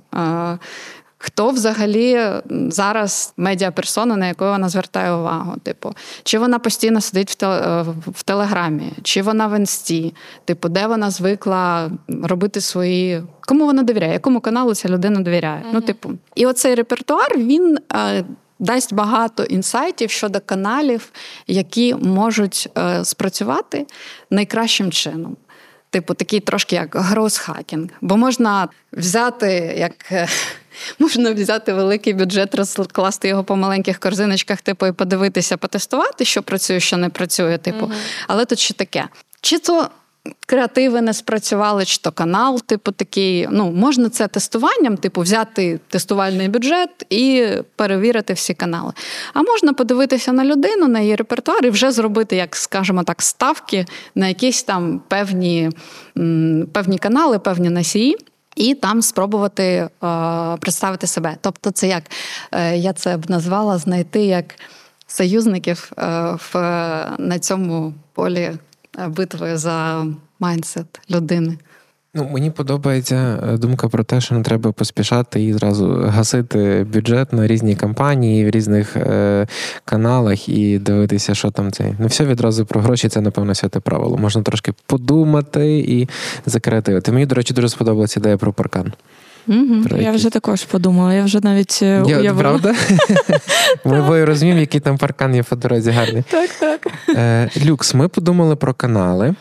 Хто 1.25 1.51
взагалі 1.51 2.21
зараз 2.51 3.33
медіаперсона, 3.37 4.17
на 4.17 4.27
яку 4.27 4.45
вона 4.45 4.69
звертає 4.69 5.13
увагу? 5.13 5.55
Типу, 5.63 5.95
чи 6.23 6.39
вона 6.39 6.59
постійно 6.59 7.01
сидить 7.01 7.31
в 7.31 7.35
теле, 7.35 7.85
в 8.07 8.23
телеграмі, 8.23 8.93
чи 9.03 9.23
вона 9.23 9.47
в 9.47 9.59
інсті? 9.59 10.15
Типу, 10.45 10.69
де 10.69 10.87
вона 10.87 11.11
звикла 11.11 11.91
робити 12.23 12.61
свої. 12.61 13.23
Кому 13.41 13.67
вона 13.67 13.83
довіряє? 13.83 14.13
Якому 14.13 14.41
каналу 14.41 14.75
ця 14.75 14.89
людина 14.89 15.21
довіряє? 15.21 15.63
Uh-huh. 15.63 15.71
Ну, 15.73 15.81
типу, 15.81 16.11
і 16.35 16.47
оцей 16.47 16.75
репертуар 16.75 17.39
він. 17.39 17.79
Е, 17.95 18.25
дасть 18.59 18.95
багато 18.95 19.45
інсайтів 19.45 20.11
щодо 20.11 20.41
каналів, 20.41 21.13
які 21.47 21.95
можуть 21.95 22.69
е, 22.79 23.05
спрацювати 23.05 23.87
найкращим 24.31 24.93
чином. 24.93 25.37
Типу, 25.91 26.15
такий 26.15 26.41
трошки 26.41 26.77
як 26.77 26.97
гроусхакінг. 26.97 27.89
Бо 28.01 28.17
можна 28.17 28.69
взяти 28.93 29.75
як 29.79 30.13
е, 30.13 30.29
Можна 30.99 31.33
взяти 31.33 31.73
великий 31.73 32.13
бюджет, 32.13 32.55
розкласти 32.55 33.29
його 33.29 33.45
по 33.45 33.57
маленьких 33.57 33.99
корзиночках, 33.99 34.61
типу, 34.61 34.87
і 34.87 34.93
подивитися, 34.93 35.57
потестувати, 35.57 36.25
що 36.25 36.43
працює, 36.43 36.81
що 36.81 36.97
не 36.97 37.09
працює. 37.09 37.59
Типу. 37.59 37.87
uh 37.87 37.93
Але 38.29 38.45
тут 38.45 38.59
ще 38.59 38.75
таке. 38.75 39.09
Чи 39.41 39.59
то 39.59 39.89
креативи 40.47 41.01
не 41.01 41.15
спрацювали, 41.15 41.85
чи 41.85 41.99
то 41.99 42.13
канал, 42.13 42.61
типу, 42.67 42.93
такий. 42.93 43.49
Ну, 43.51 43.71
можна 43.73 44.09
це 44.09 44.29
тестуванням, 44.29 44.97
типу, 44.97 45.21
взяти 45.21 45.81
тестувальний 45.89 46.49
бюджет 46.49 46.91
і 47.11 47.47
перевірити 47.77 48.33
всі 48.33 48.55
канали. 48.55 48.93
А 49.35 49.43
можна 49.43 49.73
подивитися 49.73 50.33
на 50.33 50.45
людину, 50.45 50.89
на 50.89 51.01
її 51.01 51.17
репертуар 51.17 51.67
і 51.67 51.71
вже 51.71 51.93
зробити, 51.93 52.37
як 52.37 52.57
скажімо 52.57 53.03
так, 53.03 53.23
ставки 53.23 53.87
на 54.15 54.29
якісь 54.29 54.63
там 54.63 55.01
певні, 55.09 55.71
певні 56.73 56.99
канали, 56.99 57.39
певні 57.39 57.71
носії. 57.71 58.17
І 58.57 58.75
там 58.75 59.03
спробувати 59.03 59.65
е, 59.65 59.89
представити 60.61 61.07
себе. 61.07 61.37
Тобто, 61.41 61.71
це 61.71 61.89
як 61.89 62.03
е, 62.53 62.77
я 62.77 62.93
це 62.93 63.17
б 63.17 63.31
назвала 63.31 63.79
знайти 63.79 64.25
як 64.25 64.55
союзників 65.07 65.93
е, 65.99 66.03
в, 66.53 66.55
на 67.19 67.39
цьому 67.39 67.95
полі 68.13 68.53
битви 69.09 69.57
за 69.57 70.07
майндсет 70.41 71.01
людини. 71.11 71.59
Ну, 72.15 72.29
мені 72.33 72.51
подобається 72.51 73.41
е, 73.53 73.57
думка 73.57 73.89
про 73.89 74.05
те, 74.05 74.21
що 74.21 74.35
не 74.35 74.43
треба 74.43 74.73
поспішати 74.73 75.45
і 75.45 75.53
зразу 75.53 75.95
гасити 76.07 76.87
бюджет 76.93 77.33
на 77.33 77.47
різні 77.47 77.77
кампанії 77.77 78.47
в 78.47 78.51
різних 78.51 78.97
е, 78.97 79.47
каналах 79.85 80.49
і 80.49 80.79
дивитися, 80.79 81.35
що 81.35 81.51
там 81.51 81.73
це. 81.73 81.95
Не 81.99 82.07
все 82.07 82.25
відразу 82.25 82.67
про 82.67 82.81
гроші, 82.81 83.09
це, 83.09 83.21
напевно, 83.21 83.55
святе 83.55 83.81
правило. 83.81 84.17
Можна 84.17 84.43
трошки 84.43 84.73
подумати 84.87 85.79
і 85.79 86.09
закреативити. 86.47 87.13
Мені, 87.13 87.27
до 87.27 87.35
речі, 87.35 87.55
дуже 87.55 87.69
сподобалася 87.69 88.21
ідея 88.21 88.37
про 88.37 88.53
паркан. 88.53 88.93
Угу. 89.49 90.01
Я 90.01 90.13
вже 90.13 90.31
також 90.31 90.65
подумала, 90.65 91.15
я 91.15 91.25
вже 91.25 91.41
навіть 91.43 91.79
е, 91.83 92.05
я, 92.07 92.19
уявила. 92.19 92.41
Правда? 92.41 92.75
Ми 93.85 94.01
обоє 94.01 94.27
розуміємо, 94.27 94.61
який 94.61 94.81
там 94.81 94.99
паркан 94.99 95.35
є 95.35 95.43
по 95.43 95.57
дорозі 95.57 95.91
гарний. 95.91 96.25
Так, 96.31 96.51
так. 96.51 96.87
Е, 97.09 97.51
люкс, 97.67 97.95
ми 97.95 98.09
подумали 98.09 98.57
про 98.57 98.75
канали. 98.75 99.35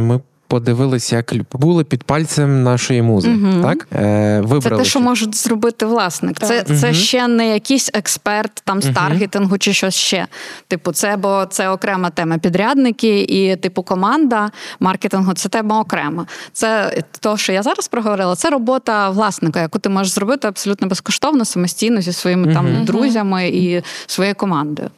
Ми 0.00 0.20
подивилися, 0.48 1.16
як 1.16 1.34
були 1.52 1.84
під 1.84 2.04
пальцем 2.04 2.62
нашої 2.62 3.02
музи. 3.02 3.30
Угу. 3.30 3.62
Так 3.62 3.88
е, 3.92 4.40
вибрали. 4.40 4.76
Це 4.76 4.84
те, 4.84 4.90
що 4.90 5.00
можуть 5.00 5.34
зробити 5.34 5.86
власник. 5.86 6.38
Так. 6.38 6.48
Це 6.48 6.64
угу. 6.68 6.80
це 6.80 6.94
ще 6.94 7.28
не 7.28 7.48
якийсь 7.48 7.90
експерт 7.94 8.62
там 8.64 8.82
з 8.82 8.84
угу. 8.84 8.94
таргетингу 8.94 9.58
чи 9.58 9.72
щось 9.72 9.94
ще. 9.94 10.26
Типу, 10.68 10.92
це 10.92 11.16
бо 11.16 11.46
це 11.50 11.68
окрема 11.68 12.10
тема. 12.10 12.38
Підрядники 12.38 13.20
і 13.20 13.56
типу 13.56 13.82
команда 13.82 14.50
маркетингу 14.80 15.34
це 15.34 15.48
тема 15.48 15.80
окрема. 15.80 16.26
Це 16.52 16.98
то, 17.20 17.36
що 17.36 17.52
я 17.52 17.62
зараз 17.62 17.88
проговорила, 17.88 18.36
це 18.36 18.50
робота 18.50 19.10
власника, 19.10 19.60
яку 19.60 19.78
ти 19.78 19.88
можеш 19.88 20.12
зробити 20.12 20.48
абсолютно 20.48 20.88
безкоштовно, 20.88 21.44
самостійно 21.44 22.00
зі 22.00 22.12
своїми 22.12 22.54
там 22.54 22.84
друзями 22.84 23.48
і 23.48 23.82
своєю 24.06 24.34
командою. 24.34 24.90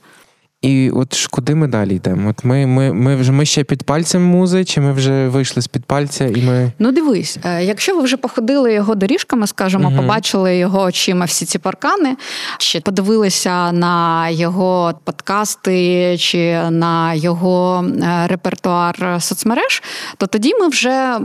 І 0.62 0.90
от 0.90 1.26
куди 1.30 1.54
ми 1.54 1.66
далі 1.66 1.94
йдемо? 1.94 2.30
От 2.30 2.44
ми 2.44 2.66
ми, 2.66 2.92
ми 2.92 3.16
вже 3.16 3.32
ми 3.32 3.44
ще 3.44 3.64
під 3.64 3.82
пальцем 3.82 4.22
музи, 4.22 4.64
чи 4.64 4.80
ми 4.80 4.92
вже 4.92 5.28
вийшли 5.28 5.62
з 5.62 5.66
під 5.66 5.84
пальця, 5.84 6.26
і 6.26 6.42
ми. 6.42 6.72
Ну 6.78 6.92
дивись, 6.92 7.38
е, 7.44 7.64
якщо 7.64 7.96
ви 7.96 8.02
вже 8.02 8.16
походили 8.16 8.72
його 8.72 8.94
доріжками, 8.94 9.46
скажімо, 9.46 9.88
угу. 9.88 9.96
побачили 9.96 10.56
його 10.56 10.82
очима 10.82 11.24
всі 11.24 11.46
ці 11.46 11.58
паркани, 11.58 12.16
ще 12.58 12.80
подивилися 12.80 13.72
на 13.72 14.28
його 14.28 14.94
подкасти 15.04 16.16
чи 16.18 16.70
на 16.70 17.14
його 17.14 17.84
е, 18.02 18.26
репертуар 18.26 19.16
соцмереж, 19.22 19.82
то 20.16 20.26
тоді 20.26 20.54
ми 20.60 20.68
вже 20.68 21.18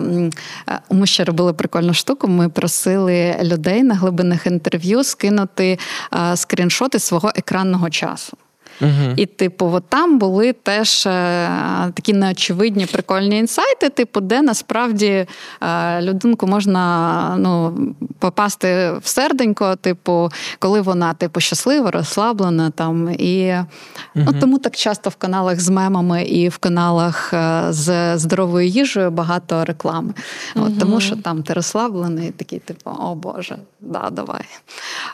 е, 0.69 0.79
ми 0.91 1.07
ще 1.07 1.23
робили 1.23 1.53
прикольну 1.53 1.93
штуку. 1.93 2.27
Ми 2.27 2.49
просили 2.49 3.35
людей 3.43 3.83
на 3.83 3.95
глибинних 3.95 4.45
інтерв'ю 4.45 5.03
скинути 5.03 5.79
скріншоти 6.35 6.99
свого 6.99 7.31
екранного 7.35 7.89
часу. 7.89 8.37
Uh-huh. 8.81 9.13
І, 9.15 9.25
типу, 9.25 9.65
от 9.73 9.83
там 9.89 10.19
були 10.19 10.53
теж 10.53 11.05
е, 11.05 11.49
такі 11.93 12.13
неочевидні 12.13 12.85
прикольні 12.85 13.37
інсайти, 13.37 13.89
типу, 13.89 14.21
де 14.21 14.41
насправді 14.41 15.25
е, 15.61 16.01
людинку 16.01 16.47
можна 16.47 17.35
ну, 17.39 17.77
попасти 18.19 18.91
в 19.01 19.07
серденько, 19.07 19.75
типу, 19.75 20.31
коли 20.59 20.81
вона 20.81 21.13
типу, 21.13 21.39
щаслива, 21.39 21.91
розслаблена. 21.91 22.69
там. 22.69 23.09
І 23.09 23.25
uh-huh. 23.25 23.65
ну, 24.15 24.33
Тому 24.39 24.59
так 24.59 24.75
часто 24.75 25.09
в 25.09 25.15
каналах 25.15 25.59
з 25.59 25.69
мемами 25.69 26.23
і 26.23 26.49
в 26.49 26.57
каналах 26.57 27.33
е, 27.33 27.65
з 27.69 28.17
здоровою 28.17 28.67
їжею 28.67 29.11
багато 29.11 29.65
реклами. 29.65 30.13
Uh-huh. 30.55 30.65
От, 30.65 30.79
Тому 30.79 30.99
що 30.99 31.15
там 31.15 31.43
ти 31.43 31.53
розслаблений, 31.53 32.31
такий, 32.31 32.59
типу, 32.59 32.89
о 32.99 33.15
Боже, 33.15 33.57
да, 33.81 34.09
давай. 34.11 34.45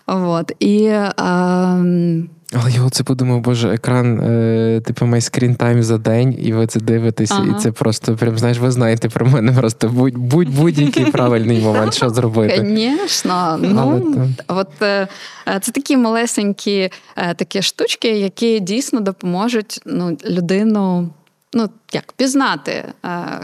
От. 0.07 0.51
І... 0.59 0.83
Е, 0.83 2.25
але 2.53 2.71
я 2.71 2.83
оце 2.83 3.03
подумав, 3.03 3.39
боже, 3.39 3.73
екран, 3.73 4.19
е, 4.19 4.81
типу, 4.85 5.05
має 5.05 5.21
скрін-тайм 5.21 5.81
за 5.81 5.97
день, 5.97 6.35
і 6.39 6.53
ви 6.53 6.67
це 6.67 6.79
дивитесь, 6.79 7.31
ага. 7.31 7.55
і 7.57 7.61
це 7.61 7.71
просто 7.71 8.15
прям 8.15 8.37
знаєш, 8.37 8.57
ви 8.57 8.71
знаєте 8.71 9.09
про 9.09 9.25
мене 9.25 9.51
просто 9.51 9.89
будь 9.89 10.17
будь 10.17 10.49
будь-який 10.49 11.05
правильний 11.05 11.61
момент, 11.61 11.93
що 11.93 12.09
зробити. 12.09 12.65
Звісно, 12.67 13.59
ну 13.61 14.13
от 14.47 14.81
е, 14.81 15.07
це 15.45 15.71
такі 15.71 15.97
малесенькі 15.97 16.89
е, 17.15 17.33
такі 17.33 17.61
штучки, 17.61 18.07
які 18.07 18.59
дійсно 18.59 18.99
допоможуть 18.99 19.81
ну, 19.85 20.17
людину 20.25 21.09
ну, 21.53 21.69
як 21.93 22.11
пізнати, 22.11 22.71
е, 22.71 22.93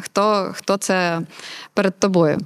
хто, 0.02 0.52
хто 0.54 0.78
це 0.78 1.22
перед 1.74 2.00
тобою. 2.00 2.38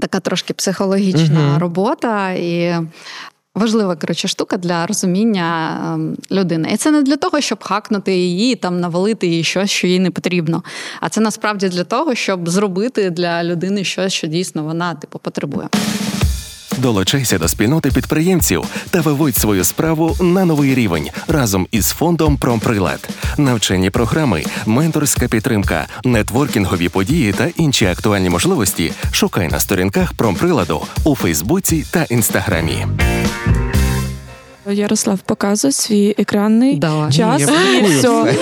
Така 0.00 0.20
трошки 0.20 0.54
психологічна 0.54 1.40
uh 1.40 1.58
робота, 1.58 2.30
і 2.32 2.74
важлива 3.56 3.96
коротше, 3.96 4.28
штука 4.28 4.56
для 4.56 4.86
розуміння 4.86 5.78
ем, 5.94 6.16
людини. 6.30 6.70
І 6.72 6.76
це 6.76 6.90
не 6.90 7.02
для 7.02 7.16
того, 7.16 7.40
щоб 7.40 7.64
хакнути 7.64 8.16
її, 8.16 8.54
там 8.54 8.80
навалити 8.80 9.26
їй 9.26 9.44
щось, 9.44 9.70
що 9.70 9.86
їй 9.86 9.98
не 9.98 10.10
потрібно. 10.10 10.62
А 11.00 11.08
це 11.08 11.20
насправді 11.20 11.68
для 11.68 11.84
того, 11.84 12.14
щоб 12.14 12.48
зробити 12.48 13.10
для 13.10 13.44
людини 13.44 13.84
щось, 13.84 14.12
що 14.12 14.26
дійсно 14.26 14.64
вона 14.64 14.94
типу 14.94 15.18
потребує. 15.18 15.68
Долучайся 16.78 17.38
до 17.38 17.48
спільноти 17.48 17.90
підприємців 17.90 18.64
та 18.90 19.00
виводь 19.00 19.36
свою 19.36 19.64
справу 19.64 20.16
на 20.20 20.44
новий 20.44 20.74
рівень 20.74 21.08
разом 21.28 21.66
із 21.70 21.90
фондом 21.90 22.36
Промприлад. 22.36 23.08
Навчені 23.38 23.90
програми, 23.90 24.44
менторська 24.66 25.28
підтримка, 25.28 25.86
нетворкінгові 26.04 26.88
події 26.88 27.32
та 27.32 27.48
інші 27.56 27.86
актуальні 27.86 28.30
можливості. 28.30 28.92
Шукай 29.10 29.48
на 29.48 29.60
сторінках 29.60 30.12
промприладу 30.12 30.82
у 31.04 31.16
Фейсбуці 31.16 31.86
та 31.90 32.02
Інстаграмі. 32.04 32.86
Ярослав 34.72 35.18
показує 35.18 35.72
свій 35.72 36.14
екранний 36.18 36.78
Давай. 36.78 37.12
час 37.12 37.42
Ні, 37.42 37.78
і 37.78 37.82
все. 37.82 38.34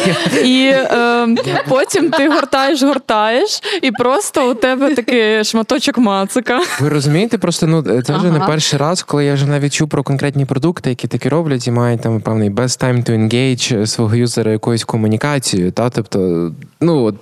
І 0.45 0.70
е, 0.75 1.27
потім 1.68 2.11
ти 2.11 2.29
гортаєш, 2.29 2.83
гортаєш, 2.83 3.62
і 3.83 3.91
просто 3.91 4.51
у 4.51 4.55
тебе 4.55 4.95
такий 4.95 5.45
шматочок 5.45 5.99
мацика. 5.99 6.61
Ви 6.81 6.89
розумієте, 6.89 7.39
просто 7.39 7.66
ну 7.66 7.83
це 7.83 8.16
вже 8.16 8.29
ага. 8.29 8.39
не 8.39 8.41
перший 8.41 8.79
раз, 8.79 9.03
коли 9.03 9.25
я 9.25 9.35
вже 9.35 9.47
навіть 9.47 9.72
чув 9.72 9.89
про 9.89 10.03
конкретні 10.03 10.45
продукти, 10.45 10.91
які 10.91 11.09
такі 11.09 11.29
роблять, 11.29 11.66
і 11.66 11.70
мають 11.70 12.01
там 12.01 12.20
певний 12.20 12.51
best 12.51 12.85
time 12.85 13.05
to 13.05 13.11
engage 13.11 13.87
свого 13.87 14.16
юзера 14.16 14.53
якоюсь 14.53 14.85
комунікацією. 14.85 15.72
Та 15.72 15.91
тобто, 15.91 16.51
ну 16.81 17.05
от 17.05 17.14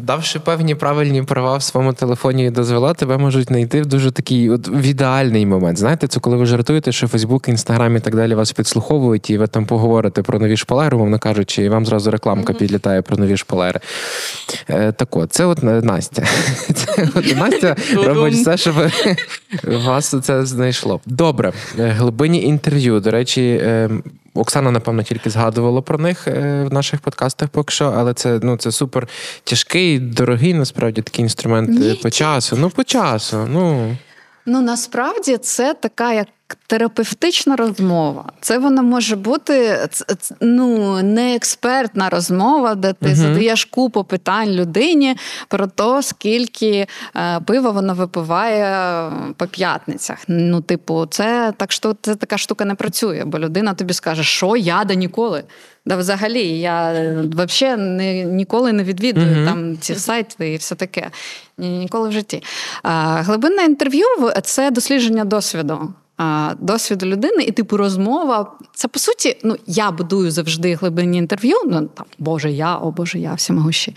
давши 0.00 0.40
певні 0.40 0.74
правильні 0.74 1.22
права 1.22 1.56
в 1.56 1.62
своєму 1.62 1.92
телефоні 1.92 2.46
і 2.46 2.50
дозвола, 2.50 2.94
тебе 2.94 3.18
можуть 3.18 3.46
знайти 3.46 3.82
в 3.82 3.86
дуже 3.86 4.10
такий 4.10 4.50
от 4.50 4.68
в 4.68 4.82
ідеальний 4.82 5.46
момент. 5.46 5.78
Знаєте, 5.78 6.06
це 6.06 6.20
коли 6.20 6.36
ви 6.36 6.46
жартуєте, 6.46 6.92
що 6.92 7.08
Фейсбук, 7.08 7.48
Інстаграм 7.48 7.96
і 7.96 8.00
так 8.00 8.16
далі 8.16 8.34
вас 8.34 8.52
підслуховують, 8.52 9.30
і 9.30 9.38
ви 9.38 9.46
там 9.46 9.66
поговорите 9.66 10.22
про 10.22 10.38
нові 10.38 10.56
шпалери, 10.56 10.96
мовно 10.96 11.18
кажучи, 11.18 11.64
і 11.64 11.68
вам 11.68 11.86
зразу 11.86 12.10
рекламка 12.10 12.52
mm-hmm. 12.52 12.58
підлітає 12.58 13.02
про 13.02 13.16
нові 13.16 13.36
шпалери. 13.36 13.80
Е, 14.68 14.92
Так 14.92 15.16
от, 15.16 15.32
це 15.32 15.44
от 15.44 15.62
Настя. 15.62 16.22
Це 16.74 17.08
от 17.14 17.36
Настя 17.36 17.76
робить 17.94 18.34
все, 18.34 18.56
щоб 18.56 18.74
вас 19.64 20.14
це 20.22 20.46
знайшло. 20.46 21.00
Добре, 21.06 21.52
е, 21.78 21.88
глибині 21.88 22.42
інтерв'ю. 22.42 23.00
До 23.00 23.10
речі, 23.10 23.60
е, 23.62 23.90
Оксана, 24.34 24.70
напевно, 24.70 25.02
тільки 25.02 25.30
згадувала 25.30 25.82
про 25.82 25.98
них 25.98 26.28
е, 26.28 26.64
в 26.70 26.72
наших 26.72 27.00
подкастах 27.00 27.48
поки 27.48 27.72
що, 27.72 27.94
але 27.96 28.14
це 28.14 28.40
ну, 28.42 28.56
це 28.56 28.72
супер 28.72 29.08
тяжкий, 29.44 29.98
дорогий, 29.98 30.54
насправді 30.54 31.02
такий 31.02 31.22
інструмент 31.22 31.70
Ні. 31.70 31.94
по 32.02 32.10
часу. 32.10 32.56
Ну, 32.60 32.70
по 32.70 32.84
часу. 32.84 33.48
ну. 33.50 33.96
Ну 34.46 34.60
насправді 34.60 35.36
це 35.36 35.74
така 35.74 36.12
як 36.12 36.26
терапевтична 36.66 37.56
розмова. 37.56 38.32
Це 38.40 38.58
вона 38.58 38.82
може 38.82 39.16
бути 39.16 39.78
ну, 40.40 41.02
не 41.02 41.34
експертна 41.34 42.10
розмова, 42.10 42.74
де 42.74 42.92
ти 42.92 43.08
uh 43.08 43.14
задаєш 43.14 43.64
купу 43.64 44.04
питань 44.04 44.50
людині 44.50 45.16
про 45.48 45.66
те, 45.66 46.02
скільки 46.02 46.86
е, 47.16 47.40
пива 47.40 47.70
вона 47.70 47.92
випиває 47.92 49.10
по 49.36 49.46
п'ятницях. 49.46 50.18
Ну, 50.28 50.60
типу, 50.60 51.06
це 51.06 51.52
так 51.56 51.72
що 51.72 51.96
це 52.02 52.14
така 52.14 52.38
штука 52.38 52.64
не 52.64 52.74
працює, 52.74 53.22
бо 53.26 53.38
людина 53.38 53.74
тобі 53.74 53.92
скаже, 53.92 54.24
що 54.24 54.56
я 54.56 54.84
да 54.84 54.94
ніколи. 54.94 55.44
Да, 55.86 55.96
взагалі, 55.96 56.58
я 56.58 56.92
взагалі 57.34 57.80
не, 57.80 58.24
ніколи 58.24 58.72
не 58.72 58.84
відвідую 58.84 59.26
uh 59.26 59.44
там 59.44 59.78
ці 59.78 59.94
сайти 59.94 60.52
і 60.52 60.56
все 60.56 60.74
таке. 60.74 61.10
Ніколи 61.58 62.08
в 62.08 62.12
житті. 62.12 62.42
А, 62.82 63.22
Глибинне 63.22 63.64
інтерв'ю 63.64 64.06
це 64.42 64.70
дослідження 64.70 65.24
досвіду 65.24 65.94
досвіду 66.58 67.06
людини, 67.06 67.42
і 67.42 67.52
типу 67.52 67.76
розмова. 67.76 68.52
Це 68.74 68.88
по 68.88 68.98
суті, 68.98 69.36
ну 69.44 69.56
я 69.66 69.90
будую 69.90 70.30
завжди 70.30 70.74
глибинні 70.74 71.18
інтерв'ю. 71.18 71.56
Ну 71.66 71.88
там 71.94 72.06
Боже, 72.18 72.50
я, 72.50 72.76
о 72.76 72.90
Боже, 72.90 73.18
я 73.18 73.34
всімогущі. 73.34 73.96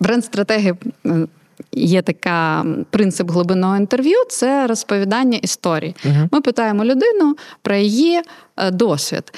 Бренд-стратегії. 0.00 0.74
Е, 1.06 1.26
є 1.72 2.02
така 2.02 2.66
принцип 2.90 3.30
глибинного 3.30 3.76
інтерв'ю 3.76 4.16
це 4.28 4.66
розповідання 4.66 5.38
історії. 5.38 5.96
uh 6.04 6.28
Ми 6.32 6.40
питаємо 6.40 6.84
людину 6.84 7.36
про 7.62 7.74
її 7.74 8.22
е, 8.56 8.70
досвід. 8.70 9.34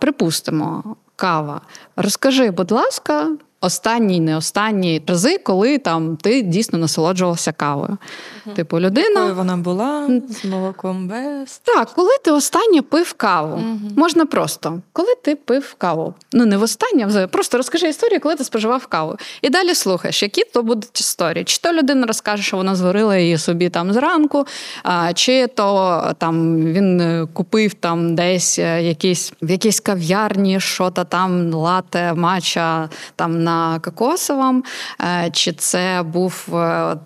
Припустимо, 0.00 0.96
кава. 1.16 1.60
Розкажи, 1.96 2.50
будь 2.50 2.70
ласка, 2.70 3.28
останні, 3.60 4.20
не 4.20 4.36
останні 4.36 5.02
рази, 5.08 5.38
коли 5.38 5.78
там 5.78 6.16
ти 6.16 6.42
дійсно 6.42 6.78
насолоджувався 6.78 7.52
кавою. 7.52 7.98
Угу. 8.46 8.56
Типу, 8.56 8.80
людина 8.80 9.08
Якою 9.08 9.34
вона 9.34 9.56
була 9.56 10.08
з 10.28 10.44
молоком 10.44 11.08
без. 11.08 11.58
Так, 11.64 11.88
коли 11.94 12.10
ти 12.24 12.30
останнє 12.30 12.82
пив 12.82 13.12
каву. 13.12 13.54
Угу. 13.54 13.90
Можна 13.96 14.26
просто, 14.26 14.80
коли 14.92 15.14
ти 15.22 15.36
пив 15.36 15.74
каву. 15.78 16.14
Ну, 16.32 16.46
не 16.46 16.56
в 16.56 16.62
останнє, 16.62 17.26
просто 17.26 17.56
розкажи 17.56 17.88
історію, 17.88 18.20
коли 18.20 18.36
ти 18.36 18.44
споживав 18.44 18.86
каву. 18.86 19.16
І 19.42 19.50
далі 19.50 19.74
слухаєш, 19.74 20.22
які 20.22 20.42
то 20.44 20.62
будуть 20.62 21.00
історії. 21.00 21.44
Чи 21.44 21.58
то 21.60 21.72
людина 21.72 22.06
розкаже, 22.06 22.42
що 22.42 22.56
вона 22.56 22.74
зварила 22.74 23.16
її 23.16 23.38
собі 23.38 23.68
там 23.68 23.92
зранку, 23.92 24.46
а, 24.82 25.12
чи 25.12 25.46
то 25.46 26.02
там 26.18 26.56
він 26.56 27.00
е, 27.00 27.26
купив 27.32 27.74
там 27.74 28.14
десь 28.14 28.58
е, 28.58 28.82
якісь 28.82 29.32
в 29.42 29.50
якійсь 29.50 29.80
кав'ярні, 29.80 30.60
що 30.60 30.90
то 30.90 31.04
там 31.04 31.52
лате, 31.52 32.14
мача 32.14 32.88
там 33.16 33.44
на 33.50 33.78
кокосовому, 33.78 34.62
е, 35.00 35.30
чи 35.32 35.52
це 35.52 36.02
був 36.12 36.48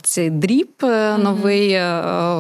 цей 0.03 0.31
дріб 0.31 0.71
новий 1.19 1.69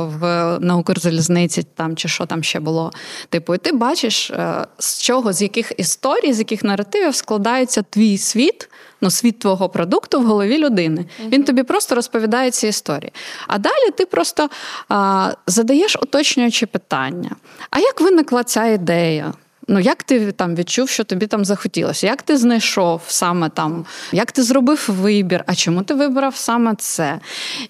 в 0.05 0.59
на 0.61 0.76
Укрзалізниці, 0.76 1.62
там 1.74 1.96
чи 1.96 2.09
що 2.09 2.26
там 2.26 2.42
ще 2.42 2.61
було. 2.61 2.92
Типу, 3.28 3.55
і 3.55 3.59
ти 3.59 3.72
бачиш, 3.72 4.32
з 4.78 5.02
чого, 5.02 5.32
з 5.32 5.42
яких 5.42 5.72
історій, 5.76 6.32
з 6.32 6.38
яких 6.38 6.64
наративів 6.64 7.14
складається 7.14 7.82
твій 7.82 8.18
світ. 8.18 8.68
Ну, 9.00 9.11
світ 9.11 9.38
твого 9.38 9.68
продукту 9.68 10.20
в 10.20 10.24
голові 10.24 10.59
людини. 10.59 11.00
Uh-huh. 11.00 11.28
Він 11.28 11.44
тобі 11.44 11.62
просто 11.62 11.94
розповідає 11.94 12.50
ці 12.50 12.68
історії. 12.68 13.12
А 13.46 13.59
далі 13.59 13.90
ти 13.96 14.07
просто 14.07 14.48
а, 14.88 15.30
задаєш 15.46 15.96
уточнюючі 15.96 16.66
питання. 16.66 17.30
А 17.70 17.78
як 17.78 18.00
виникла 18.00 18.44
ця 18.44 18.66
ідея? 18.66 19.32
Ну, 19.69 19.81
як 19.81 20.03
ти 20.03 20.33
там 20.33 20.55
відчув, 20.55 20.89
що 20.89 21.05
тобі 21.05 21.27
там 21.27 21.45
захотілося? 21.45 22.07
Як 22.07 22.23
ти 22.23 22.37
знайшов 22.37 23.03
саме 23.07 23.49
там, 23.49 23.87
як 24.12 24.33
ти 24.33 24.43
зробив 24.43 24.87
вибір? 24.89 25.45
А 25.47 25.55
чому 25.55 25.83
ти 25.83 25.95
вибрав 25.95 26.37
саме 26.37 26.75
це? 26.75 27.21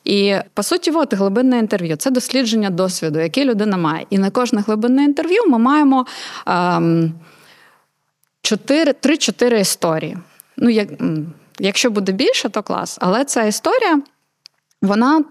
І 0.04 0.36
по 0.54 0.62
суті, 0.62 0.90
от 0.90 1.14
глибинне 1.14 1.58
інтерв'ю 1.58 1.96
це 1.96 2.10
дослідження 2.10 2.70
досвіду, 2.70 3.18
який 3.20 3.44
людина 3.44 3.76
має. 3.76 4.06
І 4.10 4.18
на 4.18 4.30
кожне 4.30 4.60
глибинне 4.66 5.04
інтерв'ю 5.04 5.40
ми 5.48 5.58
маємо 5.58 6.06
ем, 6.46 7.12
3-4 8.42 9.60
історії. 9.60 10.18
Ну, 10.56 10.70
як, 10.70 10.88
Якщо 11.58 11.90
буде 11.90 12.12
більше, 12.12 12.48
то 12.48 12.62
клас. 12.62 12.98
Але 13.00 13.24
ця 13.24 13.42
історія, 13.42 14.00
вона 14.82 15.24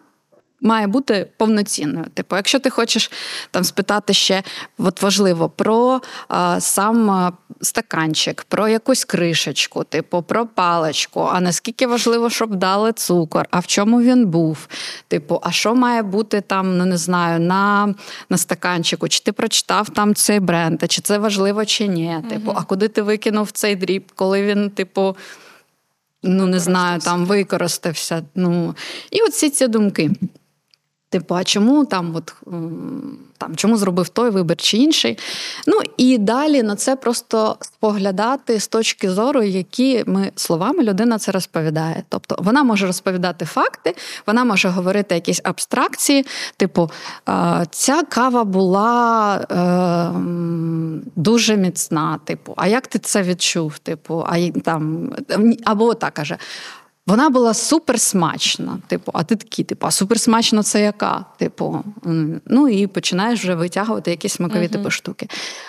має 0.64 0.88
бути 0.88 1.28
повноцінною. 1.38 2.06
Типу, 2.14 2.36
якщо 2.36 2.60
ти 2.60 2.70
хочеш 2.70 3.12
там 3.52 3.64
спитати 3.64 4.14
ще 4.14 4.44
от 4.78 5.02
важливо 5.02 5.50
про 5.50 6.02
а, 6.28 6.60
сам 6.60 7.34
стаканчик, 7.62 8.46
про 8.50 8.68
якусь 8.68 9.06
кришечку, 9.06 9.84
типу 9.84 10.22
про 10.22 10.46
паличку, 10.46 11.30
а 11.34 11.42
наскільки 11.42 11.88
важливо, 11.88 12.30
щоб 12.30 12.56
дали 12.56 12.94
цукор, 12.94 13.48
а 13.52 13.60
в 13.60 13.68
чому 13.68 14.02
він 14.02 14.26
був? 14.26 14.68
Типу, 15.08 15.40
а 15.44 15.52
що 15.52 15.76
має 15.76 16.04
бути 16.04 16.42
там, 16.42 16.78
ну 16.78 16.86
не 16.86 16.98
знаю, 16.98 17.40
на 17.40 17.96
на 18.30 18.38
стаканчику? 18.38 19.08
Чи 19.08 19.24
ти 19.24 19.32
прочитав 19.32 19.90
там 19.90 20.16
цей 20.16 20.40
бренд, 20.40 20.84
чи 20.90 21.02
це 21.02 21.18
важливо, 21.18 21.66
чи 21.66 21.88
ні? 21.88 22.18
Типу, 22.30 22.52
угу. 22.52 22.60
а 22.62 22.64
куди 22.64 22.88
ти 22.88 23.02
викинув 23.02 23.52
цей 23.52 23.76
дріб, 23.76 24.12
коли 24.16 24.44
він, 24.44 24.70
типу. 24.70 25.16
Ну, 26.26 26.46
не 26.46 26.60
знаю, 26.60 27.00
там 27.00 27.26
використався. 27.26 28.24
Ну, 28.36 28.76
І 29.12 29.22
от 29.22 29.32
всі 29.32 29.50
ці 29.50 29.68
думки. 29.68 30.12
Типу, 31.14 31.36
а 31.36 31.44
чому 31.44 31.86
там, 31.86 32.16
от 32.16 32.34
там 33.38 33.56
чому 33.56 33.78
зробив 33.78 34.10
той 34.10 34.30
вибір 34.30 34.58
чи 34.58 34.78
інший? 34.78 35.18
Ну 35.68 35.80
і 35.98 36.18
далі 36.18 36.64
на 36.64 36.76
це 36.76 36.96
просто 36.96 37.58
споглядати 37.62 38.60
з 38.60 38.68
точки 38.68 39.12
зору, 39.12 39.44
які 39.44 40.04
ми 40.08 40.32
словами 40.36 40.84
людина 40.84 41.20
це 41.20 41.32
розповідає. 41.32 42.04
Тобто 42.10 42.36
вона 42.40 42.64
може 42.64 42.88
розповідати 42.88 43.46
факти, 43.46 43.96
вона 44.28 44.44
може 44.44 44.70
говорити 44.70 45.16
якісь 45.16 45.42
абстракції, 45.44 46.26
типу, 46.58 46.92
ця 47.70 48.04
кава 48.04 48.44
була 48.44 49.36
е, 49.36 50.20
дуже 51.16 51.58
міцна, 51.58 52.20
типу, 52.26 52.54
а 52.58 52.68
як 52.68 52.88
ти 52.88 53.00
це 53.00 53.24
відчув? 53.24 53.78
Типу, 53.78 54.26
а 54.28 54.52
там 54.64 55.12
або 55.66 55.94
так 55.94 56.14
каже. 56.14 56.38
Вона 57.08 57.30
була 57.30 57.54
суперсмачна. 57.54 58.78
Типу, 58.88 59.12
а 59.16 59.24
ти 59.24 59.36
такий, 59.36 59.66
типу, 59.66 59.88
а 59.88 59.92
суперсмачна 59.92 60.64
це 60.64 60.82
яка? 60.82 61.26
Типу, 61.38 61.84
ну 62.46 62.70
і 62.70 62.88
починаєш 62.88 63.40
вже 63.40 63.56
витягувати 63.56 64.12
якісь 64.12 64.34
смакові 64.34 64.60
uh-huh. 64.60 64.72
типу 64.72 64.90
штуки. 64.90 65.28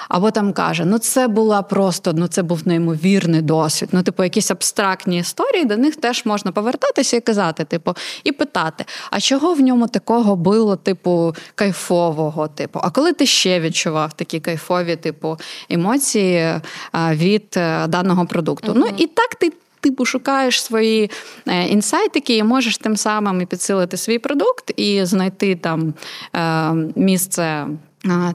Або 0.08 0.30
там 0.30 0.52
каже: 0.52 0.84
ну 0.84 0.98
це 0.98 1.28
була 1.28 1.62
просто, 1.62 2.12
ну 2.12 2.26
це 2.26 2.42
був 2.42 2.68
неймовірний 2.68 3.42
досвід. 3.42 3.88
Ну, 3.92 4.02
типу, 4.02 4.24
якісь 4.24 4.50
абстрактні 4.50 5.18
історії, 5.18 5.64
до 5.64 5.76
них 5.76 5.96
теж 5.96 6.24
можна 6.24 6.52
повертатися 6.52 7.16
і 7.16 7.20
казати, 7.20 7.64
типу, 7.64 7.94
і 8.24 8.32
питати: 8.32 8.84
а 9.10 9.20
чого 9.20 9.54
в 9.54 9.60
ньому 9.60 9.88
такого 9.88 10.36
було, 10.36 10.76
типу, 10.76 11.34
кайфового? 11.54 12.48
Типу, 12.48 12.80
а 12.82 12.90
коли 12.90 13.12
ти 13.12 13.26
ще 13.26 13.60
відчував 13.60 14.12
такі 14.12 14.40
кайфові, 14.40 14.96
типу, 14.96 15.38
емоції 15.70 16.60
від 16.94 17.54
е, 17.56 17.86
даного 17.86 18.26
продукту? 18.26 18.72
Uh-huh. 18.72 18.78
Ну 18.78 18.86
і 18.96 19.06
так 19.06 19.34
ти 19.34 19.52
типу 19.84 20.04
шукаєш 20.04 20.62
свої 20.62 21.10
е, 21.48 21.66
інсайтики 21.66 22.36
і 22.36 22.42
можеш 22.42 22.78
тим 22.78 22.96
самим 22.96 23.40
і 23.40 23.46
підсилити 23.46 23.96
свій 23.96 24.18
продукт 24.18 24.72
і 24.76 25.04
знайти 25.04 25.54
там 25.56 25.94
е, 26.36 26.72
місце 26.96 27.42
е, 27.42 27.68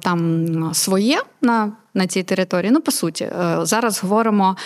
там 0.03 0.69
своє 0.73 1.21
на. 1.41 1.71
На 1.93 2.07
цій 2.07 2.23
території, 2.23 2.71
ну 2.71 2.81
по 2.81 2.91
суті, 2.91 3.29
зараз 3.61 4.03
говоримо 4.03 4.57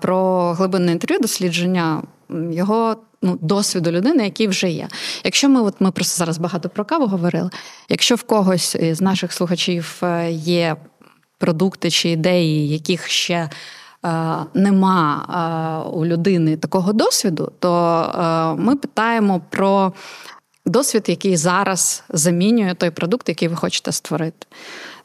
про 0.00 0.52
глибинне 0.52 0.92
інтерв'ю, 0.92 1.20
дослідження 1.20 2.02
його 2.50 2.96
ну, 3.22 3.38
досвіду 3.40 3.90
людини, 3.90 4.24
який 4.24 4.48
вже 4.48 4.70
є. 4.70 4.88
Якщо 5.24 5.48
ми, 5.48 5.62
от 5.62 5.74
ми 5.80 5.90
просто 5.90 6.18
зараз 6.18 6.38
багато 6.38 6.68
про 6.68 6.84
каву 6.84 7.06
говорили, 7.06 7.50
якщо 7.88 8.14
в 8.14 8.22
когось 8.22 8.76
з 8.80 9.00
наших 9.00 9.32
слухачів 9.32 10.02
є 10.30 10.76
продукти 11.38 11.90
чи 11.90 12.08
ідеї, 12.08 12.68
яких 12.68 13.08
ще 13.08 13.50
нема 14.54 15.26
е, 15.84 15.90
у 15.90 16.06
людини 16.06 16.56
такого 16.56 16.92
досвіду, 16.92 17.52
то 17.58 18.02
е, 18.02 18.62
ми 18.62 18.76
питаємо 18.76 19.40
про 19.50 19.92
досвід, 20.66 21.04
який 21.06 21.36
зараз 21.36 22.04
замінює 22.08 22.74
той 22.74 22.90
продукт, 22.90 23.28
який 23.28 23.48
ви 23.48 23.56
хочете 23.56 23.92
створити. 23.92 24.46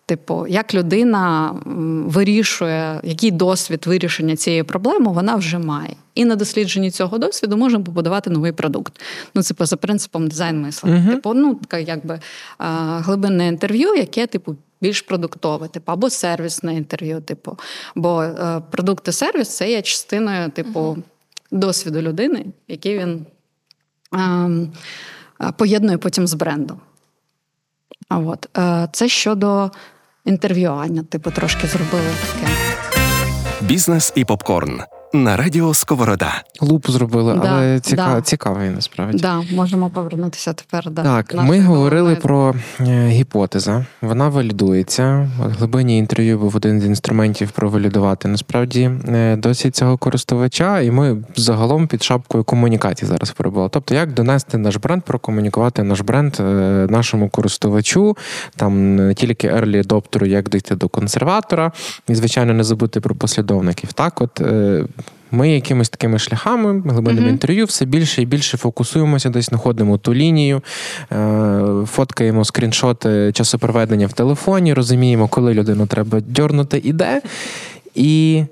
Типу, 0.05 0.47
як 0.47 0.73
людина 0.73 1.55
вирішує, 2.05 3.01
який 3.03 3.31
досвід 3.31 3.85
вирішення 3.85 4.35
цієї 4.35 4.63
проблеми 4.63 5.11
вона 5.11 5.35
вже 5.35 5.59
має. 5.59 5.95
І 6.15 6.25
на 6.25 6.35
дослідженні 6.35 6.91
цього 6.91 7.17
досвіду 7.17 7.57
можемо 7.57 7.83
побудувати 7.83 8.29
новий 8.29 8.51
продукт. 8.51 9.01
Ну, 9.35 9.43
це 9.43 9.55
за 9.59 9.77
принципом 9.77 10.27
дизайн 10.27 10.61
мислення. 10.61 10.97
Uh-huh. 10.97 11.15
Типу, 11.15 11.33
ну, 11.33 11.55
таке 11.55 11.83
якби 11.83 12.19
глибинне 12.99 13.47
інтерв'ю, 13.47 13.95
яке, 13.95 14.27
типу, 14.27 14.55
більш 14.83 15.01
продуктове, 15.01 15.67
типу, 15.67 15.91
або 15.91 16.09
сервісне 16.09 16.75
інтерв'ю, 16.75 17.21
типу. 17.21 17.57
Бо 17.95 18.23
е, 18.23 18.61
продукти 18.71 19.11
сервіс 19.11 19.49
це 19.57 19.71
є 19.71 19.81
частиною, 19.81 20.49
типу, 20.49 20.79
uh-huh. 20.79 21.03
досвіду 21.51 22.01
людини, 22.01 22.45
який 22.67 22.99
він 22.99 23.25
е, 24.15 25.51
поєднує 25.57 25.97
потім 25.97 26.27
з 26.27 26.33
брендом. 26.33 26.79
А 28.09 28.17
от 28.17 28.57
е, 28.57 28.89
це 28.91 29.07
щодо 29.07 29.71
інтерв'ювання, 30.25 31.03
типу, 31.03 31.31
трошки 31.31 31.67
зробили 31.67 32.11
таке. 32.21 32.51
Бізнес 33.61 34.13
і 34.15 34.25
попкорн 34.25 34.81
на 35.13 35.37
радіо 35.37 35.73
Сковорода. 35.73 36.43
Луп 36.61 36.89
зробили, 36.89 37.33
да, 37.33 37.47
але 37.47 37.79
ціка... 37.79 38.13
да. 38.15 38.21
цікавий 38.21 38.69
насправді. 38.69 39.17
Да, 39.17 39.41
можемо 39.51 39.89
повернутися 39.89 40.53
тепер. 40.53 40.91
Да, 40.91 41.03
Так, 41.03 41.33
ми 41.43 41.61
говорили 41.61 42.15
про 42.15 42.55
е, 42.79 43.07
гіпотеза. 43.07 43.85
Вона 44.01 44.29
валідується. 44.29 45.29
Глибині 45.39 45.97
інтерв'ю 45.97 46.39
був 46.39 46.55
один 46.55 46.81
з 46.81 46.85
інструментів 46.85 47.51
провалідувати 47.51 48.27
насправді 48.27 48.91
е, 49.07 49.35
досвід 49.35 49.75
цього 49.75 49.97
користувача, 49.97 50.79
і 50.79 50.91
ми 50.91 51.23
загалом 51.35 51.87
під 51.87 52.03
шапкою 52.03 52.43
комунікації 52.43 53.09
зараз 53.09 53.31
перебували. 53.31 53.69
Тобто, 53.73 53.95
як 53.95 54.13
донести 54.13 54.57
наш 54.57 54.75
бренд, 54.75 55.03
прокомунікувати 55.03 55.83
наш 55.83 56.01
бренд 56.01 56.35
е, 56.39 56.43
нашому 56.89 57.29
користувачу, 57.29 58.17
там 58.55 58.95
не 58.95 59.13
тільки 59.13 59.49
early 59.49 59.87
adopter, 59.87 60.25
як 60.25 60.49
дійти 60.49 60.75
до 60.75 60.87
консерватора, 60.87 61.71
і 62.07 62.15
звичайно 62.15 62.53
не 62.53 62.63
забути 62.63 62.99
про 63.01 63.15
послідовників. 63.15 63.93
Так, 63.93 64.21
от 64.21 64.41
ми 65.33 65.51
якимись 65.51 65.89
такими 65.89 66.19
шляхами, 66.19 66.81
глибинним 66.85 67.25
mm-hmm. 67.25 67.29
інтерв'ю, 67.29 67.65
все 67.65 67.85
більше 67.85 68.21
і 68.21 68.25
більше 68.25 68.57
фокусуємося, 68.57 69.29
десь 69.29 69.45
знаходимо 69.45 69.97
ту 69.97 70.13
лінію, 70.13 70.61
е, 71.11 71.61
фоткаємо 71.85 72.45
скріншоти 72.45 73.31
часопроведення 73.33 74.07
в 74.07 74.13
телефоні, 74.13 74.73
розуміємо, 74.73 75.27
коли 75.27 75.53
людину 75.53 75.85
треба 75.87 76.19
дьорнути 76.19 76.81
і 76.83 76.93
де. 76.93 77.21
І 77.95 78.43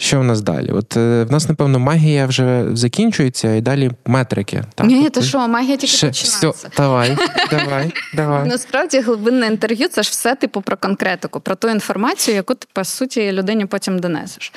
що 0.00 0.20
в 0.20 0.24
нас 0.24 0.40
далі? 0.40 0.70
От 0.70 0.96
е, 0.96 1.24
в 1.24 1.32
нас, 1.32 1.48
напевно, 1.48 1.78
магія 1.78 2.26
вже 2.26 2.64
закінчується, 2.72 3.54
і 3.54 3.60
далі 3.60 3.90
метрики. 4.06 4.64
Так? 4.74 4.86
Ні, 4.86 5.10
то 5.10 5.22
що, 5.22 5.48
магія 5.48 5.76
тільки 5.76 5.96
Ще... 5.96 6.06
починається. 6.06 6.50
Все, 6.50 6.68
Давай, 6.76 7.16
давай, 7.50 7.92
давай. 8.14 8.48
Насправді 8.48 9.00
глибинне 9.00 9.46
інтерв'ю 9.46 9.88
це 9.88 10.02
ж 10.02 10.10
все, 10.10 10.34
типу, 10.34 10.60
про 10.60 10.76
конкретику, 10.76 11.40
про 11.40 11.54
ту 11.54 11.68
інформацію, 11.68 12.34
яку 12.34 12.54
ти, 12.54 12.66
по 12.72 12.84
суті, 12.84 13.32
людині 13.32 13.66
потім 13.66 13.98
донесеш. 13.98 14.52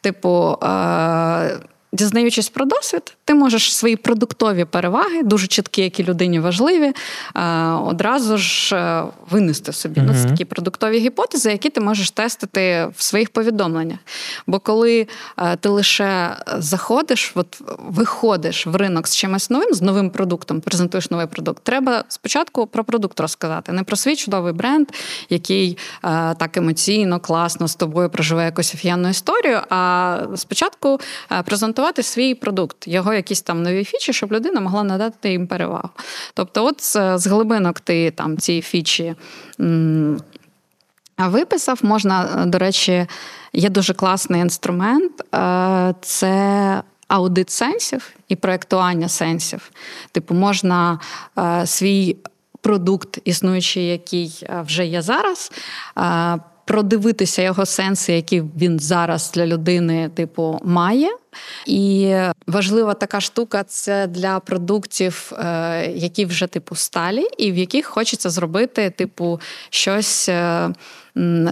Типу. 0.00 0.58
Е- 0.62 1.58
Дізнаючись 1.92 2.48
про 2.48 2.64
досвід, 2.64 3.16
ти 3.24 3.34
можеш 3.34 3.74
свої 3.74 3.96
продуктові 3.96 4.64
переваги, 4.64 5.22
дуже 5.22 5.46
чіткі, 5.46 5.82
які 5.82 6.04
людині 6.04 6.40
важливі, 6.40 6.92
е, 7.36 7.42
одразу 7.70 8.38
ж 8.38 8.76
е, 8.76 9.02
винести 9.30 9.72
собі. 9.72 10.00
Uh-huh. 10.00 10.04
Ну, 10.06 10.14
Це 10.14 10.28
такі 10.28 10.44
продуктові 10.44 10.98
гіпотези, 10.98 11.50
які 11.50 11.70
ти 11.70 11.80
можеш 11.80 12.10
тестити 12.10 12.88
в 12.96 13.02
своїх 13.02 13.30
повідомленнях. 13.30 13.98
Бо 14.46 14.58
коли 14.58 15.06
е, 15.38 15.56
ти 15.56 15.68
лише 15.68 16.36
заходиш, 16.58 17.32
от 17.34 17.60
виходиш 17.78 18.66
в 18.66 18.76
ринок 18.76 19.08
з 19.08 19.16
чимось 19.16 19.50
новим, 19.50 19.74
з 19.74 19.82
новим 19.82 20.10
продуктом, 20.10 20.60
презентуєш 20.60 21.10
новий 21.10 21.26
продукт, 21.26 21.62
треба 21.62 22.04
спочатку 22.08 22.66
про 22.66 22.84
продукт 22.84 23.20
розказати, 23.20 23.72
не 23.72 23.82
про 23.82 23.96
свій 23.96 24.16
чудовий 24.16 24.52
бренд, 24.52 24.88
який 25.30 25.78
так 26.38 26.56
емоційно, 26.56 27.20
класно 27.20 27.68
з 27.68 27.74
тобою 27.74 28.10
проживе 28.10 28.44
якусь 28.44 28.74
офігенну 28.74 29.08
історію. 29.08 29.60
А 29.70 30.18
спочатку 30.36 31.00
презентувати 31.44 31.75
презентувати 31.76 32.02
свій 32.02 32.34
продукт, 32.34 32.88
його 32.88 33.14
якісь 33.14 33.42
там 33.42 33.62
нові 33.62 33.84
фічі, 33.84 34.12
щоб 34.12 34.32
людина 34.32 34.60
могла 34.60 34.82
надати 34.82 35.30
їм 35.30 35.46
перевагу. 35.46 35.88
Тобто, 36.34 36.64
от 36.64 36.82
з 37.20 37.26
глибинок 37.26 37.80
ти 37.80 38.10
там 38.10 38.38
ці 38.38 38.62
фічі. 38.62 39.14
Виписав, 41.18 41.78
можна, 41.82 42.44
до 42.46 42.58
речі, 42.58 43.06
є 43.52 43.70
дуже 43.70 43.94
класний 43.94 44.40
інструмент 44.40 45.34
е, 45.34 45.94
це 46.00 46.82
аудит 47.08 47.50
сенсів 47.50 48.10
і 48.28 48.36
проєктування 48.36 49.08
сенсів. 49.08 49.70
Типу, 50.12 50.34
можна 50.34 51.00
е, 51.38 51.66
свій 51.66 52.16
продукт, 52.60 53.18
існуючий, 53.24 53.86
який 53.86 54.40
е, 54.42 54.62
вже 54.66 54.86
є 54.86 55.02
зараз, 55.02 55.52
продивитися 56.66 57.42
його 57.42 57.66
сенси, 57.66 58.12
які 58.12 58.42
він 58.56 58.78
зараз 58.78 59.32
для 59.34 59.46
людини, 59.46 60.10
типу, 60.14 60.60
має. 60.64 61.08
І 61.66 62.14
важлива 62.46 62.94
така 62.94 63.20
штука 63.20 63.64
це 63.64 64.06
для 64.06 64.40
продуктів, 64.40 65.32
е, 65.38 65.92
які 65.94 66.24
вже 66.24 66.46
типу 66.46 66.74
сталі, 66.74 67.26
і 67.38 67.52
в 67.52 67.56
яких 67.56 67.86
хочеться 67.86 68.30
зробити, 68.30 68.90
типу, 68.90 69.40
щось. 69.70 70.28
Е, 70.28 70.72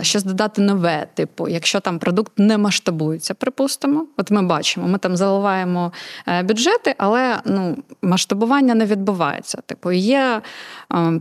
щось 0.03 0.25
додати 0.25 0.63
нове, 0.63 1.07
типу, 1.15 1.49
якщо 1.49 1.81
там 1.81 1.99
продукт 1.99 2.33
не 2.37 2.59
масштабується, 2.59 3.35
припустимо. 3.35 4.07
От 4.17 4.31
ми 4.31 4.43
бачимо, 4.43 4.89
ми 4.89 4.99
там 4.99 5.17
заливаємо 5.17 5.93
е, 6.29 6.43
бюджети, 6.43 6.95
але 6.99 7.41
ну, 7.45 7.77
масштабування 8.03 8.75
не 8.75 8.87
відбувається. 8.87 9.59
Типу, 9.67 9.93
є 9.93 10.43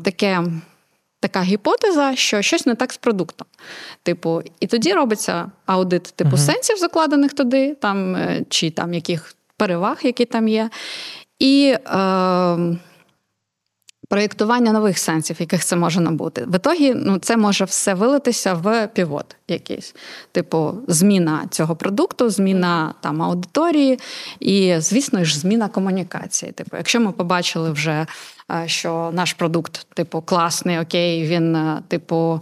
таке 0.04 0.44
така 1.24 1.42
гіпотеза, 1.42 2.16
що 2.16 2.42
щось 2.42 2.66
не 2.66 2.76
так 2.76 2.94
з 2.94 2.98
продуктом. 2.98 3.48
Типу, 4.04 4.42
і 4.60 4.68
тоді 4.68 4.94
робиться 4.94 5.52
аудит 5.66 6.04
типу 6.04 6.36
uh-huh. 6.36 6.46
сенсів, 6.46 6.78
закладених 6.78 7.34
туди, 7.34 7.76
там, 7.76 8.16
е, 8.16 8.46
чи 8.50 8.72
там 8.72 8.94
яких 8.94 9.36
переваг, 9.58 10.00
які 10.04 10.26
там 10.26 10.48
є. 10.48 10.70
І 11.40 11.76
е, 11.76 11.80
проєктування 14.14 14.72
нових 14.72 14.98
сенсів, 14.98 15.36
яких 15.40 15.66
це 15.66 15.76
може 15.76 16.02
набути. 16.02 16.46
В 16.48 16.56
ітогі 16.56 16.94
ну, 16.96 17.18
це 17.18 17.38
може 17.38 17.66
все 17.66 17.94
вилитися 17.94 18.54
в 18.54 18.88
півот 18.88 19.36
якийсь. 19.48 19.96
Типу, 20.32 20.74
зміна 20.88 21.48
цього 21.52 21.76
продукту, 21.76 22.30
зміна 22.30 22.94
там 23.02 23.22
аудиторії 23.22 24.00
і, 24.40 24.76
звісно 24.78 25.24
ж, 25.24 25.40
зміна 25.40 25.68
комунікації. 25.68 26.52
Типу, 26.52 26.78
якщо 26.78 27.00
ми 27.00 27.12
побачили 27.12 27.72
вже. 27.72 28.06
Е, 28.52 28.64
що 28.68 29.12
наш 29.14 29.34
продукт, 29.34 29.88
типу, 29.94 30.22
класний, 30.22 30.80
окей, 30.80 31.28
він, 31.28 31.56
е, 31.56 31.82
типу, 31.88 32.42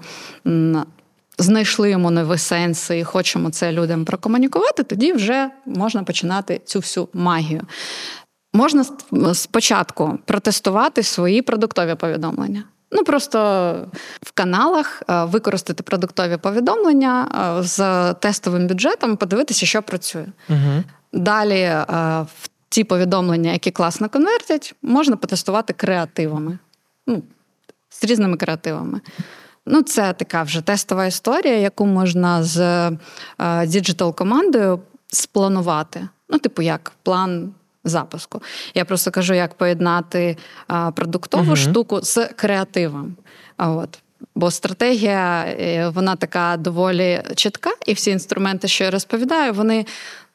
знайшли 1.38 1.90
йому 1.90 2.12
нові 2.12 2.38
сенси 2.38 3.00
і 3.00 3.04
хочемо 3.04 3.50
це 3.50 3.72
людям 3.72 4.06
прокомунікувати, 4.06 4.84
тоді 4.84 5.14
вже 5.14 5.50
можна 5.66 6.04
починати 6.04 6.62
цю 6.66 6.80
всю 6.80 7.08
магію. 7.14 7.62
Можна 8.54 8.86
спочатку 9.34 10.20
протестувати 10.26 11.04
свої 11.04 11.42
продуктові 11.42 11.96
повідомлення. 11.96 12.64
Ну, 12.92 13.04
просто 13.04 13.40
в 14.22 14.32
каналах 14.32 15.04
е, 15.10 15.26
використати 15.26 15.84
продуктові 15.84 16.38
повідомлення 16.38 17.28
е, 17.60 17.64
з 17.64 18.14
тестовим 18.14 18.68
бюджетом, 18.68 19.18
подивитися, 19.18 19.66
що 19.66 19.82
працює. 19.82 20.26
Угу. 20.50 20.84
Далі 21.14 21.60
е, 21.60 21.86
в 22.42 22.50
ті 22.70 22.84
повідомлення, 22.84 23.52
які 23.52 23.72
класно 23.72 24.10
конвертять, 24.10 24.76
можна 24.82 25.16
потестувати 25.16 25.74
креативами. 25.74 26.58
Ну, 27.08 27.24
З 27.90 28.04
різними 28.04 28.38
креативами. 28.38 29.02
Ну, 29.66 29.82
це 29.82 30.14
така 30.14 30.44
вже 30.44 30.62
тестова 30.62 31.06
історія, 31.06 31.58
яку 31.58 31.86
можна 31.86 32.44
з 32.44 32.92
digital 33.66 34.16
командою 34.16 34.80
спланувати. 35.08 36.08
Ну, 36.30 36.40
типу, 36.40 36.62
як 36.62 36.92
план 37.04 37.54
запуску. 37.84 38.42
Я 38.74 38.86
просто 38.86 39.12
кажу, 39.12 39.34
як 39.34 39.54
поєднати 39.54 40.38
продуктову 40.96 41.48
угу. 41.48 41.56
штуку 41.56 42.02
з 42.02 42.28
креативом. 42.28 43.16
От. 43.58 44.00
Бо 44.36 44.52
стратегія, 44.52 45.46
е, 45.46 45.90
вона 45.90 46.16
така 46.16 46.58
доволі 46.58 47.22
чітка, 47.36 47.72
і 47.86 47.94
всі 47.94 48.12
інструменти, 48.12 48.68
що 48.68 48.84
я 48.84 48.92
розповідаю, 48.92 49.54
вони 49.54 49.86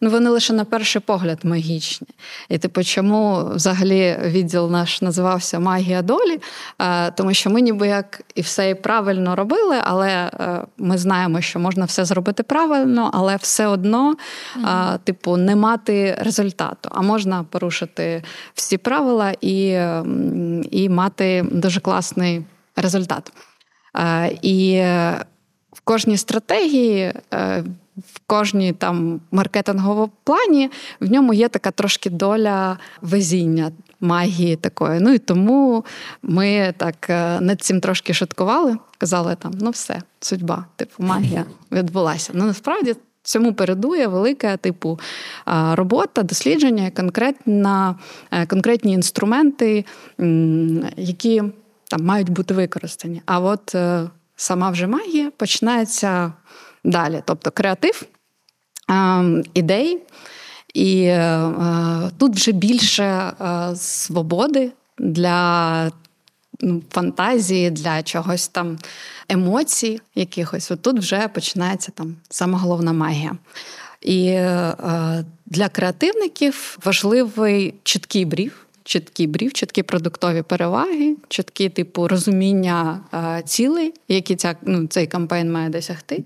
ну 0.01 0.11
вони 0.11 0.30
лише 0.30 0.53
на 0.53 0.64
перший 0.64 1.03
погляд 1.03 1.39
магічні. 1.43 2.09
І 2.49 2.59
типу, 2.59 2.84
чому 2.84 3.51
взагалі 3.55 4.16
відділ 4.24 4.70
наш 4.70 5.03
називався 5.03 5.59
Магія 5.59 6.03
долі? 6.03 6.41
Е, 6.78 7.11
тому 7.11 7.34
що 7.34 7.51
ми 7.51 7.61
ніби 7.61 7.89
як 7.89 8.20
і 8.34 8.41
все 8.41 8.70
і 8.70 8.74
правильно 8.74 9.37
робили, 9.37 9.76
але 9.84 10.11
е, 10.11 10.64
ми 10.78 10.99
знаємо, 10.99 11.41
що 11.41 11.59
можна 11.59 11.84
все 11.84 12.05
зробити 12.05 12.43
правильно, 12.43 13.11
але 13.14 13.37
все 13.37 13.66
одно, 13.66 14.14
mm-hmm. 14.57 14.99
типу, 14.99 15.37
не 15.37 15.57
мати 15.57 16.18
результату. 16.20 16.89
А 16.93 17.03
можна 17.03 17.45
порушити 17.45 18.22
всі 18.55 18.78
правила 18.78 19.32
і, 19.41 19.78
і 20.70 20.89
мати 20.89 21.45
дуже 21.51 21.80
класний 21.80 22.45
результат. 22.76 23.32
І 24.43 24.81
в 25.73 25.81
кожній 25.85 26.17
стратегії 26.17 27.13
в 27.97 28.21
кожній 28.27 28.73
там 28.73 29.21
маркетинговому 29.31 30.11
плані 30.25 30.71
в 31.01 31.11
ньому 31.11 31.35
є 31.35 31.49
така 31.49 31.71
трошки 31.71 32.11
доля 32.11 32.79
везіння. 33.03 33.73
Магії 34.01 34.57
такої. 34.57 35.01
Ну 35.01 35.13
і 35.13 35.19
тому 35.19 35.85
ми 36.23 36.75
так 36.77 37.11
е, 37.11 37.41
над 37.41 37.63
цим 37.63 37.81
трошки 37.81 38.15
шуткували, 38.15 38.77
казали 38.99 39.37
там: 39.39 39.53
ну 39.61 39.71
все, 39.71 40.03
судьба, 40.21 40.65
типу, 40.77 41.03
магія 41.03 41.45
відбулася. 41.73 42.31
Ну 42.35 42.45
насправді 42.45 42.95
цьому 43.23 43.55
передує 43.55 44.07
велика 44.07 44.57
типу 44.57 44.99
робота, 45.73 46.23
дослідження, 46.23 46.91
конкретна, 46.91 47.95
е, 48.31 48.47
конкретні 48.47 48.93
інструменти, 48.93 49.85
які 50.97 51.43
там 51.89 52.05
мають 52.05 52.28
бути 52.28 52.55
використані. 52.55 53.22
А 53.26 53.41
от 53.41 53.74
е, 53.74 54.11
сама 54.37 54.70
вже 54.70 54.87
магія 54.87 55.30
починається 55.37 56.32
далі. 56.84 57.22
Тобто 57.24 57.51
креатив, 57.51 58.03
ідей, 59.55 60.03
і 60.74 61.03
е, 61.03 61.51
тут 62.18 62.34
вже 62.34 62.53
більше 62.53 63.05
е, 63.05 63.76
свободи 63.76 64.72
для 64.99 65.91
ну, 66.61 66.82
фантазії, 66.91 67.70
для 67.70 68.03
чогось 68.03 68.49
там 68.49 68.78
емоцій, 69.28 70.01
якихось. 70.14 70.70
От 70.70 70.82
тут 70.82 70.99
вже 70.99 71.28
починається 71.28 71.93
там 71.93 72.16
сама 72.30 72.59
головна 72.59 72.93
магія. 72.93 73.37
І 74.01 74.26
е, 74.26 75.24
для 75.47 75.68
креативників 75.68 76.78
важливий 76.84 77.74
чіткий 77.82 78.24
брів 78.24 78.66
чіткі 78.87 79.26
брів, 79.26 79.53
чіткі 79.53 79.82
продуктові 79.82 80.43
переваги, 80.43 81.16
чіткі 81.28 81.68
типу 81.68 82.09
розуміння 82.09 83.01
е, 83.14 83.43
цілей, 83.45 83.95
які 84.09 84.37
ця 84.37 84.55
ну, 84.62 84.87
цей 84.87 85.07
кампейн 85.07 85.53
має 85.53 85.68
досягти, 85.68 86.24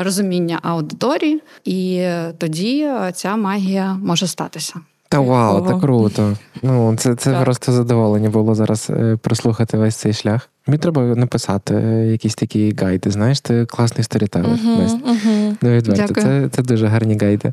е, 0.00 0.02
розуміння 0.02 0.58
аудиторії, 0.62 1.42
і 1.64 1.96
е, 1.96 2.32
тоді 2.38 2.88
ця 3.14 3.36
магія 3.36 3.94
може 4.02 4.26
статися. 4.26 4.74
Та 5.08 5.20
вау, 5.20 5.66
так 5.66 5.80
круто. 5.80 6.36
Ну 6.62 6.96
це 6.96 7.14
це 7.14 7.32
так. 7.32 7.44
просто 7.44 7.72
задоволення 7.72 8.30
було 8.30 8.54
зараз 8.54 8.90
прослухати 9.20 9.78
весь 9.78 9.96
цей 9.96 10.12
шлях. 10.12 10.48
Мені 10.66 10.78
треба 10.78 11.02
написати 11.02 11.74
якісь 12.10 12.34
такі 12.34 12.74
гайди. 12.80 13.10
Знаєш, 13.10 13.40
ти 13.40 13.66
класний 13.66 14.04
сторітелер. 14.04 14.50
Uh-huh, 14.50 15.00
uh-huh. 15.00 15.56
Ну, 15.62 15.82
Це 16.14 16.48
це 16.52 16.62
дуже 16.62 16.86
гарні 16.86 17.18
гайди. 17.18 17.52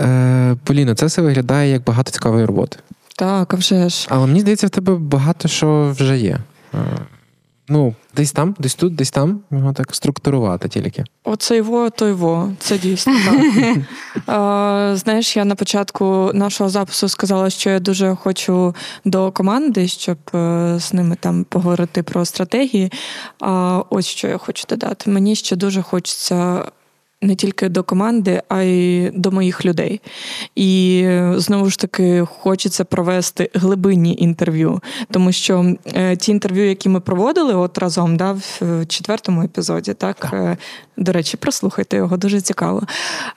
Е, 0.00 0.56
Поліно, 0.64 0.94
це 0.94 1.06
все 1.06 1.22
виглядає 1.22 1.72
як 1.72 1.84
багато 1.84 2.10
цікавої 2.10 2.44
роботи. 2.44 2.76
Так, 3.18 3.54
а 3.54 3.56
вже 3.56 3.88
ж. 3.88 4.06
Але 4.10 4.26
мені 4.26 4.40
здається, 4.40 4.66
в 4.66 4.70
тебе 4.70 4.94
багато 4.94 5.48
що 5.48 5.94
вже 5.96 6.18
є. 6.18 6.38
Ну, 7.68 7.94
десь 8.16 8.32
там, 8.32 8.54
десь 8.58 8.74
тут, 8.74 8.94
десь 8.94 9.10
там 9.10 9.40
його 9.50 9.72
так 9.72 9.94
структурувати 9.94 10.68
тільки. 10.68 11.04
Оце 11.24 11.56
його, 11.56 11.90
то 11.90 12.08
його. 12.08 12.52
Це 12.58 12.78
дійсно 12.78 13.12
так. 13.24 13.76
а, 14.26 14.92
Знаєш, 14.96 15.36
я 15.36 15.44
на 15.44 15.54
початку 15.54 16.30
нашого 16.34 16.70
запису 16.70 17.08
сказала, 17.08 17.50
що 17.50 17.70
я 17.70 17.80
дуже 17.80 18.14
хочу 18.14 18.74
до 19.04 19.32
команди, 19.32 19.88
щоб 19.88 20.18
е, 20.34 20.76
з 20.80 20.92
ними 20.92 21.16
там 21.20 21.44
поговорити 21.44 22.02
про 22.02 22.24
стратегії. 22.24 22.92
А 23.40 23.82
ось 23.90 24.06
що 24.06 24.28
я 24.28 24.38
хочу 24.38 24.64
додати. 24.68 25.10
Мені 25.10 25.34
ще 25.36 25.56
дуже 25.56 25.82
хочеться 25.82 26.64
не 27.22 27.34
тільки 27.34 27.68
до 27.68 27.82
команди, 27.82 28.42
а 28.48 28.62
й 28.62 29.10
до 29.10 29.30
моїх 29.30 29.64
людей. 29.64 30.00
І 30.56 31.08
знову 31.34 31.70
ж 31.70 31.78
таки 31.78 32.26
хочеться 32.30 32.84
провести 32.84 33.50
глибинні 33.54 34.16
інтерв'ю, 34.18 34.80
тому 35.10 35.32
що 35.32 35.74
е, 35.94 36.16
ті 36.16 36.32
інтерв'ю, 36.32 36.68
які 36.68 36.88
ми 36.88 37.00
проводили 37.00 37.54
от 37.54 37.78
разом, 37.78 38.16
да, 38.16 38.32
в 38.32 38.86
четвертому 38.86 39.42
епізоді, 39.42 39.94
так, 39.94 40.16
так. 40.16 40.58
Е, 40.98 41.02
до 41.02 41.12
речі, 41.12 41.36
прослухайте 41.36 41.96
його, 41.96 42.16
дуже 42.16 42.40
цікаво. 42.40 42.82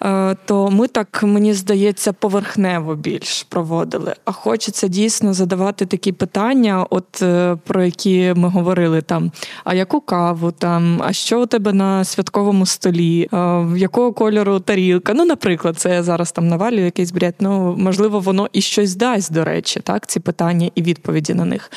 Е, 0.02 0.36
то 0.46 0.70
ми 0.72 0.88
так, 0.88 1.24
мені 1.24 1.54
здається, 1.54 2.14
поверхнево 2.14 2.96
більш 2.96 3.44
проводили. 3.44 4.16
А 4.26 4.32
хочеться 4.32 4.88
дійсно 4.88 5.34
задавати 5.34 5.86
такі 5.86 6.12
питання, 6.12 6.86
от 6.90 7.24
про 7.64 7.84
які 7.84 8.34
ми 8.36 8.50
говорили 8.50 9.02
там: 9.02 9.32
а 9.64 9.74
яку 9.74 10.02
каву 10.02 10.52
там, 10.52 11.02
а 11.04 11.14
що 11.14 11.42
у 11.42 11.46
тебе 11.46 11.74
на 11.74 12.04
святковому 12.04 12.66
столі? 12.66 13.30
якого 13.76 14.14
кольору 14.14 14.60
тарілка. 14.60 15.14
Ну, 15.14 15.26
наприклад, 15.26 15.78
це 15.78 15.94
я 15.94 16.04
зараз 16.04 16.32
там 16.32 16.48
навалюю 16.48 16.86
якийсь 16.86 17.12
бред. 17.12 17.36
Ну, 17.40 17.76
можливо, 17.78 18.20
воно 18.20 18.50
і 18.54 18.62
щось 18.62 18.96
дасть, 18.96 19.34
до 19.34 19.44
речі, 19.44 19.80
так, 19.80 20.08
ці 20.08 20.20
питання 20.20 20.70
і 20.76 20.82
відповіді 20.82 21.34
на 21.34 21.46
них. 21.46 21.72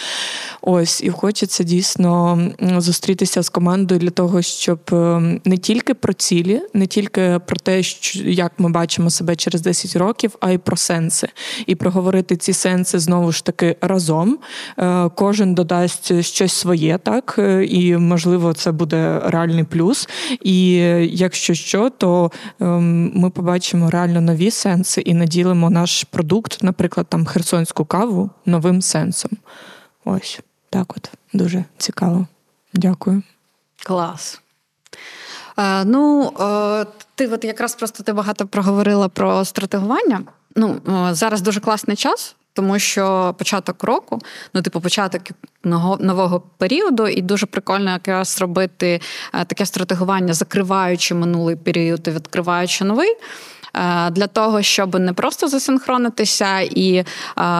Ось, 0.60 1.02
і 1.02 1.10
хочеться 1.10 1.64
дійсно 1.64 2.40
зустрітися 2.78 3.42
з 3.42 3.48
командою 3.48 4.00
для 4.00 4.10
того, 4.10 4.42
щоб 4.42 4.78
ем, 4.92 5.40
не 5.44 5.56
тільки 5.56 5.71
про 5.80 6.12
цілі, 6.12 6.62
не 6.74 6.86
тільки 6.86 7.40
про 7.46 7.56
те, 7.56 7.82
що, 7.82 8.22
як 8.22 8.52
ми 8.58 8.70
бачимо 8.70 9.10
себе 9.10 9.36
через 9.36 9.62
10 9.62 9.96
років, 9.96 10.36
а 10.40 10.50
й 10.50 10.58
про 10.58 10.76
сенси. 10.76 11.28
І 11.66 11.74
проговорити 11.74 12.36
ці 12.36 12.52
сенси 12.52 12.98
знову 12.98 13.32
ж 13.32 13.44
таки 13.44 13.76
разом. 13.80 14.38
Е, 14.78 15.08
кожен 15.08 15.54
додасть 15.54 16.22
щось 16.22 16.52
своє, 16.52 16.98
так, 16.98 17.34
е, 17.38 17.64
і 17.64 17.96
можливо, 17.96 18.52
це 18.52 18.72
буде 18.72 19.20
реальний 19.24 19.64
плюс. 19.64 20.08
І 20.40 20.72
якщо 21.10 21.54
що, 21.54 21.90
то 21.90 22.30
ем, 22.60 23.12
ми 23.14 23.30
побачимо 23.30 23.90
реально 23.90 24.20
нові 24.20 24.50
сенси 24.50 25.00
і 25.00 25.14
наділимо 25.14 25.70
наш 25.70 26.04
продукт, 26.04 26.58
наприклад, 26.62 27.06
там 27.08 27.26
херсонську 27.26 27.84
каву 27.84 28.30
новим 28.46 28.82
сенсом. 28.82 29.30
Ось 30.04 30.40
так, 30.70 30.94
от 30.96 31.10
дуже 31.32 31.64
цікаво. 31.78 32.26
Дякую. 32.74 33.22
Клас. 33.84 34.41
Е, 35.58 35.84
ну, 35.84 36.32
е, 36.40 36.86
ти 37.14 37.28
от 37.28 37.44
якраз 37.44 37.74
просто 37.74 38.02
ти 38.02 38.12
багато 38.12 38.46
проговорила 38.46 39.08
про 39.08 39.44
стратегування. 39.44 40.20
Ну, 40.56 40.76
е, 40.88 41.14
зараз 41.14 41.40
дуже 41.40 41.60
класний 41.60 41.96
час. 41.96 42.36
Тому 42.54 42.78
що 42.78 43.34
початок 43.38 43.84
року, 43.84 44.18
ну 44.54 44.62
типу, 44.62 44.80
початок 44.80 45.22
нового 46.00 46.42
періоду, 46.58 47.08
і 47.08 47.22
дуже 47.22 47.46
прикольно 47.46 47.90
якраз 47.90 48.40
робити 48.40 49.00
таке 49.32 49.66
стратегування, 49.66 50.34
закриваючи 50.34 51.14
минулий 51.14 51.56
період 51.56 52.08
і 52.08 52.10
відкриваючи 52.10 52.84
новий. 52.84 53.16
для 54.10 54.26
того, 54.26 54.62
щоб 54.62 54.98
не 54.98 55.12
просто 55.12 55.48
засинхронитися 55.48 56.60
і 56.60 57.04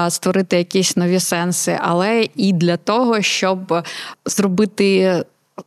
створити 0.09 0.57
якісь 0.57 0.97
нові 0.97 1.21
сенси, 1.21 1.79
але 1.83 2.29
і 2.37 2.53
для 2.53 2.77
того, 2.77 3.23
щоб 3.23 3.85
зробити 4.27 5.17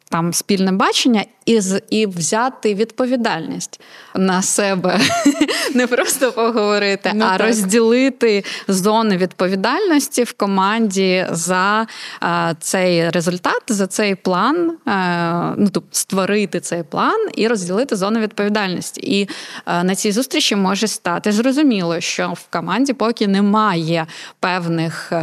там 0.10 0.34
спільне 0.34 0.72
бачення 0.72 1.26
і 1.46 1.62
і 1.90 2.08
взяти 2.08 2.74
відповідальність 2.76 3.82
на 4.16 4.42
себе, 4.42 5.00
не 5.74 5.88
просто 5.88 6.32
поговорити, 6.32 7.12
ну, 7.16 7.26
а 7.26 7.38
так. 7.38 7.48
розділити 7.48 8.44
зони 8.68 9.18
відповідальності 9.18 10.24
в 10.24 10.34
команді 10.34 11.26
за 11.32 11.88
а, 12.20 12.54
цей 12.60 13.10
результат, 13.10 13.62
за 13.68 13.88
цей 13.88 14.16
план, 14.16 14.78
а, 14.86 15.54
ну 15.58 15.70
тобто 15.74 15.90
створити 15.92 16.60
цей 16.60 16.84
план 16.84 17.28
і 17.36 17.48
розділити 17.48 17.96
зони 17.96 18.20
відповідальності. 18.20 19.02
І 19.02 19.30
а, 19.66 19.84
на 19.84 19.96
цій 19.96 20.12
зустрічі 20.12 20.56
може 20.56 20.88
стати 20.88 21.32
зрозуміло, 21.32 22.00
що 22.00 22.34
в 22.34 22.48
команді 22.50 22.94
поки 22.94 23.28
немає 23.28 24.08
певних 24.40 25.14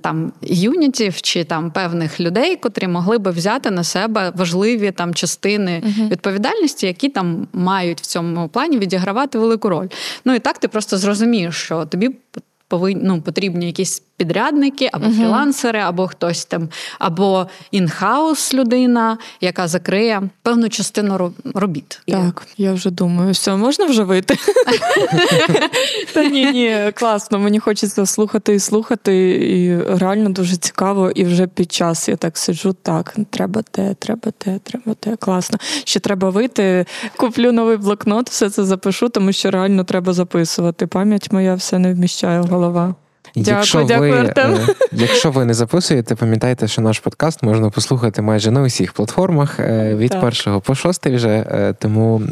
там 0.00 0.32
юнітів 0.42 1.22
чи 1.22 1.44
там 1.44 1.70
певних 1.70 2.20
людей, 2.20 2.56
котрі 2.56 2.88
могли 2.88 3.18
би 3.18 3.30
взяти 3.30 3.57
на 3.70 3.84
себе 3.84 4.32
важливі 4.36 4.90
там 4.90 5.14
частини 5.14 5.82
uh 5.86 6.08
відповідальності, 6.08 6.86
які 6.86 7.08
там 7.08 7.48
мають 7.52 8.00
в 8.00 8.06
цьому 8.06 8.48
плані 8.48 8.78
відігравати 8.78 9.38
велику 9.38 9.68
роль. 9.68 9.88
Ну 10.24 10.34
і 10.34 10.38
так 10.38 10.58
ти 10.58 10.68
просто 10.68 10.98
зрозумієш, 10.98 11.54
що 11.54 11.86
тобі 11.86 12.10
повинні 12.68 13.00
ну, 13.04 13.22
потрібні 13.22 13.66
якісь 13.66 14.02
підрядники, 14.18 14.90
або 14.92 15.06
uh-huh. 15.06 15.16
фрілансери, 15.16 15.80
або 15.80 16.08
хтось 16.08 16.44
там, 16.44 16.68
або 16.98 17.46
інхаус 17.70 18.54
людина, 18.54 19.18
яка 19.40 19.68
закриє 19.68 20.22
певну 20.42 20.68
частину 20.68 21.32
робіт. 21.54 22.00
Так, 22.08 22.46
я 22.56 22.72
вже 22.72 22.90
думаю, 22.90 23.32
все, 23.32 23.56
можна 23.56 23.86
вже 23.86 24.02
вийти? 24.02 24.36
Та 26.14 26.24
ні, 26.24 26.52
ні, 26.52 26.92
класно. 26.94 27.38
Мені 27.38 27.58
хочеться 27.58 28.06
слухати 28.06 28.54
і 28.54 28.58
слухати, 28.58 29.30
і 29.30 29.82
реально 29.98 30.30
дуже 30.30 30.56
цікаво. 30.56 31.10
І 31.10 31.24
вже 31.24 31.46
під 31.46 31.72
час 31.72 32.08
я 32.08 32.16
так 32.16 32.38
сиджу, 32.38 32.76
так, 32.82 33.16
треба 33.30 33.62
те, 33.62 33.94
треба 33.98 34.32
те, 34.38 34.58
треба 34.58 34.94
те. 35.00 35.16
Класно. 35.16 35.58
Ще 35.84 36.00
треба 36.00 36.30
вийти, 36.30 36.86
куплю 37.16 37.52
новий 37.52 37.76
блокнот, 37.76 38.30
все 38.30 38.50
це 38.50 38.64
запишу, 38.64 39.08
тому 39.08 39.32
що 39.32 39.50
реально 39.50 39.84
треба 39.84 40.12
записувати. 40.12 40.86
Пам'ять 40.86 41.32
моя 41.32 41.54
все 41.54 41.78
не 41.78 41.94
вміщає 41.94 42.40
голова. 42.40 42.94
Дякую, 43.44 43.56
якщо 43.56 43.82
дякую, 43.82 44.12
ви, 44.12 44.18
Артем. 44.18 44.54
Е, 44.54 44.74
якщо 44.92 45.30
ви 45.30 45.44
не 45.44 45.54
записуєте, 45.54 46.14
пам'ятайте, 46.14 46.68
що 46.68 46.82
наш 46.82 46.98
подкаст 46.98 47.42
можна 47.42 47.70
послухати 47.70 48.22
майже 48.22 48.50
на 48.50 48.62
усіх 48.62 48.92
платформах 48.92 49.60
е, 49.60 49.94
від 49.94 50.10
так. 50.10 50.20
першого 50.20 50.60
по 50.60 50.74
шостий 50.74 51.16
вже. 51.16 51.28
Е, 51.28 51.74
тому 51.78 52.22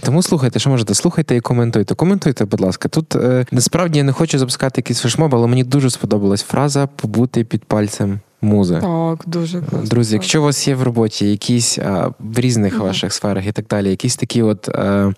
тому 0.00 0.22
слухайте, 0.22 0.58
що 0.58 0.70
можете, 0.70 0.94
слухайте 0.94 1.36
і 1.36 1.40
коментуйте. 1.40 1.94
Коментуйте, 1.94 2.44
будь 2.44 2.60
ласка. 2.60 2.88
Тут 2.88 3.16
насправді 3.52 3.98
я 3.98 4.04
не 4.04 4.12
хочу 4.12 4.38
запускати 4.38 4.78
якийсь 4.78 5.00
флешмоб, 5.00 5.34
але 5.34 5.46
мені 5.46 5.64
дуже 5.64 5.90
сподобалась 5.90 6.42
фраза 6.42 6.86
побути 6.86 7.44
під 7.44 7.64
пальцем 7.64 8.20
музи. 8.44 8.78
Так, 8.80 9.22
дуже 9.26 9.60
класно. 9.60 9.88
Друзі, 9.88 10.14
якщо 10.14 10.40
у 10.40 10.44
вас 10.44 10.68
є 10.68 10.74
в 10.74 10.82
роботі 10.82 11.30
якісь 11.30 11.78
а, 11.78 12.10
в 12.18 12.38
різних 12.38 12.74
угу. 12.74 12.84
ваших 12.84 13.12
сферах 13.12 13.46
і 13.46 13.52
так 13.52 13.66
далі, 13.66 13.90
якісь 13.90 14.16
такі, 14.16 14.42
от 14.42 14.68
а, 14.68 15.12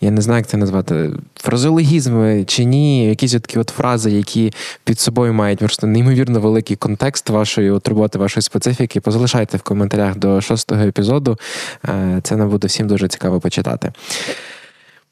я 0.00 0.10
не 0.10 0.20
знаю, 0.20 0.38
як 0.38 0.46
це 0.46 0.56
назвати, 0.56 1.10
фразологізми 1.34 2.44
чи 2.44 2.64
ні, 2.64 3.08
якісь 3.08 3.34
от 3.34 3.42
такі 3.42 3.58
от 3.58 3.68
фрази, 3.68 4.10
які 4.10 4.52
під 4.84 5.00
собою 5.00 5.32
мають 5.32 5.58
просто 5.58 5.86
неймовірно 5.86 6.40
великий 6.40 6.76
контекст 6.76 7.30
вашої 7.30 7.70
от 7.70 7.88
роботи, 7.88 8.18
вашої 8.18 8.42
специфіки, 8.42 9.00
позалишайте 9.00 9.56
в 9.56 9.62
коментарях 9.62 10.16
до 10.16 10.40
шостого 10.40 10.82
епізоду. 10.82 11.38
А, 11.82 12.20
це 12.22 12.36
нам 12.36 12.48
буде 12.48 12.66
всім 12.66 12.86
дуже 12.86 13.08
цікаво 13.08 13.40
почитати. 13.40 13.92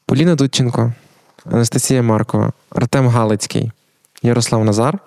Поліна 0.05 0.35
Дудченко, 0.35 0.93
Анастасія 1.45 2.01
Маркова, 2.01 2.51
Артем 2.69 3.07
Галицький, 3.07 3.71
Ярослав 4.23 4.65
Назар. 4.65 4.99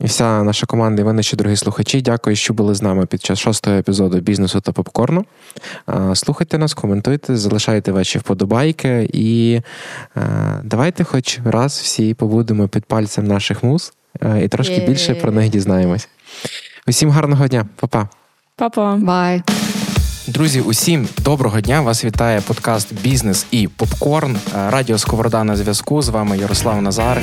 І 0.00 0.06
вся 0.06 0.42
наша 0.42 0.66
команда, 0.66 1.02
і 1.02 1.04
ви 1.04 1.12
наші 1.12 1.36
дорогі 1.36 1.56
слухачі. 1.56 2.02
Дякую, 2.02 2.36
що 2.36 2.54
були 2.54 2.74
з 2.74 2.82
нами 2.82 3.06
під 3.06 3.24
час 3.24 3.38
шостого 3.38 3.76
епізоду 3.76 4.20
бізнесу 4.20 4.60
та 4.60 4.72
попкорну. 4.72 5.24
Слухайте 6.14 6.58
нас, 6.58 6.74
коментуйте, 6.74 7.36
залишайте 7.36 7.92
ваші 7.92 8.18
вподобайки 8.18 9.10
і 9.12 9.60
давайте, 10.62 11.04
хоч 11.04 11.38
раз 11.44 11.80
всі 11.82 12.14
побудемо 12.14 12.68
під 12.68 12.84
пальцем 12.84 13.26
наших 13.26 13.62
муз 13.62 13.92
і 14.42 14.48
трошки 14.48 14.84
більше 14.88 15.14
про 15.14 15.32
них 15.32 15.50
дізнаємось. 15.50 16.08
Усім 16.86 17.10
гарного 17.10 17.48
дня, 17.48 17.66
Па-па. 17.76 18.08
Па-па. 18.56 18.96
Бай. 18.96 19.42
Друзі, 20.26 20.60
усім 20.60 21.08
доброго 21.18 21.60
дня! 21.60 21.80
Вас 21.80 22.04
вітає 22.04 22.40
подкаст 22.40 23.00
Бізнес 23.02 23.46
і 23.50 23.68
Попкорн. 23.68 24.36
Радіо 24.68 24.98
Сковорода 24.98 25.44
на 25.44 25.56
зв'язку. 25.56 26.02
З 26.02 26.08
вами 26.08 26.38
Ярослав 26.38 26.82
Назар. 26.82 27.22